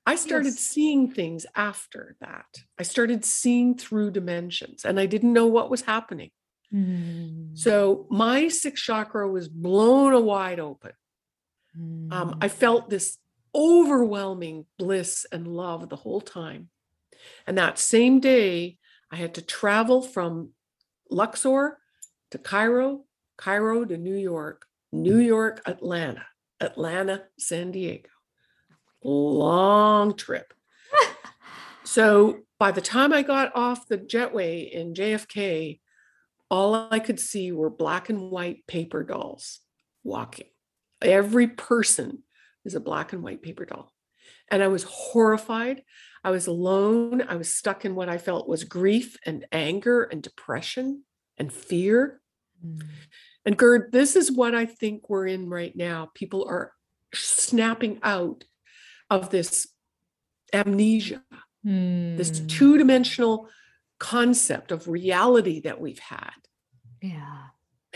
I 0.05 0.17
started 0.17 0.51
yes. 0.51 0.61
seeing 0.61 1.11
things 1.11 1.47
after 1.57 2.14
that. 2.21 2.47
I 2.79 2.83
started 2.83 3.25
seeing 3.25 3.77
through 3.77 4.12
dimensions 4.12 4.85
and 4.85 5.01
I 5.01 5.07
didn't 5.07 5.33
know 5.33 5.47
what 5.47 5.71
was 5.71 5.81
happening. 5.81 6.31
Mm. 6.73 7.57
So 7.59 8.07
my 8.11 8.49
sixth 8.49 8.85
chakra 8.85 9.29
was 9.29 9.49
blown 9.49 10.25
wide 10.25 10.61
open. 10.61 10.93
Mm. 11.77 12.12
Um, 12.12 12.39
I 12.41 12.49
felt 12.49 12.91
this 12.91 13.19
overwhelming 13.57 14.66
bliss 14.78 15.26
and 15.32 15.48
love 15.48 15.88
the 15.88 15.96
whole 15.96 16.20
time. 16.20 16.68
And 17.46 17.57
that 17.57 17.78
same 17.78 18.20
day, 18.20 18.78
I 19.11 19.16
had 19.16 19.34
to 19.34 19.42
travel 19.42 20.02
from 20.02 20.50
Luxor 21.11 21.78
to 22.30 22.38
Cairo, 22.38 23.04
Cairo 23.38 23.84
to 23.84 23.96
New 23.96 24.16
York, 24.16 24.66
New 24.92 25.18
York, 25.18 25.62
Atlanta, 25.66 26.26
Atlanta, 26.61 27.24
San 27.38 27.70
Diego. 27.70 28.09
Long 29.02 30.16
trip. 30.16 30.52
so 31.84 32.40
by 32.59 32.72
the 32.72 32.80
time 32.80 33.12
I 33.12 33.22
got 33.22 33.54
off 33.54 33.88
the 33.88 33.98
jetway 33.98 34.70
in 34.70 34.94
JFK, 34.94 35.80
all 36.50 36.88
I 36.90 36.98
could 36.98 37.20
see 37.20 37.52
were 37.52 37.70
black 37.70 38.09
and 38.09 38.30
white 38.30 38.66
paper 38.66 39.02
dolls 39.02 39.61
walking. 40.04 40.48
Every 41.02 41.48
person 41.48 42.22
is 42.67 42.75
a 42.75 42.81
black 42.81 43.12
and 43.12 43.23
white 43.23 43.43
paper 43.43 43.64
doll. 43.64 43.93
And 44.51 44.62
I 44.62 44.69
was 44.69 44.85
horrified. 44.85 45.83
I 46.23 46.31
was 46.31 46.47
alone. 46.47 47.23
I 47.23 47.37
was 47.37 47.55
stuck 47.55 47.85
in 47.85 47.95
what 47.95 48.09
I 48.09 48.19
felt 48.19 48.49
was 48.49 48.64
grief 48.64 49.17
and 49.25 49.47
anger 49.53 50.03
and 50.05 50.23
depression 50.23 51.05
and 51.39 51.53
fear. 51.53 52.21
Mm. 52.64 52.83
And 53.45 53.57
Gurd, 53.57 53.93
this 53.93 54.17
is 54.17 54.33
what 54.33 54.55
I 54.55 54.67
think 54.67 55.09
we're 55.09 55.27
in 55.27 55.49
right 55.49 55.75
now. 55.77 56.11
People 56.14 56.47
are 56.49 56.73
snapping 57.14 58.01
out 58.03 58.45
of 59.09 59.31
this 59.31 59.69
amnesia, 60.53 61.23
mm. 61.64 62.17
this 62.17 62.41
hmm. 62.41 62.47
two 62.47 62.79
dimensional 62.79 63.49
concept 63.99 64.73
of 64.73 64.89
reality 64.89 65.61
that 65.61 65.81
we've 65.81 66.01
had. 66.01 66.35
Yeah. 67.01 67.45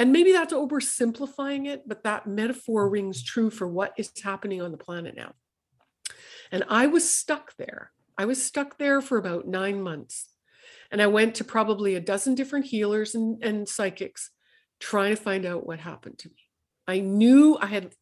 And 0.00 0.12
maybe 0.12 0.32
that's 0.32 0.54
oversimplifying 0.54 1.66
it, 1.66 1.86
but 1.86 2.04
that 2.04 2.26
metaphor 2.26 2.88
rings 2.88 3.22
true 3.22 3.50
for 3.50 3.68
what 3.68 3.92
is 3.98 4.10
happening 4.24 4.62
on 4.62 4.72
the 4.72 4.78
planet 4.78 5.14
now. 5.14 5.34
And 6.50 6.64
I 6.70 6.86
was 6.86 7.06
stuck 7.06 7.54
there. 7.58 7.92
I 8.16 8.24
was 8.24 8.42
stuck 8.42 8.78
there 8.78 9.02
for 9.02 9.18
about 9.18 9.46
nine 9.46 9.82
months. 9.82 10.30
And 10.90 11.02
I 11.02 11.06
went 11.08 11.34
to 11.34 11.44
probably 11.44 11.96
a 11.96 12.00
dozen 12.00 12.34
different 12.34 12.64
healers 12.64 13.14
and, 13.14 13.44
and 13.44 13.68
psychics 13.68 14.30
trying 14.78 15.14
to 15.14 15.20
find 15.20 15.44
out 15.44 15.66
what 15.66 15.80
happened 15.80 16.16
to 16.20 16.30
me. 16.30 16.48
I 16.88 17.00
knew 17.00 17.58
I 17.60 17.66
had 17.66 17.92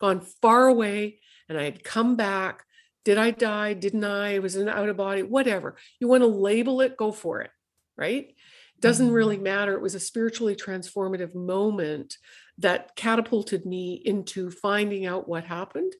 gone 0.00 0.20
far 0.20 0.68
away 0.68 1.18
and 1.48 1.58
I 1.58 1.64
had 1.64 1.82
come 1.82 2.14
back. 2.14 2.62
Did 3.04 3.18
I 3.18 3.32
die? 3.32 3.72
Didn't 3.72 4.04
I? 4.04 4.34
It 4.34 4.42
was 4.42 4.54
an 4.54 4.68
out 4.68 4.90
of 4.90 4.96
body, 4.96 5.24
whatever. 5.24 5.74
You 5.98 6.06
want 6.06 6.22
to 6.22 6.28
label 6.28 6.82
it, 6.82 6.96
go 6.96 7.10
for 7.10 7.40
it, 7.40 7.50
right? 7.96 8.32
Doesn't 8.80 9.10
really 9.10 9.36
mm-hmm. 9.36 9.44
matter. 9.44 9.74
It 9.74 9.82
was 9.82 9.94
a 9.94 10.00
spiritually 10.00 10.54
transformative 10.54 11.34
moment 11.34 12.16
that 12.58 12.94
catapulted 12.96 13.64
me 13.66 14.00
into 14.04 14.50
finding 14.50 15.06
out 15.06 15.28
what 15.28 15.44
happened. 15.44 15.94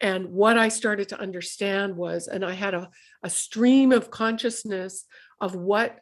And 0.00 0.32
what 0.32 0.58
I 0.58 0.68
started 0.68 1.08
to 1.10 1.20
understand 1.20 1.96
was, 1.96 2.28
and 2.28 2.44
I 2.44 2.52
had 2.52 2.74
a, 2.74 2.90
a 3.22 3.30
stream 3.30 3.92
of 3.92 4.10
consciousness 4.10 5.06
of 5.40 5.54
what 5.54 5.98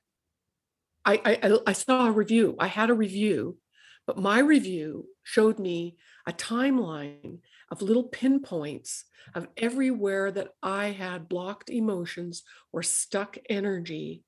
I, 1.05 1.21
I, 1.25 1.59
I 1.67 1.73
saw 1.73 2.07
a 2.07 2.13
review. 2.13 2.57
I 2.59 2.67
had 2.67 2.91
a 2.91 2.95
review, 2.95 3.59
but 4.07 4.19
my 4.19 4.41
review 4.41 5.07
showed 5.23 5.59
me 5.59 5.97
a 6.27 6.33
timeline 6.33 7.39
of 7.71 7.83
little 7.83 8.05
pinpoints 8.05 9.05
of 9.35 9.49
everywhere 9.57 10.31
that 10.33 10.49
I 10.63 10.87
had 10.87 11.29
blocked 11.29 11.71
emotions 11.71 12.43
or 12.73 12.83
stuck 12.83 13.39
energy 13.49 14.25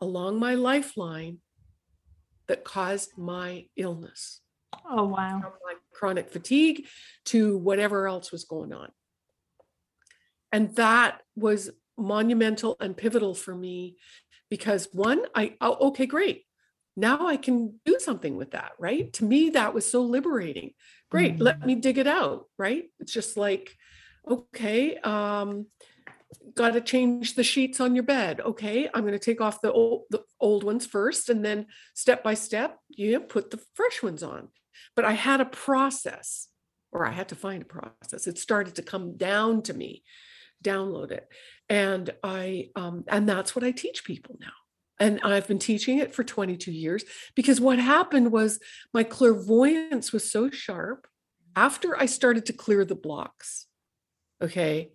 along 0.00 0.38
my 0.38 0.54
lifeline 0.54 1.38
that 2.48 2.64
caused 2.64 3.16
my 3.16 3.66
illness. 3.76 4.40
Oh, 4.88 5.04
wow. 5.04 5.40
From 5.40 5.52
my 5.64 5.74
chronic 5.92 6.30
fatigue 6.30 6.86
to 7.26 7.56
whatever 7.58 8.06
else 8.06 8.30
was 8.30 8.44
going 8.44 8.72
on. 8.72 8.90
And 10.52 10.74
that 10.76 11.22
was 11.34 11.70
monumental 11.98 12.76
and 12.80 12.96
pivotal 12.96 13.34
for 13.34 13.54
me 13.54 13.96
because 14.50 14.88
one, 14.92 15.24
I, 15.34 15.54
oh, 15.60 15.88
okay, 15.88 16.06
great. 16.06 16.44
Now 16.96 17.26
I 17.26 17.36
can 17.36 17.78
do 17.84 17.98
something 17.98 18.36
with 18.36 18.52
that, 18.52 18.72
right? 18.78 19.12
To 19.14 19.24
me, 19.24 19.50
that 19.50 19.74
was 19.74 19.90
so 19.90 20.02
liberating. 20.02 20.72
Great, 21.10 21.34
mm-hmm. 21.34 21.42
let 21.42 21.66
me 21.66 21.74
dig 21.74 21.98
it 21.98 22.06
out, 22.06 22.46
right? 22.58 22.84
It's 23.00 23.12
just 23.12 23.36
like, 23.36 23.76
okay, 24.28 24.96
um, 24.98 25.66
got 26.54 26.72
to 26.72 26.80
change 26.80 27.34
the 27.34 27.44
sheets 27.44 27.80
on 27.80 27.94
your 27.94 28.04
bed. 28.04 28.40
Okay, 28.40 28.88
I'm 28.92 29.02
going 29.02 29.12
to 29.12 29.18
take 29.18 29.40
off 29.40 29.60
the 29.60 29.72
old, 29.72 30.02
the 30.10 30.22
old 30.40 30.64
ones 30.64 30.86
first, 30.86 31.28
and 31.28 31.44
then 31.44 31.66
step 31.94 32.22
by 32.22 32.34
step, 32.34 32.78
you 32.88 33.20
put 33.20 33.50
the 33.50 33.60
fresh 33.74 34.02
ones 34.02 34.22
on. 34.22 34.48
But 34.94 35.04
I 35.04 35.12
had 35.12 35.40
a 35.40 35.46
process, 35.46 36.48
or 36.92 37.06
I 37.06 37.12
had 37.12 37.28
to 37.28 37.34
find 37.34 37.62
a 37.62 37.66
process. 37.66 38.26
It 38.26 38.38
started 38.38 38.76
to 38.76 38.82
come 38.82 39.16
down 39.16 39.62
to 39.62 39.74
me, 39.74 40.02
download 40.64 41.10
it, 41.10 41.28
and 41.68 42.10
I 42.22 42.70
um, 42.76 43.04
and 43.08 43.28
that's 43.28 43.54
what 43.54 43.64
I 43.64 43.70
teach 43.70 44.04
people 44.04 44.36
now. 44.40 44.52
And 44.98 45.20
I've 45.22 45.46
been 45.46 45.58
teaching 45.58 45.98
it 45.98 46.14
for 46.14 46.24
22 46.24 46.72
years 46.72 47.04
because 47.34 47.60
what 47.60 47.78
happened 47.78 48.32
was 48.32 48.58
my 48.94 49.04
clairvoyance 49.04 50.10
was 50.10 50.30
so 50.30 50.48
sharp 50.48 51.06
after 51.54 51.98
I 51.98 52.06
started 52.06 52.46
to 52.46 52.54
clear 52.54 52.84
the 52.84 52.94
blocks. 52.94 53.66
Okay 54.40 54.92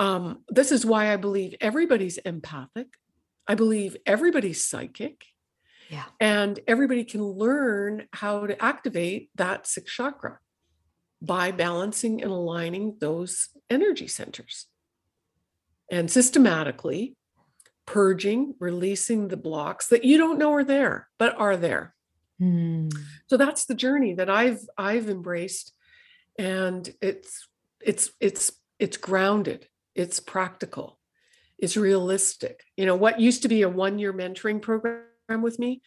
um, 0.00 0.40
this 0.48 0.72
is 0.72 0.84
why 0.84 1.12
I 1.12 1.16
believe 1.16 1.54
everybody's 1.60 2.18
empathic. 2.18 2.88
I 3.46 3.54
believe 3.54 3.96
everybody's 4.06 4.64
psychic. 4.64 5.24
Yeah. 5.90 6.04
And 6.18 6.58
everybody 6.66 7.04
can 7.04 7.22
learn 7.22 8.08
how 8.12 8.46
to 8.46 8.62
activate 8.62 9.30
that 9.34 9.66
sixth 9.66 9.94
chakra 9.94 10.38
by 11.20 11.50
balancing 11.52 12.22
and 12.22 12.30
aligning 12.30 12.96
those 13.00 13.48
energy 13.70 14.08
centers. 14.08 14.66
And 15.90 16.10
systematically 16.10 17.16
purging, 17.86 18.54
releasing 18.58 19.28
the 19.28 19.36
blocks 19.36 19.88
that 19.88 20.04
you 20.04 20.16
don't 20.16 20.38
know 20.38 20.54
are 20.54 20.64
there, 20.64 21.08
but 21.18 21.38
are 21.38 21.56
there. 21.56 21.94
Mm. 22.40 22.92
So 23.26 23.36
that's 23.36 23.66
the 23.66 23.74
journey 23.74 24.14
that 24.14 24.30
I've 24.30 24.60
I've 24.76 25.08
embraced. 25.08 25.72
And 26.38 26.92
it's 27.00 27.46
it's 27.80 28.10
it's 28.20 28.52
it's 28.78 28.96
grounded 28.96 29.68
it's 29.94 30.20
practical, 30.20 30.98
it's 31.58 31.76
realistic. 31.76 32.64
You 32.76 32.86
know, 32.86 32.96
what 32.96 33.20
used 33.20 33.42
to 33.42 33.48
be 33.48 33.62
a 33.62 33.68
one 33.68 33.98
year 33.98 34.12
mentoring 34.12 34.60
program 34.60 35.02
with 35.42 35.58
me 35.58 35.82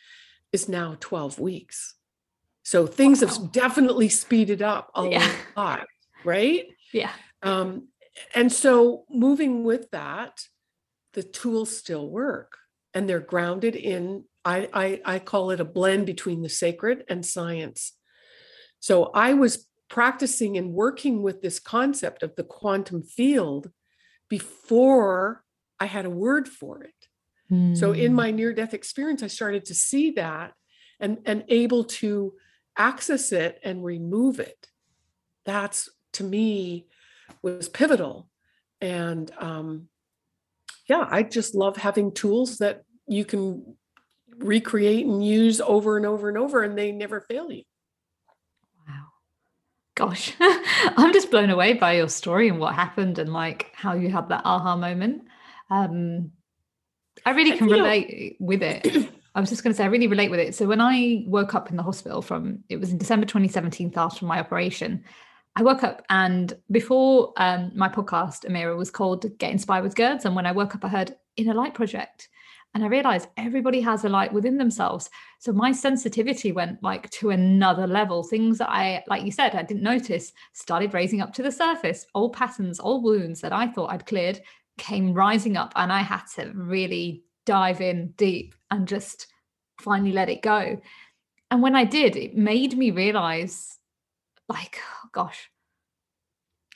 is 0.52 0.70
now 0.70 0.98
12 1.00 1.40
weeks. 1.40 1.96
So 2.64 2.88
things 2.88 3.22
wow. 3.22 3.30
have 3.30 3.52
definitely 3.52 4.10
speeded 4.10 4.62
up 4.62 4.92
a 4.96 5.08
yeah. 5.08 5.32
lot, 5.56 5.88
right? 6.24 6.66
Yeah. 6.94 7.12
Um, 7.42 7.88
and 8.34 8.52
so 8.52 9.06
moving 9.10 9.64
with 9.64 9.90
that, 9.92 10.42
the 11.14 11.24
tools 11.24 11.76
still 11.76 12.10
work 12.10 12.58
and 12.94 13.08
they're 13.08 13.20
grounded 13.20 13.76
in 13.76 14.24
I, 14.44 14.70
I, 14.74 15.02
I 15.16 15.20
call 15.20 15.52
it 15.52 15.60
a 15.60 15.66
blend 15.66 16.06
between 16.06 16.42
the 16.42 16.50
sacred 16.50 17.04
and 17.10 17.26
science 17.26 17.92
So 18.80 19.12
I 19.14 19.34
was 19.34 19.68
practicing 19.90 20.58
and 20.58 20.72
working 20.72 21.22
with 21.22 21.42
this 21.42 21.60
concept 21.60 22.24
of 22.24 22.36
the 22.36 22.46
quantum 22.46 23.04
field 23.04 23.72
before 24.30 25.44
I 25.80 25.86
had 25.86 26.06
a 26.06 26.10
word 26.10 26.48
for 26.48 26.84
it. 26.84 26.94
Mm. 27.52 27.78
So 27.78 27.92
in 27.92 28.12
hmm. 28.12 28.16
my 28.16 28.32
near 28.32 28.54
death 28.54 28.74
experience, 28.74 29.24
I 29.24 29.28
started 29.28 29.66
to 29.66 29.76
see 29.76 30.12
that 30.12 30.54
and, 31.00 31.20
and 31.26 31.44
able 31.48 31.86
to 31.86 32.34
access 32.78 33.32
it 33.32 33.60
and 33.64 33.84
remove 33.84 34.40
it. 34.40 34.68
That's 35.46 35.90
to 36.14 36.24
me 36.24 36.88
was 37.42 37.70
pivotal. 37.70 38.30
And 38.82 39.32
um, 39.40 39.88
yeah, 40.88 41.08
I 41.10 41.24
just 41.24 41.56
love 41.56 41.78
having 41.78 42.12
tools 42.12 42.58
that 42.58 42.84
you 43.08 43.26
can 43.26 43.76
recreate 44.38 45.06
and 45.06 45.26
use 45.26 45.62
over 45.62 45.98
and 45.98 46.06
over 46.06 46.30
and 46.30 46.38
over, 46.38 46.64
and 46.64 46.78
they 46.78 46.92
never 46.92 47.22
fail 47.22 47.52
you. 47.52 47.64
Gosh, 49.98 50.36
I'm 50.40 51.12
just 51.12 51.32
blown 51.32 51.50
away 51.50 51.74
by 51.74 51.94
your 51.94 52.08
story 52.08 52.50
and 52.50 52.60
what 52.60 52.76
happened 52.76 53.18
and 53.18 53.34
like 53.34 53.72
how 53.74 53.96
you 53.96 54.12
had 54.12 54.30
that 54.30 54.44
aha 54.46 54.76
moment. 54.76 55.24
Um, 55.72 56.34
I 57.26 57.32
really 57.32 57.58
can 57.58 57.68
relate 57.68 58.38
with 58.40 58.62
it. 58.62 59.10
I 59.36 59.42
was 59.42 59.50
just 59.50 59.64
going 59.64 59.74
to 59.74 59.78
say, 59.78 59.84
I 59.84 59.88
really 59.88 60.06
relate 60.06 60.30
with 60.30 60.40
it. 60.40 60.54
So 60.54 60.68
when 60.68 60.82
I 60.82 61.24
woke 61.26 61.56
up 61.56 61.72
in 61.72 61.78
the 61.78 61.84
hospital 61.84 62.22
from, 62.22 62.64
it 62.70 62.78
was 62.78 62.92
in 62.92 63.00
December 63.00 63.26
2017 63.26 63.92
after 63.98 64.24
my 64.24 64.40
operation, 64.40 65.04
I 65.56 65.64
woke 65.64 65.82
up 65.82 66.04
and 66.12 66.54
before 66.70 67.34
um, 67.38 67.72
my 67.74 67.90
podcast, 67.90 68.46
Amira, 68.46 68.78
was 68.78 68.92
called 68.92 69.26
Get 69.40 69.52
Inspired 69.52 69.84
with 69.84 69.96
Gurds. 69.96 70.26
And 70.26 70.36
when 70.36 70.46
I 70.46 70.52
woke 70.52 70.76
up, 70.76 70.86
I 70.86 70.90
heard 70.90 71.16
Inner 71.38 71.56
Light 71.56 71.74
Project. 71.74 72.30
And 72.74 72.84
I 72.84 72.88
realized 72.88 73.30
everybody 73.38 73.82
has 73.82 74.06
a 74.06 74.10
light 74.10 74.32
within 74.32 74.58
themselves. 74.58 75.10
So 75.40 75.52
my 75.52 75.72
sensitivity 75.72 76.52
went 76.52 76.84
like 76.84 77.10
to 77.12 77.32
another 77.32 77.88
level. 77.88 78.24
Things 78.24 78.60
that 78.60 78.70
I, 78.70 79.04
like 79.08 79.24
you 79.24 79.32
said, 79.32 79.56
I 79.56 79.64
didn't 79.64 79.84
notice 79.84 80.32
started 80.54 80.94
raising 80.94 81.22
up 81.22 81.34
to 81.34 81.44
the 81.44 81.52
surface. 81.52 82.06
Old 82.14 82.34
patterns, 82.34 82.80
old 82.80 83.04
wounds 83.04 83.42
that 83.42 83.54
I 83.54 83.68
thought 83.68 83.92
I'd 83.92 84.06
cleared 84.06 84.42
came 84.78 85.14
rising 85.14 85.58
up. 85.58 85.74
And 85.76 85.92
I 85.92 86.02
had 86.02 86.24
to 86.36 86.52
really 86.54 87.24
dive 87.46 87.82
in 87.82 88.14
deep 88.18 88.54
and 88.70 88.88
just 88.88 89.28
finally 89.82 90.12
let 90.12 90.30
it 90.30 90.42
go. 90.44 90.80
And 91.50 91.62
when 91.62 91.76
I 91.76 91.86
did, 91.86 92.16
it 92.16 92.36
made 92.36 92.78
me 92.78 92.92
realize 92.92 93.80
like, 94.50 94.80
oh 94.82 95.10
gosh, 95.12 95.50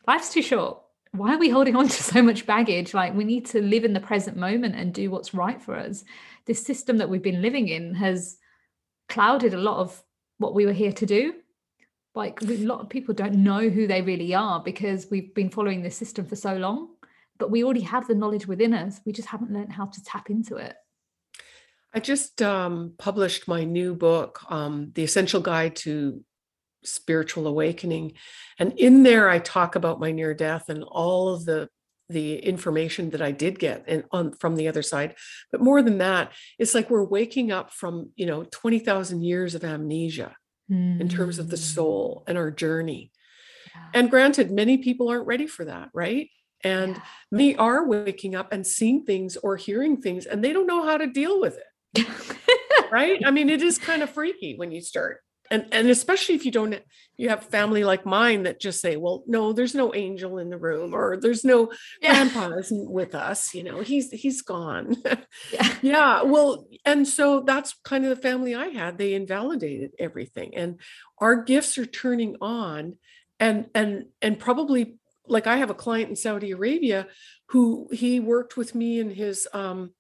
life's 0.08 0.34
too 0.34 0.42
short. 0.42 0.82
Why 1.14 1.36
are 1.36 1.40
we 1.40 1.50
holding 1.50 1.76
on 1.78 1.88
to 1.88 2.04
so 2.04 2.22
much 2.22 2.46
baggage? 2.46 2.94
Like, 2.94 3.14
we 3.14 3.24
need 3.24 3.46
to 3.48 3.62
live 3.62 3.84
in 3.84 3.94
the 3.94 4.00
present 4.00 4.38
moment 4.38 4.76
and 4.76 4.94
do 4.94 5.12
what's 5.12 5.34
right 5.34 5.62
for 5.62 5.76
us. 5.76 6.04
This 6.46 6.66
system 6.66 6.98
that 6.98 7.10
we've 7.10 7.22
been 7.22 7.42
living 7.42 7.68
in 7.68 7.96
has 7.96 8.38
clouded 9.10 9.54
a 9.54 9.58
lot 9.58 9.80
of 9.80 10.04
what 10.38 10.56
we 10.56 10.66
were 10.66 10.74
here 10.74 10.94
to 10.94 11.06
do. 11.06 11.34
Like, 12.16 12.42
a 12.42 12.46
lot 12.46 12.82
of 12.82 12.90
people 12.90 13.14
don't 13.14 13.36
know 13.36 13.70
who 13.70 13.88
they 13.88 14.02
really 14.02 14.34
are 14.34 14.62
because 14.62 15.08
we've 15.10 15.34
been 15.34 15.50
following 15.50 15.82
this 15.82 15.96
system 15.96 16.26
for 16.26 16.36
so 16.36 16.56
long, 16.56 16.90
but 17.38 17.52
we 17.52 17.64
already 17.64 17.82
have 17.82 18.08
the 18.08 18.16
knowledge 18.16 18.48
within 18.48 18.74
us. 18.74 19.00
We 19.06 19.14
just 19.14 19.30
haven't 19.30 19.52
learned 19.52 19.72
how 19.72 19.86
to 19.86 20.04
tap 20.04 20.30
into 20.30 20.58
it. 20.58 20.76
I 21.94 22.00
just 22.00 22.42
um, 22.42 22.94
published 22.98 23.48
my 23.48 23.66
new 23.66 23.96
book, 23.96 24.40
um, 24.50 24.92
The 24.96 25.04
Essential 25.04 25.42
Guide 25.42 25.76
to 25.78 26.24
spiritual 26.84 27.48
awakening 27.48 28.14
and 28.60 28.74
in 28.80 29.04
there 29.04 29.30
i 29.30 29.40
talk 29.40 29.76
about 29.76 30.00
my 30.00 30.12
near 30.12 30.34
death 30.34 30.70
and 30.70 30.84
all 30.84 31.30
of 31.30 31.46
the 31.46 31.68
the 32.10 32.40
information 32.40 33.10
that 33.12 33.22
i 33.22 33.32
did 33.32 33.60
get 33.60 33.84
and 33.88 34.04
on 34.12 34.34
from 34.34 34.56
the 34.56 34.68
other 34.68 34.82
side 34.82 35.16
but 35.52 35.62
more 35.62 35.82
than 35.82 36.00
that 36.00 36.32
it's 36.60 36.76
like 36.76 36.90
we're 36.90 37.04
waking 37.04 37.52
up 37.52 37.72
from 37.72 38.10
you 38.16 38.26
know 38.26 38.44
20,000 38.52 39.24
years 39.24 39.56
of 39.56 39.64
amnesia 39.64 40.36
mm. 40.70 41.00
in 41.00 41.08
terms 41.08 41.40
of 41.40 41.50
the 41.50 41.56
hmm. 41.56 41.62
soul 41.62 42.24
and 42.28 42.38
our 42.38 42.52
journey 42.52 43.12
yeah. 43.74 43.82
and 43.94 44.10
granted 44.10 44.52
many 44.52 44.78
people 44.78 45.10
aren't 45.10 45.28
ready 45.28 45.48
for 45.48 45.66
that 45.66 45.90
right 45.94 46.30
and 46.64 46.96
yeah. 46.96 47.02
many 47.32 47.56
are 47.56 47.88
waking 47.88 48.36
up 48.36 48.52
and 48.52 48.66
seeing 48.66 49.04
things 49.04 49.38
or 49.38 49.56
hearing 49.56 50.02
things 50.02 50.26
and 50.26 50.44
they 50.44 50.54
don't 50.54 50.68
know 50.68 50.84
how 50.84 50.98
to 50.98 51.08
deal 51.08 51.40
with 51.40 51.58
it 51.96 52.08
right 52.92 53.22
i 53.26 53.32
mean 53.32 53.50
it 53.50 53.62
is 53.62 53.78
kind 53.78 54.02
of 54.02 54.10
freaky 54.10 54.56
when 54.58 54.72
you 54.72 54.82
start 54.82 55.22
and 55.52 55.68
and 55.72 55.90
especially 55.90 56.34
if 56.34 56.46
you 56.46 56.52
don't 56.52 56.80
you 57.18 57.30
have 57.30 57.44
family 57.44 57.84
like 57.84 58.06
mine 58.06 58.44
that 58.44 58.60
just 58.60 58.82
say 58.82 58.96
well 58.96 59.24
no 59.28 59.54
there's 59.54 59.76
no 59.76 59.94
angel 59.94 60.40
in 60.40 60.50
the 60.50 60.58
room 60.58 60.96
or 60.96 61.18
there's 61.18 61.44
no 61.44 61.72
yeah. 62.02 62.14
grandpa 62.14 62.56
isn't 62.58 62.90
with 62.90 63.14
us 63.14 63.54
you 63.54 63.64
know 63.64 63.82
he's 63.82 64.10
he's 64.10 64.42
gone 64.42 64.96
yeah. 65.52 65.74
yeah 65.82 66.22
well 66.24 66.66
and 66.86 67.08
so 67.08 67.42
that's 67.42 67.76
kind 67.84 68.06
of 68.06 68.10
the 68.10 68.22
family 68.22 68.56
i 68.56 68.68
had 68.70 68.98
they 68.98 69.14
invalidated 69.14 69.92
everything 70.00 70.56
and 70.56 70.80
our 71.20 71.44
gifts 71.44 71.78
are 71.78 71.86
turning 71.86 72.38
on 72.42 72.96
and 73.40 73.68
and 73.76 74.06
and 74.22 74.40
probably 74.40 74.96
like 75.28 75.46
i 75.46 75.58
have 75.58 75.70
a 75.70 75.76
client 75.76 76.10
in 76.10 76.16
saudi 76.16 76.52
arabia 76.52 77.08
who 77.50 77.90
he 77.92 78.20
worked 78.20 78.56
with 78.56 78.74
me 78.74 79.00
in 79.00 79.12
his 79.12 79.48
um 79.54 79.92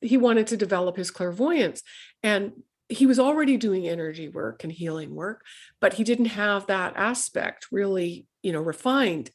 he 0.00 0.16
wanted 0.16 0.46
to 0.46 0.56
develop 0.56 0.96
his 0.96 1.10
clairvoyance 1.10 1.82
and 2.22 2.52
he 2.88 3.06
was 3.06 3.18
already 3.18 3.56
doing 3.56 3.86
energy 3.86 4.28
work 4.28 4.64
and 4.64 4.72
healing 4.72 5.14
work 5.14 5.44
but 5.80 5.94
he 5.94 6.04
didn't 6.04 6.26
have 6.26 6.66
that 6.66 6.94
aspect 6.96 7.66
really 7.70 8.26
you 8.42 8.52
know 8.52 8.60
refined. 8.62 9.30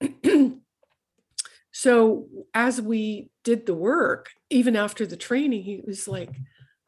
So 1.74 2.28
as 2.52 2.82
we 2.82 3.30
did 3.44 3.64
the 3.64 3.74
work 3.74 4.28
even 4.50 4.76
after 4.76 5.06
the 5.06 5.16
training 5.16 5.62
he 5.62 5.82
was 5.84 6.06
like 6.06 6.30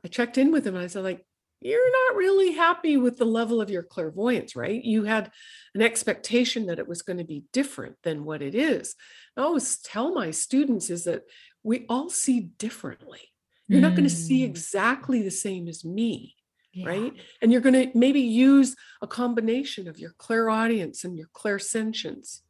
i 0.04 0.08
checked 0.08 0.36
in 0.36 0.52
with 0.52 0.66
him 0.66 0.74
and 0.74 0.84
i 0.84 0.88
said 0.88 1.02
like 1.02 1.24
you're 1.64 2.08
not 2.08 2.18
really 2.18 2.52
happy 2.52 2.98
with 2.98 3.16
the 3.16 3.24
level 3.24 3.60
of 3.60 3.70
your 3.70 3.82
clairvoyance 3.82 4.54
right? 4.54 4.84
You 4.84 5.04
had 5.04 5.32
an 5.74 5.80
expectation 5.80 6.66
that 6.66 6.78
it 6.78 6.86
was 6.86 7.02
going 7.02 7.16
to 7.16 7.24
be 7.24 7.44
different 7.52 7.96
than 8.02 8.24
what 8.24 8.42
it 8.42 8.54
is. 8.54 8.94
I 9.36 9.40
always 9.40 9.78
tell 9.78 10.12
my 10.12 10.30
students 10.30 10.90
is 10.90 11.04
that 11.04 11.22
we 11.62 11.86
all 11.88 12.10
see 12.10 12.40
differently 12.40 13.20
you're 13.68 13.78
mm. 13.78 13.82
not 13.82 13.92
going 13.92 14.04
to 14.04 14.10
see 14.10 14.44
exactly 14.44 15.22
the 15.22 15.30
same 15.30 15.68
as 15.68 15.84
me. 15.84 16.34
Yeah. 16.72 16.88
Right. 16.88 17.12
And 17.40 17.52
you're 17.52 17.60
going 17.60 17.74
to 17.74 17.96
maybe 17.96 18.20
use 18.20 18.74
a 19.00 19.06
combination 19.06 19.86
of 19.86 19.98
your 19.98 20.12
clairaudience 20.18 21.04
and 21.04 21.16
your 21.16 21.28
clairsentience 21.28 22.40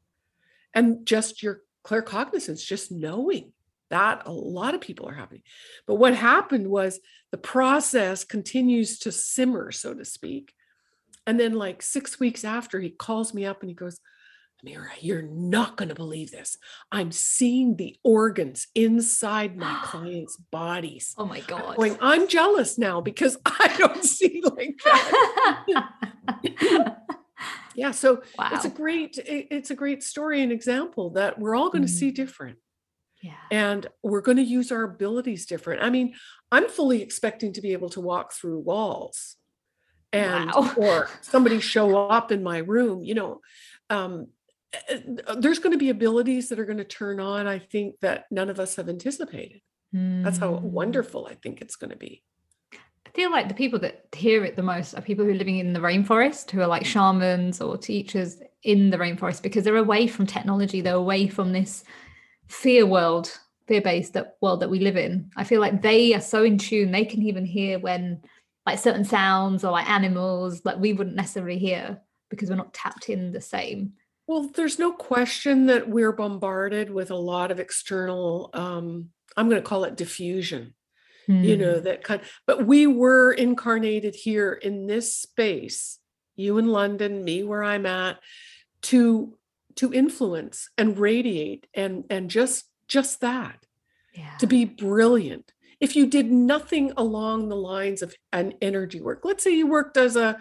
and 0.73 1.05
just 1.07 1.43
your 1.43 1.61
claircognizance, 1.85 2.65
just 2.65 2.91
knowing 2.91 3.53
that 3.91 4.23
a 4.25 4.33
lot 4.33 4.75
of 4.75 4.81
people 4.81 5.09
are 5.09 5.15
having. 5.15 5.43
But 5.87 5.97
what 5.97 6.15
happened 6.15 6.69
was 6.69 7.01
the 7.31 7.39
process 7.39 8.25
continues 8.25 8.99
to 9.01 9.13
simmer, 9.13 9.71
so 9.73 9.93
to 9.93 10.05
speak. 10.05 10.55
And 11.27 11.39
then, 11.39 11.53
like 11.53 11.83
six 11.83 12.19
weeks 12.19 12.45
after, 12.45 12.81
he 12.81 12.91
calls 12.91 13.35
me 13.35 13.45
up 13.45 13.61
and 13.61 13.69
he 13.69 13.75
goes, 13.75 14.01
Mira, 14.65 14.91
you're 15.01 15.23
not 15.23 15.77
going 15.77 15.91
to 15.91 15.95
believe 15.95 16.31
this. 16.31 16.57
I'm 16.91 17.13
seeing 17.13 17.77
the 17.77 17.97
organs 18.03 18.69
inside 18.75 19.57
my 19.57 19.79
clients' 19.85 20.37
bodies. 20.37 21.15
Oh 21.19 21.27
my 21.27 21.41
God. 21.41 21.63
I'm 21.71 21.77
going, 21.77 21.99
I'm 22.01 22.29
jealous 22.29 22.79
now 22.79 23.01
because 23.03 23.37
I 23.47 23.75
don't 23.77 24.03
see 24.03 24.43
like 24.57 24.81
that. 24.85 25.65
yeah. 27.75 27.91
So 27.91 28.23
wow. 28.39 28.51
it's 28.53 28.65
a 28.65 28.71
great, 28.71 29.19
it's 29.19 29.71
a 29.71 29.75
great 29.75 30.03
story 30.03 30.43
and 30.43 30.51
example 30.51 31.11
that 31.11 31.39
we're 31.39 31.55
all 31.55 31.69
going 31.69 31.85
to 31.85 31.93
mm. 31.93 31.95
see 31.95 32.11
different. 32.11 32.59
Yeah. 33.23 33.33
And 33.51 33.87
we're 34.03 34.23
going 34.23 34.37
to 34.39 34.43
use 34.43 34.73
our 34.73 34.83
abilities 34.83 35.47
different. 35.47 35.83
I 35.83 35.91
mean, 35.91 36.15
I'm 36.51 36.69
fully 36.69 37.03
expecting 37.03 37.53
to 37.55 37.61
be 37.61 37.73
able 37.73 37.89
to 37.91 38.01
walk 38.01 38.33
through 38.33 38.61
walls 38.61 39.37
and 40.13 40.51
wow. 40.55 40.73
or 40.77 41.09
somebody 41.21 41.61
show 41.61 42.07
up 42.09 42.31
in 42.33 42.43
my 42.43 42.59
room, 42.59 43.03
you 43.03 43.15
know. 43.15 43.41
Um, 43.91 44.29
there's 45.39 45.59
going 45.59 45.73
to 45.73 45.79
be 45.79 45.91
abilities 45.91 46.49
that 46.49 46.59
are 46.59 46.65
going 46.65 46.79
to 46.79 46.85
turn 46.85 47.21
on 47.21 47.47
i 47.47 47.59
think 47.59 47.99
that 48.01 48.25
none 48.31 48.51
of 48.51 48.61
us 48.61 48.77
have 48.77 48.89
anticipated 48.89 49.61
mm. 49.95 50.23
that's 50.23 50.39
how 50.39 50.55
hmm. 50.55 50.71
wonderful 50.71 51.27
i 51.31 51.35
think 51.35 51.61
it's 51.61 51.77
going 51.77 51.91
to 51.91 51.97
be 51.97 52.23
i 52.73 53.11
feel 53.15 53.31
like 53.31 53.49
the 53.49 53.55
people 53.55 53.79
that 53.79 54.07
hear 54.15 54.45
it 54.45 54.57
the 54.57 54.63
most 54.63 54.95
are 54.95 55.03
people 55.03 55.25
who 55.25 55.31
are 55.31 55.37
living 55.37 55.59
in 55.59 55.73
the 55.73 55.81
rainforest 55.81 56.51
who 56.51 56.61
are 56.61 56.67
like 56.67 56.85
shamans 56.85 57.61
or 57.61 57.77
teachers 57.77 58.39
in 58.63 58.91
the 58.91 58.99
rainforest 58.99 59.43
because 59.43 59.65
they're 59.65 59.77
away 59.77 60.07
from 60.07 60.27
technology 60.27 60.81
they're 60.81 60.95
away 60.95 61.29
from 61.29 61.53
this 61.53 61.85
fear 62.49 62.87
world 62.87 63.39
fear-based 63.67 64.13
that 64.13 64.37
world 64.43 64.61
that 64.61 64.71
we 64.71 64.79
live 64.79 64.97
in 64.97 65.31
i 65.37 65.45
feel 65.45 65.61
like 65.61 65.83
they 65.83 66.15
are 66.15 66.21
so 66.21 66.45
in 66.45 66.59
tune 66.59 66.93
they 66.93 67.05
can 67.05 67.23
even 67.23 67.47
hear 67.47 67.79
when 67.79 68.21
like 68.67 68.79
certain 68.79 69.05
sounds 69.05 69.65
or 69.65 69.73
like 69.73 69.89
animals 69.89 70.63
like 70.65 70.79
we 70.79 70.93
wouldn't 70.93 71.17
necessarily 71.17 71.59
hear 71.59 71.99
because 72.31 72.51
we're 72.51 72.57
not 72.57 72.75
tapped 72.75 73.09
in 73.09 73.33
the 73.33 73.41
same 73.41 73.93
well, 74.27 74.51
there's 74.55 74.79
no 74.79 74.93
question 74.93 75.67
that 75.67 75.89
we're 75.89 76.13
bombarded 76.13 76.91
with 76.91 77.11
a 77.11 77.17
lot 77.17 77.51
of 77.51 77.61
external, 77.61 78.51
um, 78.55 79.11
I'm 79.37 79.49
going 79.49 79.61
to 79.61 79.69
call 79.69 79.85
it 79.85 79.97
diffusion, 79.97 80.75
mm. 81.29 81.45
you 81.45 81.57
know, 81.57 81.79
hmm. 81.79 81.85
that 81.85 82.05
kind, 82.05 82.23
but 82.47 82.67
we 82.67 82.87
were 82.87 83.33
incarnated 83.33 84.15
here 84.15 84.53
in 84.53 84.87
this 84.87 85.15
space, 85.15 85.99
you 86.37 86.57
in 86.59 86.69
London, 86.69 87.23
me 87.23 87.43
where 87.43 87.63
I'm 87.63 87.87
at, 87.87 88.19
to 88.83 89.37
to 89.77 89.93
influence 89.93 90.69
and 90.79 90.99
radiate 90.99 91.67
and 91.75 92.05
and 92.11 92.31
just 92.31 92.67
just 92.87 93.21
that 93.21 93.67
yeah. 94.15 94.37
to 94.39 94.47
be 94.47 94.65
brilliant 94.65 95.53
if 95.81 95.97
you 95.97 96.07
did 96.07 96.31
nothing 96.31 96.93
along 96.97 97.49
the 97.49 97.57
lines 97.57 98.03
of 98.03 98.15
an 98.33 98.55
energy 98.63 99.01
work 99.01 99.23
let's 99.25 99.43
say 99.43 99.51
you 99.51 99.67
worked 99.67 99.97
as 99.97 100.17
a 100.17 100.39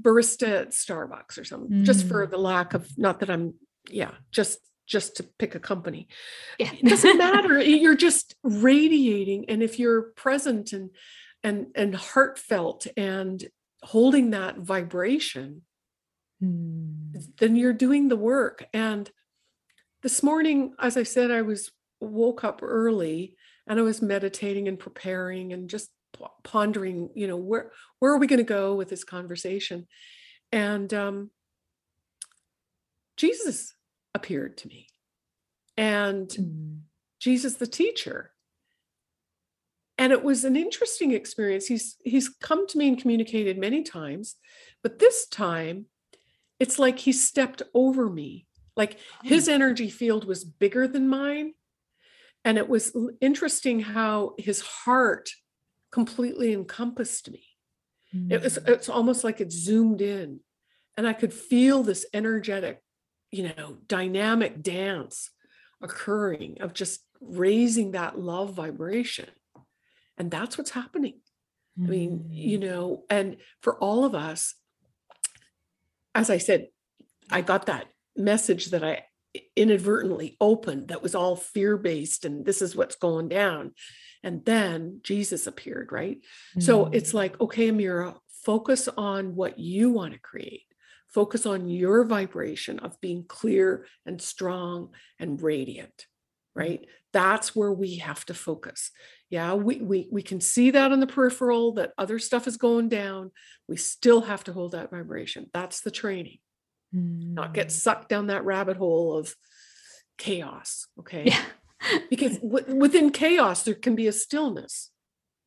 barista 0.00 0.62
at 0.62 0.70
Starbucks 0.70 1.38
or 1.38 1.44
something, 1.44 1.80
mm. 1.80 1.84
just 1.84 2.06
for 2.06 2.26
mm. 2.26 2.30
the 2.30 2.38
lack 2.38 2.74
of 2.74 2.88
not 2.98 3.20
that 3.20 3.30
I'm 3.30 3.54
yeah, 3.88 4.12
just 4.30 4.58
just 4.86 5.16
to 5.16 5.22
pick 5.38 5.54
a 5.54 5.60
company. 5.60 6.08
Yeah. 6.58 6.72
it 6.72 6.84
doesn't 6.84 7.18
matter. 7.28 7.60
You're 7.60 7.96
just 7.96 8.34
radiating. 8.42 9.48
And 9.48 9.62
if 9.62 9.78
you're 9.78 10.02
present 10.02 10.72
and 10.72 10.90
and 11.42 11.68
and 11.74 11.94
heartfelt 11.94 12.86
and 12.96 13.42
holding 13.82 14.30
that 14.30 14.58
vibration, 14.58 15.62
mm. 16.42 17.24
then 17.38 17.56
you're 17.56 17.72
doing 17.72 18.08
the 18.08 18.16
work. 18.16 18.66
And 18.74 19.10
this 20.02 20.22
morning, 20.22 20.74
as 20.78 20.96
I 20.96 21.04
said, 21.04 21.30
I 21.30 21.42
was 21.42 21.70
woke 22.00 22.44
up 22.44 22.60
early 22.62 23.36
and 23.66 23.78
I 23.78 23.82
was 23.82 24.02
meditating 24.02 24.68
and 24.68 24.78
preparing 24.78 25.52
and 25.52 25.68
just 25.68 25.90
pondering, 26.44 27.10
you 27.14 27.26
know, 27.26 27.36
where 27.36 27.72
where 27.98 28.12
are 28.12 28.18
we 28.18 28.26
going 28.26 28.38
to 28.38 28.44
go 28.44 28.74
with 28.74 28.88
this 28.88 29.04
conversation? 29.04 29.86
And 30.52 30.92
um, 30.92 31.30
Jesus 33.16 33.74
appeared 34.14 34.58
to 34.58 34.68
me, 34.68 34.88
and 35.76 36.28
mm. 36.28 36.80
Jesus, 37.20 37.54
the 37.54 37.66
teacher. 37.66 38.32
And 39.98 40.12
it 40.12 40.24
was 40.24 40.46
an 40.46 40.56
interesting 40.56 41.12
experience. 41.12 41.66
He's 41.66 41.96
he's 42.02 42.30
come 42.30 42.66
to 42.68 42.78
me 42.78 42.88
and 42.88 42.98
communicated 42.98 43.58
many 43.58 43.82
times, 43.82 44.36
but 44.82 44.98
this 44.98 45.28
time, 45.28 45.86
it's 46.58 46.78
like 46.78 46.98
he 46.98 47.12
stepped 47.12 47.62
over 47.74 48.08
me. 48.08 48.46
Like 48.76 48.98
his 49.22 49.46
energy 49.46 49.90
field 49.90 50.24
was 50.24 50.42
bigger 50.42 50.88
than 50.88 51.06
mine, 51.06 51.52
and 52.46 52.56
it 52.56 52.66
was 52.66 52.96
interesting 53.20 53.80
how 53.80 54.34
his 54.38 54.62
heart 54.62 55.30
completely 55.90 56.52
encompassed 56.52 57.30
me. 57.30 57.42
Mm. 58.14 58.32
It 58.32 58.42
was 58.42 58.58
mm. 58.58 58.68
it's 58.68 58.88
almost 58.88 59.24
like 59.24 59.40
it 59.40 59.52
zoomed 59.52 60.00
in 60.00 60.40
and 60.96 61.06
I 61.06 61.12
could 61.12 61.32
feel 61.32 61.82
this 61.82 62.06
energetic, 62.12 62.82
you 63.30 63.52
know, 63.56 63.78
dynamic 63.86 64.62
dance 64.62 65.30
occurring 65.82 66.58
of 66.60 66.74
just 66.74 67.00
raising 67.20 67.92
that 67.92 68.18
love 68.18 68.54
vibration. 68.54 69.28
And 70.18 70.30
that's 70.30 70.58
what's 70.58 70.70
happening. 70.70 71.20
Mm. 71.78 71.86
I 71.86 71.88
mean, 71.88 72.26
you 72.30 72.58
mm. 72.58 72.62
know, 72.62 73.04
and 73.08 73.36
for 73.62 73.78
all 73.78 74.04
of 74.04 74.14
us, 74.14 74.54
as 76.14 76.28
I 76.28 76.38
said, 76.38 76.68
I 77.30 77.40
got 77.40 77.66
that 77.66 77.86
message 78.16 78.66
that 78.66 78.84
I 78.84 79.04
inadvertently 79.54 80.36
opened 80.40 80.88
that 80.88 81.02
was 81.02 81.14
all 81.14 81.36
fear 81.36 81.76
based 81.76 82.24
and 82.24 82.44
this 82.44 82.60
is 82.60 82.74
what's 82.74 82.96
going 82.96 83.28
down 83.28 83.72
and 84.22 84.44
then 84.44 85.00
jesus 85.02 85.46
appeared 85.46 85.90
right 85.92 86.18
mm. 86.56 86.62
so 86.62 86.86
it's 86.86 87.14
like 87.14 87.40
okay 87.40 87.70
amira 87.70 88.16
focus 88.44 88.88
on 88.96 89.34
what 89.34 89.58
you 89.58 89.90
want 89.90 90.12
to 90.12 90.20
create 90.20 90.64
focus 91.08 91.46
on 91.46 91.68
your 91.68 92.04
vibration 92.04 92.78
of 92.80 93.00
being 93.00 93.24
clear 93.24 93.86
and 94.06 94.20
strong 94.20 94.90
and 95.18 95.42
radiant 95.42 96.06
right 96.54 96.86
that's 97.12 97.54
where 97.54 97.72
we 97.72 97.96
have 97.96 98.24
to 98.24 98.34
focus 98.34 98.90
yeah 99.28 99.54
we, 99.54 99.76
we 99.76 100.08
we 100.10 100.22
can 100.22 100.40
see 100.40 100.70
that 100.70 100.92
on 100.92 101.00
the 101.00 101.06
peripheral 101.06 101.72
that 101.72 101.92
other 101.98 102.18
stuff 102.18 102.46
is 102.46 102.56
going 102.56 102.88
down 102.88 103.30
we 103.68 103.76
still 103.76 104.22
have 104.22 104.44
to 104.44 104.52
hold 104.52 104.72
that 104.72 104.90
vibration 104.90 105.50
that's 105.52 105.80
the 105.80 105.90
training 105.90 106.38
mm. 106.94 107.34
not 107.34 107.54
get 107.54 107.68
mm. 107.68 107.72
sucked 107.72 108.08
down 108.08 108.28
that 108.28 108.44
rabbit 108.44 108.76
hole 108.76 109.16
of 109.16 109.34
chaos. 110.20 110.86
Okay. 111.00 111.24
Yeah. 111.26 111.42
Because 112.10 112.38
w- 112.38 112.76
within 112.76 113.10
chaos, 113.10 113.62
there 113.62 113.74
can 113.74 113.94
be 113.94 114.06
a 114.06 114.12
stillness. 114.12 114.90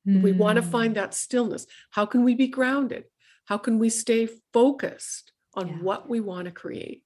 Mm. 0.07 0.21
We 0.21 0.31
want 0.31 0.57
to 0.57 0.61
find 0.61 0.95
that 0.95 1.13
stillness. 1.13 1.65
How 1.91 2.05
can 2.05 2.23
we 2.23 2.35
be 2.35 2.47
grounded? 2.47 3.05
How 3.45 3.57
can 3.57 3.79
we 3.79 3.89
stay 3.89 4.27
focused 4.53 5.31
on 5.53 5.67
yeah. 5.67 5.75
what 5.75 6.09
we 6.09 6.19
want 6.19 6.45
to 6.45 6.51
create? 6.51 7.03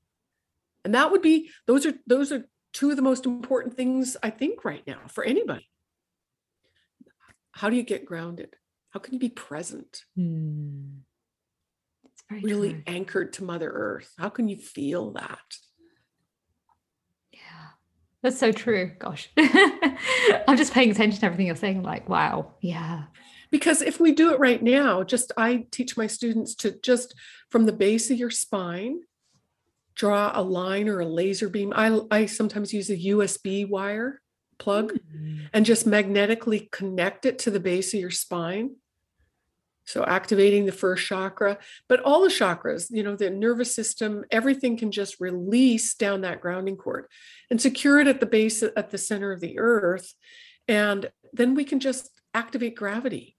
And 0.84 0.96
that 0.96 1.12
would 1.12 1.22
be 1.22 1.50
those 1.66 1.86
are 1.86 1.94
those 2.06 2.32
are 2.32 2.48
two 2.74 2.90
of 2.90 2.96
the 2.96 3.02
most 3.02 3.26
important 3.26 3.76
things 3.76 4.16
I 4.24 4.30
think 4.30 4.64
right 4.64 4.86
now 4.88 5.00
for 5.10 5.24
anybody. 5.24 5.70
How 7.52 7.70
do 7.70 7.76
you 7.76 7.84
get 7.84 8.06
grounded? 8.06 8.56
How 8.92 9.00
can 9.00 9.14
you 9.14 9.20
be 9.20 9.30
present? 9.30 10.04
Mm 10.18 11.00
really 12.30 12.84
anchored 12.88 13.34
to 13.34 13.44
Mother 13.44 13.70
Earth? 13.70 14.12
How 14.18 14.30
can 14.30 14.48
you 14.48 14.58
feel 14.58 15.12
that? 15.14 15.40
That's 18.24 18.40
so 18.40 18.52
true. 18.52 18.92
Gosh, 19.00 19.30
I'm 19.38 20.58
just 20.58 20.74
paying 20.74 20.92
attention 20.92 21.20
to 21.20 21.26
everything 21.26 21.48
you're 21.48 21.56
saying. 21.56 21.84
like, 21.84 22.10
wow, 22.10 22.54
yeah. 22.62 23.04
Because 23.52 23.82
if 23.82 24.00
we 24.00 24.12
do 24.12 24.34
it 24.34 24.40
right 24.40 24.62
now, 24.62 25.04
just 25.04 25.32
I 25.38 25.68
teach 25.72 25.96
my 25.96 26.08
students 26.08 26.56
to 26.56 26.78
just 26.82 27.16
from 27.50 27.66
the 27.66 27.72
base 27.72 28.12
of 28.12 28.18
your 28.18 28.30
spine, 28.30 29.02
draw 29.96 30.32
a 30.34 30.42
line 30.42 30.90
or 30.90 31.00
a 31.00 31.06
laser 31.06 31.50
beam. 31.50 31.72
I, 31.76 32.00
I 32.12 32.26
sometimes 32.26 32.74
use 32.74 32.90
a 32.90 32.98
USB 32.98 33.68
wire 33.68 34.22
plug 34.58 34.94
mm-hmm. 34.94 35.46
and 35.54 35.66
just 35.66 35.86
magnetically 35.86 36.68
connect 36.72 37.26
it 37.26 37.40
to 37.40 37.52
the 37.52 37.60
base 37.60 37.94
of 37.94 38.00
your 38.00 38.12
spine 38.12 38.76
so 39.88 40.04
activating 40.04 40.66
the 40.66 40.72
first 40.74 41.08
chakra, 41.08 41.58
but 41.88 42.02
all 42.02 42.22
the 42.22 42.28
chakras, 42.28 42.88
you 42.92 43.04
know, 43.04 43.16
the 43.16 43.30
nervous 43.30 43.74
system, 43.74 44.26
everything 44.30 44.78
can 44.78 44.92
just 44.92 45.22
release 45.22 45.96
down 45.96 46.22
that 46.22 46.42
grounding 46.42 46.76
cord 46.76 47.06
and 47.50 47.62
secure 47.62 48.00
it 48.02 48.08
at 48.08 48.20
the 48.20 48.26
base 48.26 48.62
at 48.62 48.92
the 48.92 48.98
center 48.98 49.32
of 49.32 49.40
the 49.40 49.58
earth. 49.58 50.14
And 50.68 51.10
then 51.32 51.56
we 51.56 51.64
can 51.64 51.80
just 51.80 52.10
activate 52.34 52.76
gravity 52.76 53.38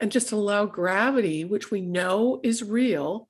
and 0.00 0.12
just 0.12 0.30
allow 0.30 0.66
gravity, 0.66 1.44
which 1.44 1.72
we 1.72 1.80
know 1.80 2.38
is 2.44 2.62
real, 2.62 3.28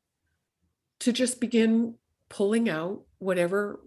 to 1.00 1.10
just 1.10 1.40
begin 1.40 1.94
pulling 2.28 2.68
out 2.68 3.00
whatever 3.18 3.80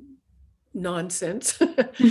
nonsense, 0.73 1.59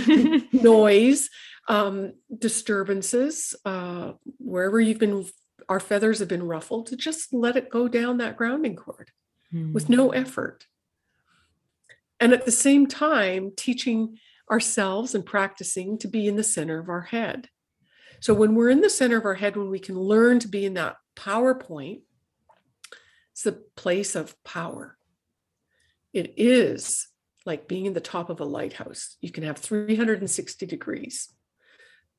noise, 0.53 1.29
um, 1.67 2.13
disturbances, 2.37 3.55
uh, 3.65 4.13
wherever 4.37 4.79
you've 4.79 4.99
been 4.99 5.25
our 5.71 5.79
feathers 5.79 6.19
have 6.19 6.27
been 6.27 6.43
ruffled 6.43 6.85
to 6.87 6.97
just 6.97 7.33
let 7.33 7.55
it 7.55 7.69
go 7.69 7.87
down 7.87 8.17
that 8.17 8.35
grounding 8.35 8.75
cord 8.75 9.09
mm. 9.53 9.71
with 9.71 9.87
no 9.87 10.09
effort. 10.09 10.67
And 12.19 12.33
at 12.33 12.43
the 12.43 12.51
same 12.51 12.87
time, 12.87 13.53
teaching 13.55 14.17
ourselves 14.51 15.15
and 15.15 15.25
practicing 15.25 15.97
to 15.99 16.09
be 16.09 16.27
in 16.27 16.35
the 16.35 16.43
center 16.43 16.77
of 16.77 16.89
our 16.89 17.03
head. 17.03 17.47
So 18.19 18.33
when 18.33 18.53
we're 18.53 18.69
in 18.69 18.81
the 18.81 18.89
center 18.89 19.15
of 19.15 19.23
our 19.23 19.35
head, 19.35 19.55
when 19.55 19.69
we 19.69 19.79
can 19.79 19.97
learn 19.97 20.39
to 20.39 20.49
be 20.49 20.65
in 20.65 20.73
that 20.73 20.97
power 21.15 21.55
point, 21.55 22.01
it's 23.31 23.43
the 23.43 23.63
place 23.77 24.13
of 24.13 24.35
power. 24.43 24.97
It 26.11 26.33
is 26.35 27.07
like 27.45 27.69
being 27.69 27.85
in 27.85 27.93
the 27.93 28.01
top 28.01 28.29
of 28.29 28.41
a 28.41 28.45
lighthouse. 28.45 29.15
You 29.21 29.31
can 29.31 29.45
have 29.45 29.57
360 29.57 30.65
degrees. 30.65 31.33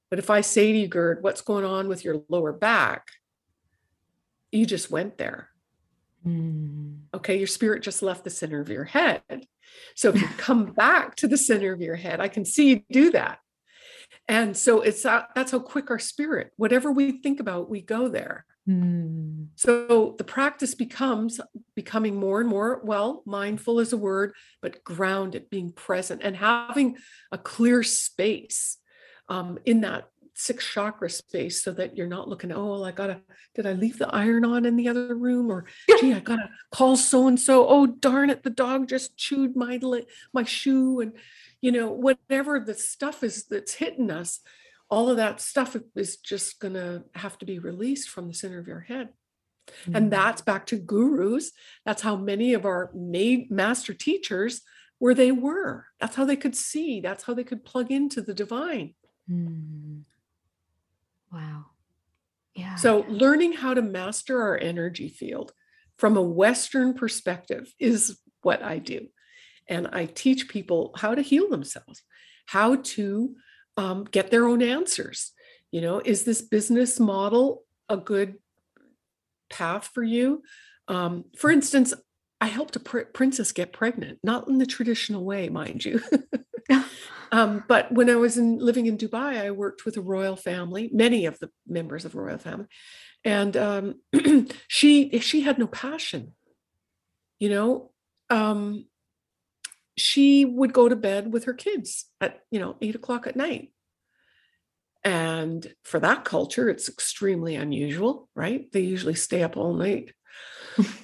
But 0.08 0.18
if 0.18 0.30
I 0.30 0.40
say 0.40 0.72
to 0.72 0.78
you, 0.78 0.88
Gurd, 0.88 1.22
what's 1.22 1.42
going 1.42 1.66
on 1.66 1.86
with 1.86 2.02
your 2.02 2.22
lower 2.30 2.54
back? 2.54 3.08
You 4.52 4.66
just 4.66 4.90
went 4.90 5.18
there. 5.18 5.48
Mm. 6.26 7.00
Okay, 7.14 7.36
your 7.38 7.46
spirit 7.46 7.82
just 7.82 8.02
left 8.02 8.24
the 8.24 8.30
center 8.30 8.60
of 8.60 8.68
your 8.68 8.84
head. 8.84 9.22
So 9.96 10.10
if 10.10 10.20
you 10.20 10.28
come 10.36 10.66
back 10.66 11.16
to 11.16 11.26
the 11.26 11.36
center 11.36 11.72
of 11.72 11.80
your 11.80 11.96
head, 11.96 12.20
I 12.20 12.28
can 12.28 12.44
see 12.44 12.68
you 12.68 12.82
do 12.90 13.10
that. 13.12 13.38
And 14.28 14.56
so 14.56 14.82
it's 14.82 15.04
uh, 15.04 15.24
that's 15.34 15.50
how 15.50 15.58
quick 15.58 15.90
our 15.90 15.98
spirit, 15.98 16.52
whatever 16.56 16.92
we 16.92 17.20
think 17.22 17.40
about, 17.40 17.68
we 17.68 17.82
go 17.82 18.08
there. 18.08 18.46
Mm. 18.68 19.48
So 19.56 20.14
the 20.16 20.24
practice 20.24 20.74
becomes 20.74 21.40
becoming 21.74 22.16
more 22.16 22.40
and 22.40 22.48
more, 22.48 22.80
well, 22.84 23.22
mindful 23.26 23.80
is 23.80 23.92
a 23.92 23.96
word, 23.96 24.34
but 24.60 24.84
grounded, 24.84 25.50
being 25.50 25.72
present 25.72 26.20
and 26.22 26.36
having 26.36 26.96
a 27.32 27.38
clear 27.38 27.82
space 27.82 28.78
um, 29.28 29.58
in 29.64 29.80
that 29.80 30.11
six 30.34 30.66
chakra 30.66 31.10
space 31.10 31.62
so 31.62 31.72
that 31.72 31.96
you're 31.96 32.06
not 32.06 32.28
looking, 32.28 32.52
oh, 32.52 32.82
I 32.84 32.92
gotta, 32.92 33.20
did 33.54 33.66
I 33.66 33.72
leave 33.72 33.98
the 33.98 34.08
iron 34.08 34.44
on 34.44 34.64
in 34.64 34.76
the 34.76 34.88
other 34.88 35.14
room? 35.14 35.50
Or 35.50 35.64
gee, 36.00 36.14
I 36.14 36.20
gotta 36.20 36.50
call 36.70 36.96
so 36.96 37.28
and 37.28 37.38
so. 37.38 37.66
Oh, 37.68 37.86
darn 37.86 38.30
it, 38.30 38.42
the 38.42 38.50
dog 38.50 38.88
just 38.88 39.16
chewed 39.16 39.56
my 39.56 39.80
my 40.32 40.44
shoe. 40.44 41.00
And 41.00 41.12
you 41.60 41.72
know, 41.72 41.90
whatever 41.90 42.60
the 42.60 42.74
stuff 42.74 43.22
is 43.22 43.44
that's 43.44 43.74
hitting 43.74 44.10
us, 44.10 44.40
all 44.90 45.08
of 45.08 45.16
that 45.16 45.40
stuff 45.40 45.76
is 45.96 46.16
just 46.16 46.60
gonna 46.60 47.04
have 47.14 47.38
to 47.38 47.46
be 47.46 47.58
released 47.58 48.08
from 48.08 48.28
the 48.28 48.34
center 48.34 48.58
of 48.58 48.66
your 48.66 48.80
head. 48.80 49.10
Mm-hmm. 49.82 49.96
And 49.96 50.12
that's 50.12 50.42
back 50.42 50.66
to 50.66 50.76
gurus. 50.76 51.52
That's 51.84 52.02
how 52.02 52.16
many 52.16 52.54
of 52.54 52.64
our 52.64 52.90
made 52.94 53.50
master 53.50 53.94
teachers 53.94 54.62
where 54.98 55.14
they 55.14 55.32
were. 55.32 55.86
That's 56.00 56.16
how 56.16 56.24
they 56.24 56.36
could 56.36 56.56
see. 56.56 57.00
That's 57.00 57.24
how 57.24 57.34
they 57.34 57.44
could 57.44 57.64
plug 57.64 57.90
into 57.90 58.22
the 58.22 58.34
divine. 58.34 58.94
Mm. 59.30 60.02
Wow. 61.32 61.66
Yeah. 62.54 62.74
So, 62.74 63.06
learning 63.08 63.54
how 63.54 63.74
to 63.74 63.82
master 63.82 64.42
our 64.42 64.58
energy 64.58 65.08
field 65.08 65.52
from 65.96 66.16
a 66.16 66.22
Western 66.22 66.94
perspective 66.94 67.72
is 67.78 68.18
what 68.42 68.62
I 68.62 68.78
do. 68.78 69.08
And 69.68 69.88
I 69.92 70.06
teach 70.06 70.48
people 70.48 70.92
how 70.96 71.14
to 71.14 71.22
heal 71.22 71.48
themselves, 71.48 72.02
how 72.46 72.76
to 72.76 73.36
um, 73.76 74.04
get 74.04 74.30
their 74.30 74.46
own 74.46 74.62
answers. 74.62 75.32
You 75.70 75.80
know, 75.80 76.02
is 76.04 76.24
this 76.24 76.42
business 76.42 77.00
model 77.00 77.64
a 77.88 77.96
good 77.96 78.34
path 79.48 79.88
for 79.94 80.02
you? 80.02 80.42
Um, 80.88 81.24
for 81.36 81.50
instance, 81.50 81.94
I 82.42 82.46
helped 82.46 82.74
a 82.74 82.80
pr- 82.80 83.12
princess 83.14 83.52
get 83.52 83.72
pregnant, 83.72 84.18
not 84.24 84.48
in 84.48 84.58
the 84.58 84.66
traditional 84.66 85.24
way, 85.24 85.48
mind 85.48 85.84
you. 85.84 86.02
um, 87.32 87.62
but 87.68 87.92
when 87.92 88.10
I 88.10 88.16
was 88.16 88.36
in, 88.36 88.58
living 88.58 88.86
in 88.86 88.98
Dubai, 88.98 89.40
I 89.40 89.52
worked 89.52 89.84
with 89.84 89.96
a 89.96 90.00
royal 90.00 90.34
family, 90.34 90.90
many 90.92 91.26
of 91.26 91.38
the 91.38 91.50
members 91.68 92.04
of 92.04 92.12
the 92.12 92.20
royal 92.20 92.38
family, 92.38 92.66
and 93.24 93.56
um, 93.56 94.00
she 94.66 95.20
she 95.20 95.42
had 95.42 95.56
no 95.56 95.68
passion. 95.68 96.32
You 97.38 97.50
know, 97.50 97.90
um, 98.28 98.86
she 99.96 100.44
would 100.44 100.72
go 100.72 100.88
to 100.88 100.96
bed 100.96 101.32
with 101.32 101.44
her 101.44 101.54
kids 101.54 102.06
at 102.20 102.40
you 102.50 102.58
know 102.58 102.76
eight 102.80 102.96
o'clock 102.96 103.28
at 103.28 103.36
night 103.36 103.72
and 105.04 105.74
for 105.82 106.00
that 106.00 106.24
culture 106.24 106.68
it's 106.68 106.88
extremely 106.88 107.56
unusual 107.56 108.28
right 108.34 108.70
they 108.72 108.80
usually 108.80 109.14
stay 109.14 109.42
up 109.42 109.56
all 109.56 109.74
night 109.74 110.12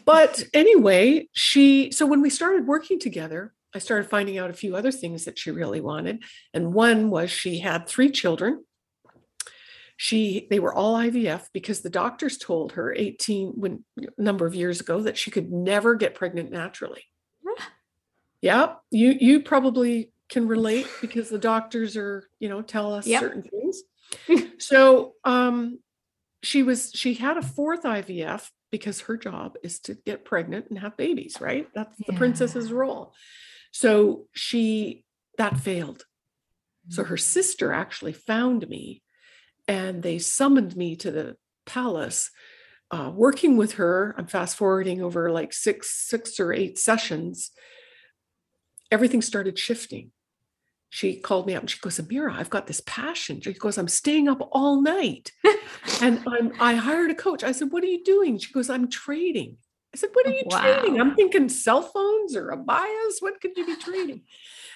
but 0.05 0.43
anyway 0.55 1.29
she 1.33 1.91
so 1.91 2.07
when 2.07 2.23
we 2.23 2.31
started 2.31 2.67
working 2.67 2.99
together 2.99 3.53
i 3.75 3.79
started 3.79 4.09
finding 4.09 4.39
out 4.39 4.51
a 4.51 4.55
few 4.55 4.77
other 4.77 4.91
things 4.91 5.25
that 5.25 5.39
she 5.39 5.51
really 5.51 5.81
wanted. 5.81 6.23
And 6.55 6.73
one 6.73 7.11
was 7.11 7.31
she 7.31 7.59
had 7.59 7.87
three 7.87 8.11
children. 8.11 8.65
She 9.97 10.47
they 10.51 10.61
were 10.61 10.73
all 10.73 10.97
ivf 10.97 11.47
because 11.53 11.81
the 11.81 11.91
doctors 11.91 12.39
told 12.39 12.73
her 12.73 12.95
18 12.95 13.55
when 13.57 13.85
a 13.99 14.23
number 14.23 14.47
of 14.47 14.55
years 14.55 14.81
ago 14.81 15.01
that 15.03 15.19
she 15.19 15.31
could 15.31 15.51
never 15.53 15.97
get 15.97 16.15
pregnant 16.15 16.51
naturally. 16.51 17.05
Yeah, 18.41 18.75
you 18.91 19.17
you 19.21 19.41
probably 19.41 20.13
can 20.29 20.47
relate 20.47 20.87
because 21.01 21.29
the 21.29 21.39
doctors 21.39 21.97
are, 21.97 22.29
you 22.39 22.49
know, 22.49 22.63
tell 22.63 22.95
us 22.95 23.07
yep. 23.07 23.21
certain 23.21 23.43
things. 23.43 23.83
so 24.59 25.15
um 25.25 25.81
she 26.43 26.63
was 26.63 26.93
she 26.95 27.15
had 27.15 27.37
a 27.37 27.43
fourth 27.43 27.83
IVF 27.83 28.49
because 28.71 29.03
her 29.03 29.17
job 29.17 29.57
is 29.63 29.81
to 29.81 29.95
get 30.07 30.25
pregnant 30.25 30.67
and 30.69 30.79
have 30.79 30.97
babies, 30.97 31.37
right? 31.41 31.69
That's 31.75 31.99
yeah. 31.99 32.07
the 32.09 32.19
princess's 32.19 32.73
role. 32.73 33.15
So 33.73 34.27
she 34.35 35.05
that 35.37 35.59
failed. 35.59 36.05
So 36.91 37.05
her 37.05 37.19
sister 37.19 37.73
actually 37.73 38.15
found 38.15 38.67
me 38.67 39.03
and 39.67 40.03
they 40.03 40.19
summoned 40.19 40.75
me 40.75 40.97
to 40.97 41.11
the 41.11 41.37
palace 41.67 42.31
uh, 42.91 43.13
working 43.15 43.59
with 43.59 43.73
her 43.75 44.15
i'm 44.17 44.27
fast 44.27 44.57
forwarding 44.57 45.03
over 45.03 45.31
like 45.31 45.53
six 45.53 45.91
six 46.09 46.41
or 46.41 46.55
eight 46.55 46.79
sessions 46.79 47.51
everything 48.91 49.23
started 49.23 49.59
shifting. 49.59 50.11
She 50.91 51.21
called 51.21 51.47
me 51.47 51.55
up 51.55 51.63
and 51.63 51.71
she 51.71 51.79
goes, 51.81 51.99
Amira, 51.99 52.33
I've 52.33 52.51
got 52.51 52.67
this 52.67 52.81
passion. 52.87 53.41
She 53.41 53.53
goes, 53.53 53.77
I'm 53.77 53.89
staying 53.89 54.27
up 54.29 54.49
all 54.53 54.81
night. 54.81 55.33
and 56.01 56.23
I'm 56.27 56.53
I 56.59 56.75
hired 56.75 57.11
a 57.11 57.15
coach. 57.15 57.45
I 57.45 57.53
said, 57.53 57.73
What 57.73 57.85
are 57.85 57.89
you 57.89 58.03
doing? 58.03 58.39
She 58.39 58.53
goes, 58.53 58.71
I'm 58.71 58.89
trading. 58.89 59.59
I 59.95 59.99
said, 59.99 60.11
What 60.15 60.27
are 60.27 60.33
you 60.33 60.45
wow. 60.47 60.61
trading? 60.61 61.01
I'm 61.01 61.15
thinking 61.15 61.49
cell 61.51 61.83
phones 61.83 62.35
or 62.35 62.53
abayas. 62.53 63.17
What 63.21 63.41
could 63.41 63.57
you 63.57 63.67
be 63.67 63.77
trading? 63.77 64.23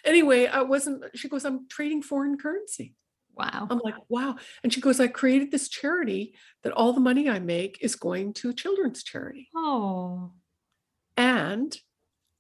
Anyway, 0.04 0.46
I 0.46 0.62
wasn't, 0.62 1.04
she 1.14 1.28
goes, 1.28 1.44
I'm 1.44 1.66
trading 1.68 2.02
foreign 2.02 2.36
currency. 2.36 2.94
Wow. 3.34 3.66
I'm 3.70 3.80
like, 3.82 3.94
wow. 4.08 4.36
And 4.62 4.72
she 4.72 4.82
goes, 4.82 5.00
I 5.00 5.06
created 5.06 5.50
this 5.50 5.70
charity 5.70 6.34
that 6.62 6.72
all 6.72 6.92
the 6.92 7.00
money 7.00 7.30
I 7.30 7.38
make 7.38 7.78
is 7.80 7.94
going 7.94 8.34
to 8.34 8.50
a 8.50 8.54
children's 8.54 9.02
charity. 9.02 9.48
Oh. 9.56 10.32
And 11.16 11.74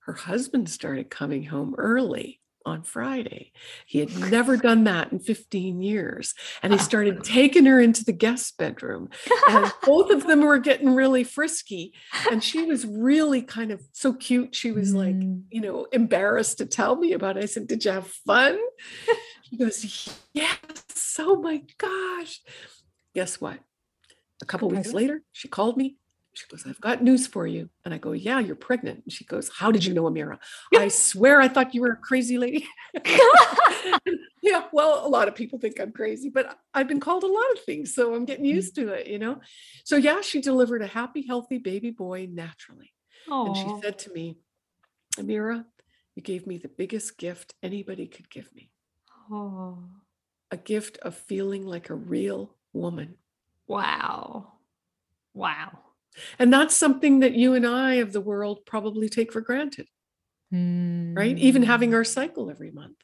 her 0.00 0.12
husband 0.12 0.68
started 0.68 1.08
coming 1.08 1.44
home 1.44 1.74
early 1.78 2.41
on 2.64 2.82
Friday. 2.82 3.52
He 3.86 3.98
had 3.98 4.16
never 4.30 4.56
done 4.56 4.84
that 4.84 5.12
in 5.12 5.18
15 5.18 5.82
years. 5.82 6.34
And 6.62 6.72
he 6.72 6.78
started 6.78 7.24
taking 7.24 7.66
her 7.66 7.80
into 7.80 8.04
the 8.04 8.12
guest 8.12 8.56
bedroom. 8.58 9.10
And 9.48 9.72
both 9.84 10.10
of 10.10 10.26
them 10.26 10.40
were 10.40 10.58
getting 10.58 10.94
really 10.94 11.24
frisky. 11.24 11.92
And 12.30 12.42
she 12.42 12.64
was 12.64 12.86
really 12.86 13.42
kind 13.42 13.70
of 13.70 13.82
so 13.92 14.12
cute. 14.12 14.54
She 14.54 14.72
was 14.72 14.94
like, 14.94 15.14
mm. 15.14 15.42
you 15.50 15.60
know, 15.60 15.86
embarrassed 15.92 16.58
to 16.58 16.66
tell 16.66 16.96
me 16.96 17.12
about 17.12 17.36
it. 17.36 17.42
I 17.42 17.46
said, 17.46 17.66
Did 17.66 17.84
you 17.84 17.92
have 17.92 18.06
fun? 18.06 18.58
She 19.44 19.58
goes, 19.58 20.18
Yes. 20.32 21.16
Oh 21.18 21.36
my 21.36 21.62
gosh. 21.76 22.40
Guess 23.14 23.38
what? 23.38 23.58
A 24.40 24.46
couple 24.46 24.70
weeks 24.70 24.94
later, 24.94 25.22
she 25.32 25.46
called 25.46 25.76
me 25.76 25.98
she 26.34 26.46
goes, 26.48 26.64
I've 26.66 26.80
got 26.80 27.02
news 27.02 27.26
for 27.26 27.46
you. 27.46 27.68
And 27.84 27.92
I 27.92 27.98
go, 27.98 28.12
Yeah, 28.12 28.38
you're 28.40 28.56
pregnant. 28.56 29.02
And 29.04 29.12
she 29.12 29.24
goes, 29.24 29.50
How 29.54 29.70
did 29.70 29.84
you 29.84 29.92
know, 29.92 30.04
Amira? 30.04 30.38
I 30.74 30.88
swear 30.88 31.40
I 31.40 31.48
thought 31.48 31.74
you 31.74 31.82
were 31.82 31.92
a 31.92 31.96
crazy 31.96 32.38
lady. 32.38 32.66
yeah, 34.42 34.64
well, 34.72 35.06
a 35.06 35.08
lot 35.08 35.28
of 35.28 35.34
people 35.34 35.58
think 35.58 35.78
I'm 35.78 35.92
crazy, 35.92 36.30
but 36.30 36.58
I've 36.72 36.88
been 36.88 37.00
called 37.00 37.24
a 37.24 37.26
lot 37.26 37.52
of 37.52 37.60
things. 37.60 37.94
So 37.94 38.14
I'm 38.14 38.24
getting 38.24 38.46
mm. 38.46 38.54
used 38.54 38.74
to 38.76 38.88
it, 38.88 39.08
you 39.08 39.18
know? 39.18 39.40
So 39.84 39.96
yeah, 39.96 40.20
she 40.22 40.40
delivered 40.40 40.82
a 40.82 40.86
happy, 40.86 41.26
healthy 41.26 41.58
baby 41.58 41.90
boy 41.90 42.28
naturally. 42.30 42.92
Aww. 43.28 43.48
And 43.48 43.56
she 43.56 43.82
said 43.82 43.98
to 44.00 44.12
me, 44.12 44.38
Amira, 45.18 45.64
you 46.14 46.22
gave 46.22 46.46
me 46.46 46.56
the 46.58 46.68
biggest 46.68 47.18
gift 47.18 47.54
anybody 47.62 48.06
could 48.06 48.30
give 48.30 48.48
me. 48.54 48.70
Oh. 49.30 49.78
A 50.50 50.56
gift 50.56 50.98
of 50.98 51.14
feeling 51.14 51.66
like 51.66 51.90
a 51.90 51.94
real 51.94 52.56
woman. 52.72 53.16
Wow. 53.66 54.52
Wow. 55.34 55.78
And 56.38 56.52
that's 56.52 56.76
something 56.76 57.20
that 57.20 57.34
you 57.34 57.54
and 57.54 57.66
I 57.66 57.94
of 57.94 58.12
the 58.12 58.20
world 58.20 58.66
probably 58.66 59.08
take 59.08 59.32
for 59.32 59.40
granted. 59.40 59.88
Mm. 60.52 61.16
Right? 61.16 61.38
Even 61.38 61.62
having 61.62 61.90
hmm. 61.90 61.96
our 61.96 62.04
cycle 62.04 62.50
every 62.50 62.70
month. 62.70 62.96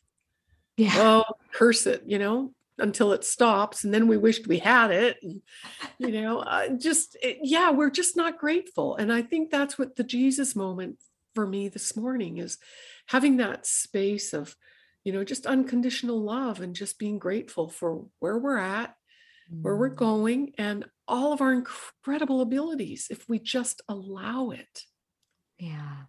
Yeah. 0.77 0.95
Oh, 0.97 1.25
curse 1.53 1.87
it, 1.87 2.05
you 2.07 2.19
know, 2.19 2.53
until 2.79 3.13
it 3.13 3.25
stops. 3.25 3.85
And 3.85 3.93
then 3.93 4.07
we 4.07 4.17
wished 4.17 4.47
we 4.47 4.59
had 4.59 4.91
it. 4.91 5.17
And, 5.23 5.43
you 5.99 6.13
know, 6.13 6.41
uh, 6.41 6.69
just, 6.77 7.17
it, 7.23 7.39
yeah, 7.43 7.71
we're 7.71 7.91
just 7.91 8.17
not 8.17 8.39
grateful. 8.39 8.97
And 8.97 9.13
I 9.13 9.23
think 9.23 9.51
that's 9.51 9.79
what 9.79 9.97
the 9.97 10.05
Jesus 10.05 10.55
moment 10.55 10.99
for 11.35 11.47
me 11.47 11.69
this 11.69 11.97
morning 11.97 12.39
is 12.39 12.59
having 13.07 13.39
that 13.39 13.67
space 13.67 14.33
of, 14.33 14.55
you 15.03 15.13
know, 15.13 15.25
just 15.25 15.47
unconditional 15.47 16.23
love 16.23 16.61
and 16.61 16.77
just 16.77 16.99
being 16.99 17.19
grateful 17.19 17.69
for 17.69 18.05
where 18.21 18.39
we're 18.39 18.59
at. 18.59 18.95
Where 19.51 19.77
we're 19.77 19.91
hmm. 19.91 19.97
going, 19.97 20.53
and 20.59 20.85
all 21.07 21.33
of 21.33 21.41
our 21.41 21.53
incredible 21.53 22.41
abilities 22.41 23.09
if 23.11 23.29
we 23.29 23.39
just 23.39 23.83
allow 23.89 24.51
it. 24.51 24.85
Yeah. 25.59 26.03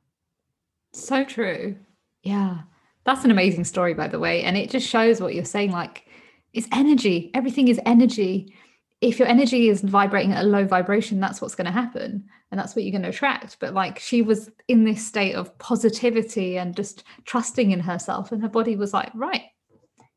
So 0.93 1.23
true. 1.23 1.77
Yeah. 2.23 2.59
That's 3.05 3.23
an 3.25 3.31
amazing 3.31 3.63
story, 3.63 3.93
by 3.93 4.07
the 4.07 4.19
way. 4.19 4.43
And 4.43 4.57
it 4.57 4.69
just 4.69 4.87
shows 4.87 5.21
what 5.21 5.33
you're 5.33 5.45
saying. 5.45 5.71
Like, 5.71 6.05
it's 6.53 6.67
energy. 6.71 7.31
Everything 7.33 7.67
is 7.67 7.79
energy. 7.85 8.55
If 9.01 9.17
your 9.17 9.27
energy 9.27 9.69
is 9.69 9.81
vibrating 9.81 10.33
at 10.33 10.43
a 10.43 10.47
low 10.47 10.65
vibration, 10.65 11.19
that's 11.19 11.41
what's 11.41 11.55
going 11.55 11.65
to 11.65 11.71
happen. 11.71 12.25
And 12.51 12.59
that's 12.59 12.75
what 12.75 12.83
you're 12.83 12.91
going 12.91 13.03
to 13.03 13.09
attract. 13.09 13.57
But 13.59 13.73
like, 13.73 13.99
she 13.99 14.21
was 14.21 14.51
in 14.67 14.83
this 14.83 15.05
state 15.05 15.35
of 15.35 15.57
positivity 15.59 16.57
and 16.57 16.75
just 16.75 17.03
trusting 17.25 17.71
in 17.71 17.79
herself. 17.79 18.31
And 18.31 18.41
her 18.41 18.49
body 18.49 18.75
was 18.75 18.93
like, 18.93 19.11
right, 19.15 19.43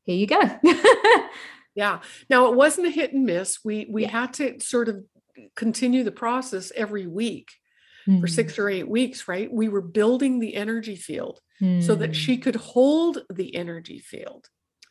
here 0.02 0.16
you 0.16 0.26
go. 0.26 0.40
Yeah. 1.74 2.00
Now 2.28 2.50
it 2.50 2.56
wasn't 2.56 2.88
a 2.88 2.90
hit 2.90 3.12
and 3.12 3.24
miss. 3.24 3.60
We 3.64 3.86
we 3.90 4.02
yeah. 4.02 4.10
had 4.10 4.34
to 4.34 4.60
sort 4.60 4.88
of 4.88 5.04
continue 5.56 6.04
the 6.04 6.12
process 6.12 6.72
every 6.76 7.06
week 7.06 7.50
mm. 8.06 8.20
for 8.20 8.26
six 8.26 8.58
or 8.58 8.68
eight 8.68 8.88
weeks, 8.88 9.28
right? 9.28 9.52
We 9.52 9.68
were 9.68 9.80
building 9.80 10.38
the 10.38 10.54
energy 10.54 10.96
field 10.96 11.40
mm. 11.60 11.82
so 11.82 11.94
that 11.94 12.08
hmm. 12.08 12.12
she 12.12 12.36
could 12.36 12.56
hold 12.56 13.22
the 13.32 13.54
energy 13.54 13.98
field. 13.98 14.48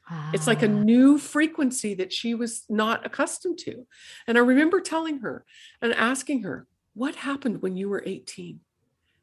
Ah. 0.10 0.32
It's 0.34 0.48
like 0.48 0.64
a 0.64 0.68
ah. 0.68 0.84
new 0.84 1.18
frequency 1.18 1.94
that 1.96 2.12
she 2.12 2.34
was 2.34 2.64
not 2.70 3.06
accustomed 3.06 3.60
to. 3.60 3.86
And 4.28 4.38
I 4.38 4.42
remember 4.42 4.82
telling 4.82 5.20
her 5.20 5.46
and 5.82 5.94
asking 5.94 6.44
her, 6.44 6.68
What 6.94 7.16
happened 7.16 7.62
when 7.62 7.76
you 7.76 7.90
were 7.90 8.04
18? 8.06 8.60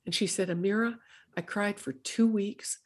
And 0.06 0.14
she 0.14 0.26
said, 0.26 0.48
Amira, 0.48 0.96
I 1.36 1.40
cried 1.42 1.78
for 1.78 1.92
two 1.92 2.26
weeks. 2.26 2.78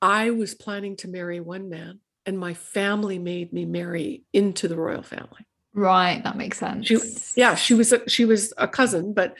I 0.00 0.30
was 0.30 0.54
planning 0.54 0.96
to 0.98 1.08
marry 1.08 1.40
one 1.40 1.68
man 1.68 2.00
and 2.26 2.38
my 2.38 2.54
family 2.54 3.18
made 3.18 3.52
me 3.52 3.64
marry 3.64 4.24
into 4.32 4.68
the 4.68 4.76
royal 4.76 5.02
family. 5.02 5.46
Right, 5.74 6.22
that 6.22 6.36
makes 6.36 6.58
sense. 6.58 6.86
She, 6.86 6.98
yeah, 7.34 7.54
she 7.54 7.74
was 7.74 7.92
a, 7.92 8.08
she 8.08 8.24
was 8.24 8.52
a 8.58 8.68
cousin, 8.68 9.14
but 9.14 9.36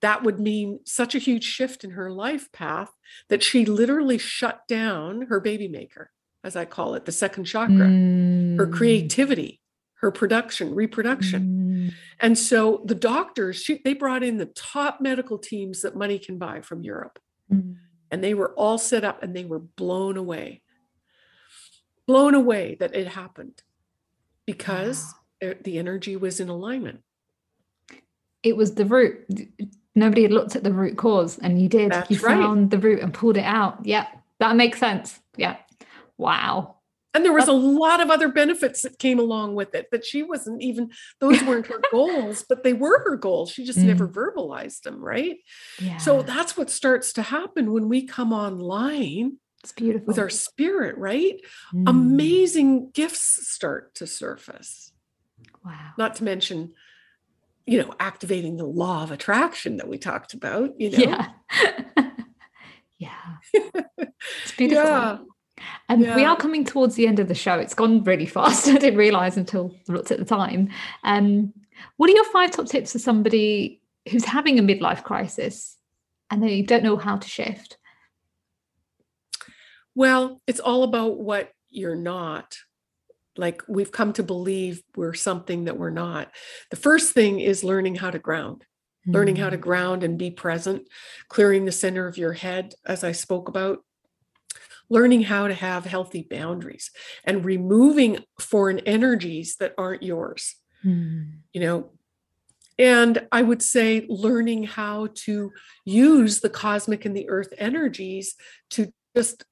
that 0.00 0.22
would 0.22 0.40
mean 0.40 0.80
such 0.84 1.14
a 1.14 1.18
huge 1.18 1.44
shift 1.44 1.84
in 1.84 1.92
her 1.92 2.10
life 2.10 2.50
path 2.52 2.90
that 3.28 3.42
she 3.42 3.64
literally 3.64 4.18
shut 4.18 4.66
down 4.66 5.26
her 5.28 5.40
baby 5.40 5.68
maker, 5.68 6.10
as 6.42 6.56
I 6.56 6.64
call 6.64 6.94
it, 6.94 7.04
the 7.04 7.12
second 7.12 7.44
chakra, 7.44 7.74
mm. 7.74 8.58
her 8.58 8.66
creativity, 8.66 9.60
her 10.00 10.10
production, 10.10 10.74
reproduction. 10.74 11.90
Mm. 11.90 11.94
And 12.20 12.38
so 12.38 12.82
the 12.84 12.94
doctors, 12.94 13.56
she, 13.56 13.80
they 13.84 13.94
brought 13.94 14.22
in 14.22 14.38
the 14.38 14.46
top 14.46 15.00
medical 15.00 15.38
teams 15.38 15.82
that 15.82 15.96
money 15.96 16.18
can 16.18 16.38
buy 16.38 16.60
from 16.60 16.82
Europe. 16.82 17.18
Mm. 17.52 17.76
And 18.10 18.22
they 18.22 18.34
were 18.34 18.52
all 18.54 18.78
set 18.78 19.04
up 19.04 19.22
and 19.22 19.34
they 19.34 19.44
were 19.44 19.58
blown 19.58 20.16
away 20.16 20.62
blown 22.06 22.34
away 22.34 22.76
that 22.80 22.94
it 22.94 23.08
happened 23.08 23.62
because 24.46 25.14
wow. 25.42 25.54
the 25.62 25.78
energy 25.78 26.16
was 26.16 26.40
in 26.40 26.48
alignment. 26.48 27.00
It 28.42 28.56
was 28.56 28.74
the 28.74 28.84
root. 28.84 29.26
Nobody 29.94 30.22
had 30.22 30.32
looked 30.32 30.56
at 30.56 30.64
the 30.64 30.72
root 30.72 30.96
cause, 30.96 31.38
and 31.38 31.60
you 31.60 31.68
did. 31.68 31.92
That's 31.92 32.10
you 32.10 32.18
right. 32.18 32.36
found 32.36 32.70
the 32.70 32.78
root 32.78 33.00
and 33.00 33.14
pulled 33.14 33.36
it 33.36 33.44
out. 33.44 33.86
Yeah, 33.86 34.06
that 34.38 34.56
makes 34.56 34.78
sense. 34.78 35.18
Yeah. 35.36 35.56
Wow. 36.18 36.76
and 37.12 37.24
there 37.24 37.32
was 37.32 37.48
a 37.48 37.52
lot 37.52 38.00
of 38.00 38.10
other 38.10 38.28
benefits 38.28 38.82
that 38.82 38.98
came 38.98 39.18
along 39.18 39.54
with 39.54 39.74
it 39.74 39.88
that 39.90 40.04
she 40.04 40.22
wasn't 40.22 40.62
even 40.62 40.90
those 41.20 41.42
weren't 41.46 41.66
her 41.66 41.80
goals 41.90 42.44
but 42.48 42.62
they 42.62 42.72
were 42.72 43.02
her 43.04 43.16
goals 43.16 43.50
she 43.50 43.64
just 43.64 43.78
mm. 43.78 43.84
never 43.84 44.06
verbalized 44.06 44.82
them 44.82 45.04
right 45.04 45.36
yeah. 45.80 45.96
so 45.96 46.22
that's 46.22 46.56
what 46.56 46.70
starts 46.70 47.12
to 47.12 47.22
happen 47.22 47.72
when 47.72 47.88
we 47.88 48.06
come 48.06 48.32
online 48.32 49.38
it's 49.64 49.72
beautiful 49.72 50.06
with 50.06 50.18
our 50.18 50.28
spirit 50.28 50.96
right 50.98 51.40
mm. 51.74 51.88
amazing 51.88 52.90
gifts 52.90 53.48
start 53.48 53.94
to 53.94 54.06
surface 54.06 54.92
wow 55.64 55.90
not 55.96 56.14
to 56.14 56.24
mention 56.24 56.74
you 57.66 57.80
know 57.80 57.94
activating 57.98 58.58
the 58.58 58.66
law 58.66 59.02
of 59.02 59.10
attraction 59.10 59.78
that 59.78 59.88
we 59.88 59.96
talked 59.96 60.34
about 60.34 60.78
you 60.78 60.90
know 60.90 60.98
yeah 60.98 61.28
yeah 62.98 63.10
it's 63.98 64.52
beautiful 64.56 64.84
yeah 64.84 65.18
and 65.88 66.02
yeah. 66.02 66.16
we 66.16 66.24
are 66.24 66.36
coming 66.36 66.64
towards 66.64 66.96
the 66.96 67.06
end 67.06 67.20
of 67.20 67.28
the 67.28 67.34
show. 67.34 67.54
It's 67.58 67.74
gone 67.74 68.02
really 68.02 68.26
fast. 68.36 68.68
I 68.68 68.76
didn't 68.76 68.98
realize 68.98 69.36
until 69.36 69.74
I 69.88 69.92
looked 69.92 70.10
at 70.10 70.18
the 70.18 70.24
time. 70.24 70.70
Um, 71.04 71.52
what 71.96 72.10
are 72.10 72.14
your 72.14 72.24
five 72.24 72.50
top 72.50 72.66
tips 72.66 72.92
for 72.92 72.98
somebody 72.98 73.80
who's 74.10 74.24
having 74.24 74.58
a 74.58 74.62
midlife 74.62 75.04
crisis 75.04 75.76
and 76.30 76.42
they 76.42 76.62
don't 76.62 76.82
know 76.82 76.96
how 76.96 77.16
to 77.16 77.28
shift? 77.28 77.78
Well, 79.94 80.40
it's 80.46 80.60
all 80.60 80.82
about 80.82 81.18
what 81.18 81.50
you're 81.70 81.96
not. 81.96 82.56
Like 83.36 83.62
we've 83.68 83.92
come 83.92 84.12
to 84.14 84.22
believe 84.22 84.82
we're 84.96 85.14
something 85.14 85.64
that 85.64 85.78
we're 85.78 85.90
not. 85.90 86.30
The 86.70 86.76
first 86.76 87.12
thing 87.12 87.40
is 87.40 87.64
learning 87.64 87.96
how 87.96 88.10
to 88.10 88.18
ground 88.18 88.64
learning 89.06 89.36
how 89.36 89.50
to 89.50 89.58
mm. 89.58 89.62
ground 89.62 90.02
and 90.02 90.18
be 90.18 90.30
present, 90.30 90.88
clearing 91.28 91.64
the 91.64 91.72
center 91.72 92.06
of 92.06 92.18
your 92.18 92.32
head, 92.32 92.74
as 92.86 93.04
I 93.04 93.12
spoke 93.12 93.48
about, 93.48 93.84
learning 94.88 95.22
how 95.22 95.48
to 95.48 95.54
have 95.54 95.84
healthy 95.84 96.26
boundaries 96.28 96.90
and 97.24 97.44
removing 97.44 98.24
foreign 98.40 98.80
energies 98.80 99.56
that 99.60 99.74
aren't 99.76 100.02
yours. 100.02 100.56
Mm. 100.84 101.38
You 101.52 101.60
know, 101.60 101.90
and 102.78 103.26
I 103.30 103.42
would 103.42 103.62
say 103.62 104.06
learning 104.08 104.64
how 104.64 105.08
to 105.14 105.52
use 105.84 106.40
the 106.40 106.50
cosmic 106.50 107.04
and 107.04 107.16
the 107.16 107.28
earth 107.28 107.52
energies 107.58 108.34
to 108.70 108.92
just, 109.16 109.44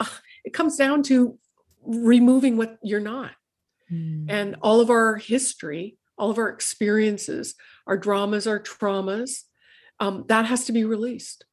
it 0.44 0.52
comes 0.52 0.76
down 0.76 1.02
to 1.04 1.38
removing 1.84 2.56
what 2.56 2.78
you're 2.82 3.00
not. 3.00 3.32
Mm. 3.90 4.26
And 4.28 4.56
all 4.60 4.80
of 4.80 4.90
our 4.90 5.16
history, 5.16 5.96
all 6.16 6.30
of 6.30 6.38
our 6.38 6.48
experiences, 6.48 7.54
our 7.86 7.96
dramas, 7.96 8.46
our 8.46 8.60
traumas, 8.60 9.44
um, 10.00 10.24
that 10.28 10.46
has 10.46 10.64
to 10.66 10.72
be 10.72 10.84
released 10.84 11.44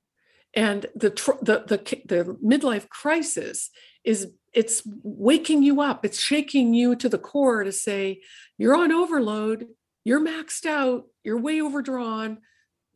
and 0.55 0.85
the, 0.95 1.09
the 1.41 1.63
the 1.67 2.01
the 2.05 2.37
midlife 2.43 2.87
crisis 2.89 3.69
is 4.03 4.31
it's 4.53 4.81
waking 5.03 5.63
you 5.63 5.81
up 5.81 6.05
it's 6.05 6.19
shaking 6.19 6.73
you 6.73 6.95
to 6.95 7.09
the 7.09 7.17
core 7.17 7.63
to 7.63 7.71
say 7.71 8.21
you're 8.57 8.75
on 8.75 8.91
overload 8.91 9.67
you're 10.03 10.21
maxed 10.21 10.65
out 10.65 11.05
you're 11.23 11.39
way 11.39 11.61
overdrawn 11.61 12.39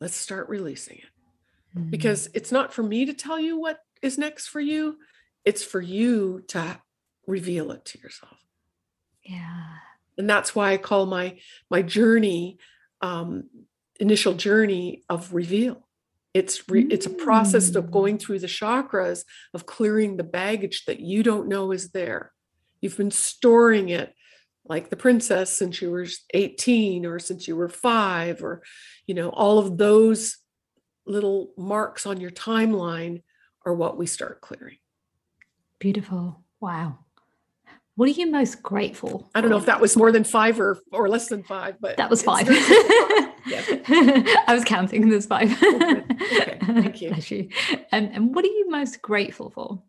let's 0.00 0.16
start 0.16 0.48
releasing 0.48 0.96
it 0.96 1.78
mm-hmm. 1.78 1.90
because 1.90 2.30
it's 2.34 2.50
not 2.50 2.72
for 2.72 2.82
me 2.82 3.04
to 3.04 3.12
tell 3.12 3.38
you 3.38 3.58
what 3.58 3.78
is 4.02 4.18
next 4.18 4.48
for 4.48 4.60
you 4.60 4.96
it's 5.44 5.64
for 5.64 5.80
you 5.80 6.42
to 6.48 6.80
reveal 7.26 7.70
it 7.70 7.84
to 7.84 7.98
yourself 7.98 8.38
yeah 9.24 9.64
and 10.18 10.28
that's 10.28 10.54
why 10.54 10.72
i 10.72 10.76
call 10.76 11.06
my 11.06 11.38
my 11.70 11.82
journey 11.82 12.58
um 13.00 13.44
initial 13.98 14.34
journey 14.34 15.02
of 15.08 15.32
reveal 15.32 15.86
it's 16.32 16.68
re- 16.68 16.86
it's 16.90 17.06
a 17.06 17.10
process 17.10 17.74
of 17.74 17.86
mm. 17.86 17.90
going 17.90 18.18
through 18.18 18.38
the 18.38 18.46
chakras 18.46 19.24
of 19.52 19.66
clearing 19.66 20.16
the 20.16 20.24
baggage 20.24 20.84
that 20.86 21.00
you 21.00 21.22
don't 21.22 21.48
know 21.48 21.72
is 21.72 21.90
there. 21.90 22.32
You've 22.80 22.96
been 22.96 23.10
storing 23.10 23.88
it 23.88 24.14
like 24.64 24.90
the 24.90 24.96
princess 24.96 25.52
since 25.52 25.82
you 25.82 25.90
were 25.90 26.06
18 26.32 27.04
or 27.04 27.18
since 27.18 27.48
you 27.48 27.56
were 27.56 27.68
5 27.68 28.44
or 28.44 28.62
you 29.06 29.14
know 29.14 29.30
all 29.30 29.58
of 29.58 29.76
those 29.76 30.36
little 31.06 31.52
marks 31.56 32.06
on 32.06 32.20
your 32.20 32.30
timeline 32.30 33.22
are 33.64 33.74
what 33.74 33.96
we 33.96 34.06
start 34.06 34.40
clearing. 34.40 34.78
Beautiful. 35.78 36.42
Wow. 36.60 36.98
What 37.96 38.08
are 38.08 38.12
you 38.12 38.30
most 38.30 38.62
grateful? 38.62 39.30
I 39.34 39.40
don't 39.40 39.50
know 39.50 39.58
if 39.58 39.66
that 39.66 39.80
was 39.80 39.96
more 39.96 40.12
than 40.12 40.24
5 40.24 40.60
or 40.60 40.78
or 40.92 41.08
less 41.08 41.28
than 41.28 41.42
5, 41.42 41.76
but 41.80 41.96
That 41.96 42.10
was 42.10 42.22
5. 42.22 42.48
Yeah. 43.46 43.62
I 44.46 44.54
was 44.54 44.64
counting. 44.64 45.08
There's 45.08 45.26
five. 45.26 45.50
okay. 45.62 46.04
okay. 46.22 46.58
Thank 46.60 47.00
you. 47.00 47.14
you. 47.28 47.48
And, 47.90 48.12
and 48.12 48.34
what 48.34 48.44
are 48.44 48.48
you 48.48 48.70
most 48.70 49.00
grateful 49.02 49.50
for? 49.50 49.82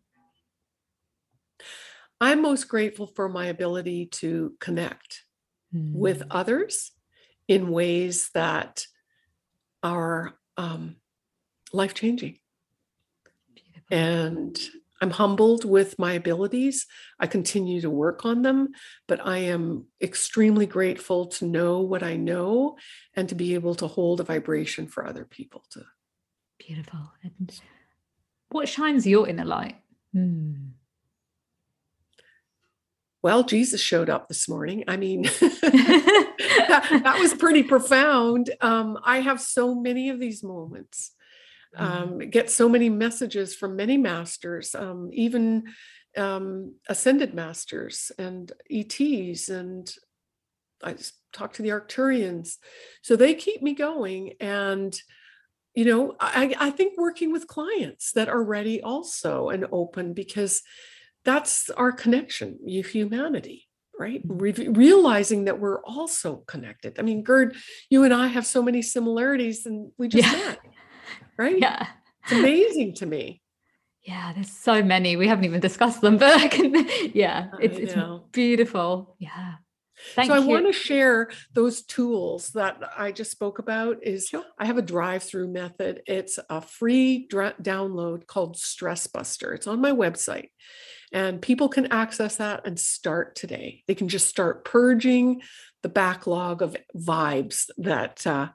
I'm 2.20 2.42
most 2.42 2.68
grateful 2.68 3.06
for 3.06 3.28
my 3.28 3.46
ability 3.46 4.06
to 4.06 4.54
connect 4.60 5.24
mm. 5.74 5.92
with 5.92 6.22
others 6.30 6.92
in 7.48 7.70
ways 7.70 8.30
that 8.34 8.86
are 9.82 10.34
um, 10.56 10.96
life 11.72 11.94
changing. 11.94 12.38
And 13.92 14.58
I'm 15.02 15.10
humbled 15.10 15.64
with 15.64 15.98
my 15.98 16.14
abilities. 16.14 16.86
I 17.20 17.26
continue 17.26 17.80
to 17.82 17.90
work 17.90 18.24
on 18.24 18.42
them, 18.42 18.68
but 19.06 19.24
I 19.24 19.38
am 19.38 19.86
extremely 20.00 20.64
grateful 20.64 21.26
to 21.26 21.44
know 21.44 21.80
what 21.80 22.02
I 22.02 22.16
know 22.16 22.78
and 23.14 23.28
to 23.28 23.34
be 23.34 23.54
able 23.54 23.74
to 23.76 23.86
hold 23.86 24.20
a 24.20 24.24
vibration 24.24 24.86
for 24.86 25.06
other 25.06 25.24
people 25.24 25.64
to. 25.72 25.82
Beautiful. 26.58 27.12
And 27.22 27.60
what 28.50 28.68
shines 28.68 29.06
your 29.06 29.28
inner 29.28 29.44
light? 29.44 29.76
Hmm. 30.12 30.68
Well, 33.22 33.44
Jesus 33.44 33.80
showed 33.80 34.08
up 34.08 34.28
this 34.28 34.48
morning. 34.48 34.84
I 34.88 34.96
mean, 34.96 35.22
that, 35.42 37.00
that, 37.04 37.18
was 37.20 37.34
pretty 37.34 37.62
profound. 37.62 38.50
Um, 38.60 38.98
I 39.04 39.20
have 39.20 39.40
so 39.40 39.74
many 39.74 40.10
of 40.10 40.18
these 40.18 40.42
moments. 40.42 41.12
Um, 41.76 42.18
get 42.18 42.50
so 42.50 42.68
many 42.68 42.88
messages 42.90 43.54
from 43.54 43.76
many 43.76 43.96
masters, 43.96 44.74
um, 44.74 45.08
even 45.12 45.64
um, 46.16 46.74
ascended 46.88 47.34
masters 47.34 48.12
and 48.18 48.52
ETs, 48.70 49.48
and 49.48 49.90
I 50.82 50.92
just 50.92 51.14
talk 51.32 51.54
to 51.54 51.62
the 51.62 51.70
Arcturians. 51.70 52.56
So 53.02 53.16
they 53.16 53.34
keep 53.34 53.62
me 53.62 53.74
going. 53.74 54.34
And, 54.40 54.94
you 55.74 55.84
know, 55.84 56.14
I, 56.20 56.54
I 56.58 56.70
think 56.70 56.98
working 56.98 57.32
with 57.32 57.46
clients 57.46 58.12
that 58.12 58.28
are 58.28 58.42
ready 58.42 58.82
also 58.82 59.48
and 59.48 59.66
open 59.72 60.12
because 60.12 60.62
that's 61.24 61.70
our 61.70 61.92
connection, 61.92 62.58
humanity 62.66 63.68
right? 63.98 64.26
Mm-hmm. 64.26 64.38
Re- 64.38 64.68
realizing 64.68 65.44
that 65.44 65.60
we're 65.60 65.80
also 65.84 66.36
connected. 66.46 66.98
I 66.98 67.02
mean, 67.02 67.22
Gurd, 67.22 67.56
you 67.88 68.04
and 68.04 68.12
I 68.12 68.26
have 68.26 68.46
so 68.46 68.62
many 68.62 68.82
similarities, 68.82 69.66
and 69.66 69.92
we 69.98 70.08
just 70.08 70.26
yeah. 70.26 70.38
met 70.38 70.58
right? 71.42 71.58
Yeah. 71.58 71.86
It's 72.24 72.32
amazing 72.32 72.94
to 72.94 73.06
me. 73.06 73.42
Yeah, 74.02 74.32
there's 74.32 74.50
so 74.50 74.82
many. 74.82 75.16
We 75.16 75.28
haven't 75.28 75.44
even 75.44 75.60
discussed 75.60 76.00
them, 76.00 76.16
but 76.16 76.40
I 76.40 76.48
can, 76.48 76.74
yeah, 77.14 77.48
it's, 77.60 77.78
it's 77.78 77.94
beautiful. 78.32 79.16
Yeah. 79.18 79.54
Thank 80.14 80.28
so 80.28 80.34
you. 80.34 80.42
I 80.42 80.46
want 80.46 80.66
to 80.66 80.72
share 80.72 81.30
those 81.52 81.82
tools 81.82 82.48
that 82.50 82.80
I 82.96 83.12
just 83.12 83.30
spoke 83.30 83.60
about 83.60 83.98
is 84.02 84.26
sure. 84.26 84.44
I 84.58 84.66
have 84.66 84.78
a 84.78 84.82
drive-through 84.82 85.52
method. 85.52 86.02
It's 86.06 86.38
a 86.50 86.60
free 86.60 87.26
dra- 87.28 87.54
download 87.62 88.26
called 88.26 88.56
Stress 88.56 89.06
Buster. 89.06 89.52
It's 89.54 89.68
on 89.68 89.80
my 89.80 89.92
website. 89.92 90.48
And 91.12 91.40
people 91.42 91.68
can 91.68 91.92
access 91.92 92.36
that 92.36 92.66
and 92.66 92.80
start 92.80 93.36
today. 93.36 93.84
They 93.86 93.94
can 93.94 94.08
just 94.08 94.28
start 94.28 94.64
purging 94.64 95.42
the 95.82 95.88
backlog 95.88 96.62
of 96.62 96.76
vibes 96.96 97.66
that 97.78 98.26
uh, 98.26 98.48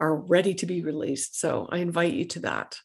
are 0.00 0.16
ready 0.16 0.54
to 0.54 0.66
be 0.66 0.82
released. 0.82 1.38
So 1.38 1.68
I 1.70 1.78
invite 1.78 2.14
you 2.14 2.24
to 2.26 2.40
that. 2.40 2.78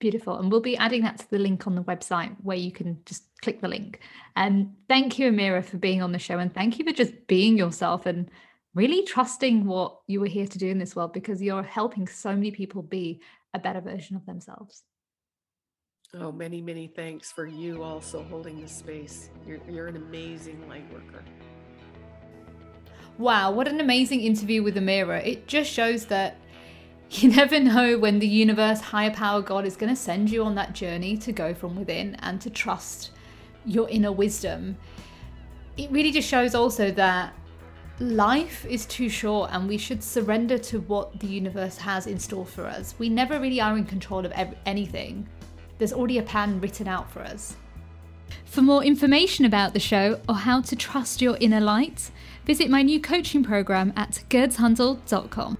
Beautiful. 0.00 0.38
And 0.38 0.50
we'll 0.50 0.60
be 0.60 0.76
adding 0.76 1.02
that 1.02 1.18
to 1.18 1.30
the 1.30 1.38
link 1.38 1.66
on 1.66 1.74
the 1.74 1.82
website 1.82 2.36
where 2.42 2.56
you 2.56 2.70
can 2.70 3.00
just 3.04 3.24
click 3.42 3.60
the 3.60 3.68
link. 3.68 4.00
And 4.36 4.74
thank 4.88 5.18
you, 5.18 5.30
Amira, 5.30 5.64
for 5.64 5.76
being 5.76 6.02
on 6.02 6.12
the 6.12 6.18
show. 6.18 6.38
And 6.38 6.54
thank 6.54 6.78
you 6.78 6.84
for 6.84 6.92
just 6.92 7.26
being 7.26 7.58
yourself 7.58 8.06
and 8.06 8.30
really 8.74 9.02
trusting 9.04 9.66
what 9.66 9.98
you 10.06 10.20
were 10.20 10.26
here 10.26 10.46
to 10.46 10.58
do 10.58 10.68
in 10.68 10.78
this 10.78 10.94
world 10.94 11.12
because 11.12 11.42
you're 11.42 11.64
helping 11.64 12.06
so 12.06 12.32
many 12.32 12.52
people 12.52 12.82
be 12.82 13.20
a 13.54 13.58
better 13.58 13.80
version 13.80 14.14
of 14.14 14.24
themselves. 14.24 14.84
Oh, 16.14 16.32
many, 16.32 16.62
many 16.62 16.86
thanks 16.86 17.32
for 17.32 17.46
you 17.46 17.82
also 17.82 18.22
holding 18.22 18.60
the 18.62 18.68
space. 18.68 19.30
You're, 19.46 19.58
you're 19.68 19.88
an 19.88 19.96
amazing 19.96 20.66
light 20.68 20.90
worker. 20.92 21.22
Wow, 23.18 23.50
what 23.50 23.66
an 23.66 23.80
amazing 23.80 24.20
interview 24.20 24.62
with 24.62 24.76
Amira. 24.76 25.26
It 25.26 25.48
just 25.48 25.70
shows 25.70 26.06
that 26.06 26.38
you 27.10 27.30
never 27.30 27.58
know 27.58 27.98
when 27.98 28.18
the 28.18 28.28
universe, 28.28 28.80
higher 28.80 29.10
power, 29.10 29.40
God 29.40 29.64
is 29.64 29.76
going 29.76 29.94
to 29.94 30.00
send 30.00 30.30
you 30.30 30.44
on 30.44 30.54
that 30.56 30.74
journey 30.74 31.16
to 31.18 31.32
go 31.32 31.54
from 31.54 31.76
within 31.76 32.16
and 32.16 32.40
to 32.42 32.50
trust 32.50 33.10
your 33.64 33.88
inner 33.88 34.12
wisdom. 34.12 34.76
It 35.76 35.90
really 35.90 36.10
just 36.10 36.28
shows 36.28 36.54
also 36.54 36.90
that 36.92 37.32
life 38.00 38.64
is 38.66 38.86
too 38.86 39.08
short 39.08 39.50
and 39.52 39.68
we 39.68 39.78
should 39.78 40.02
surrender 40.02 40.58
to 40.58 40.80
what 40.80 41.18
the 41.20 41.26
universe 41.26 41.78
has 41.78 42.06
in 42.06 42.18
store 42.18 42.46
for 42.46 42.66
us. 42.66 42.94
We 42.98 43.08
never 43.08 43.40
really 43.40 43.60
are 43.60 43.76
in 43.76 43.84
control 43.84 44.24
of 44.24 44.32
anything. 44.66 45.28
There's 45.78 45.92
already 45.92 46.18
a 46.18 46.22
plan 46.22 46.60
written 46.60 46.88
out 46.88 47.10
for 47.10 47.20
us. 47.20 47.56
For 48.44 48.62
more 48.62 48.84
information 48.84 49.44
about 49.44 49.72
the 49.72 49.80
show 49.80 50.20
or 50.28 50.34
how 50.34 50.60
to 50.62 50.76
trust 50.76 51.22
your 51.22 51.36
inner 51.40 51.60
light, 51.60 52.10
visit 52.44 52.68
my 52.68 52.82
new 52.82 53.00
coaching 53.00 53.42
program 53.42 53.92
at 53.96 54.22
gerdshandel.com. 54.28 55.58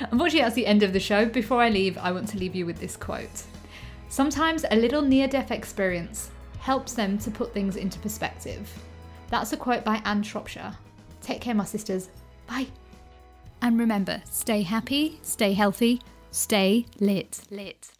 Unfortunately, 0.00 0.40
that's 0.40 0.54
the 0.54 0.66
end 0.66 0.82
of 0.82 0.92
the 0.92 1.00
show. 1.00 1.26
Before 1.26 1.60
I 1.60 1.68
leave, 1.68 1.98
I 1.98 2.12
want 2.12 2.28
to 2.30 2.38
leave 2.38 2.54
you 2.54 2.66
with 2.66 2.78
this 2.78 2.96
quote. 2.96 3.44
Sometimes 4.08 4.64
a 4.70 4.76
little 4.76 5.02
near 5.02 5.28
death 5.28 5.50
experience 5.50 6.30
helps 6.58 6.92
them 6.92 7.18
to 7.18 7.30
put 7.30 7.54
things 7.54 7.76
into 7.76 7.98
perspective. 7.98 8.70
That's 9.28 9.52
a 9.52 9.56
quote 9.56 9.84
by 9.84 10.02
Anne 10.04 10.22
Shropshire. 10.22 10.74
Take 11.22 11.40
care, 11.40 11.54
my 11.54 11.64
sisters. 11.64 12.08
Bye. 12.46 12.66
And 13.62 13.78
remember, 13.78 14.22
stay 14.30 14.62
happy, 14.62 15.20
stay 15.22 15.52
healthy, 15.52 16.00
stay 16.30 16.86
lit. 16.98 17.40
Lit. 17.50 17.90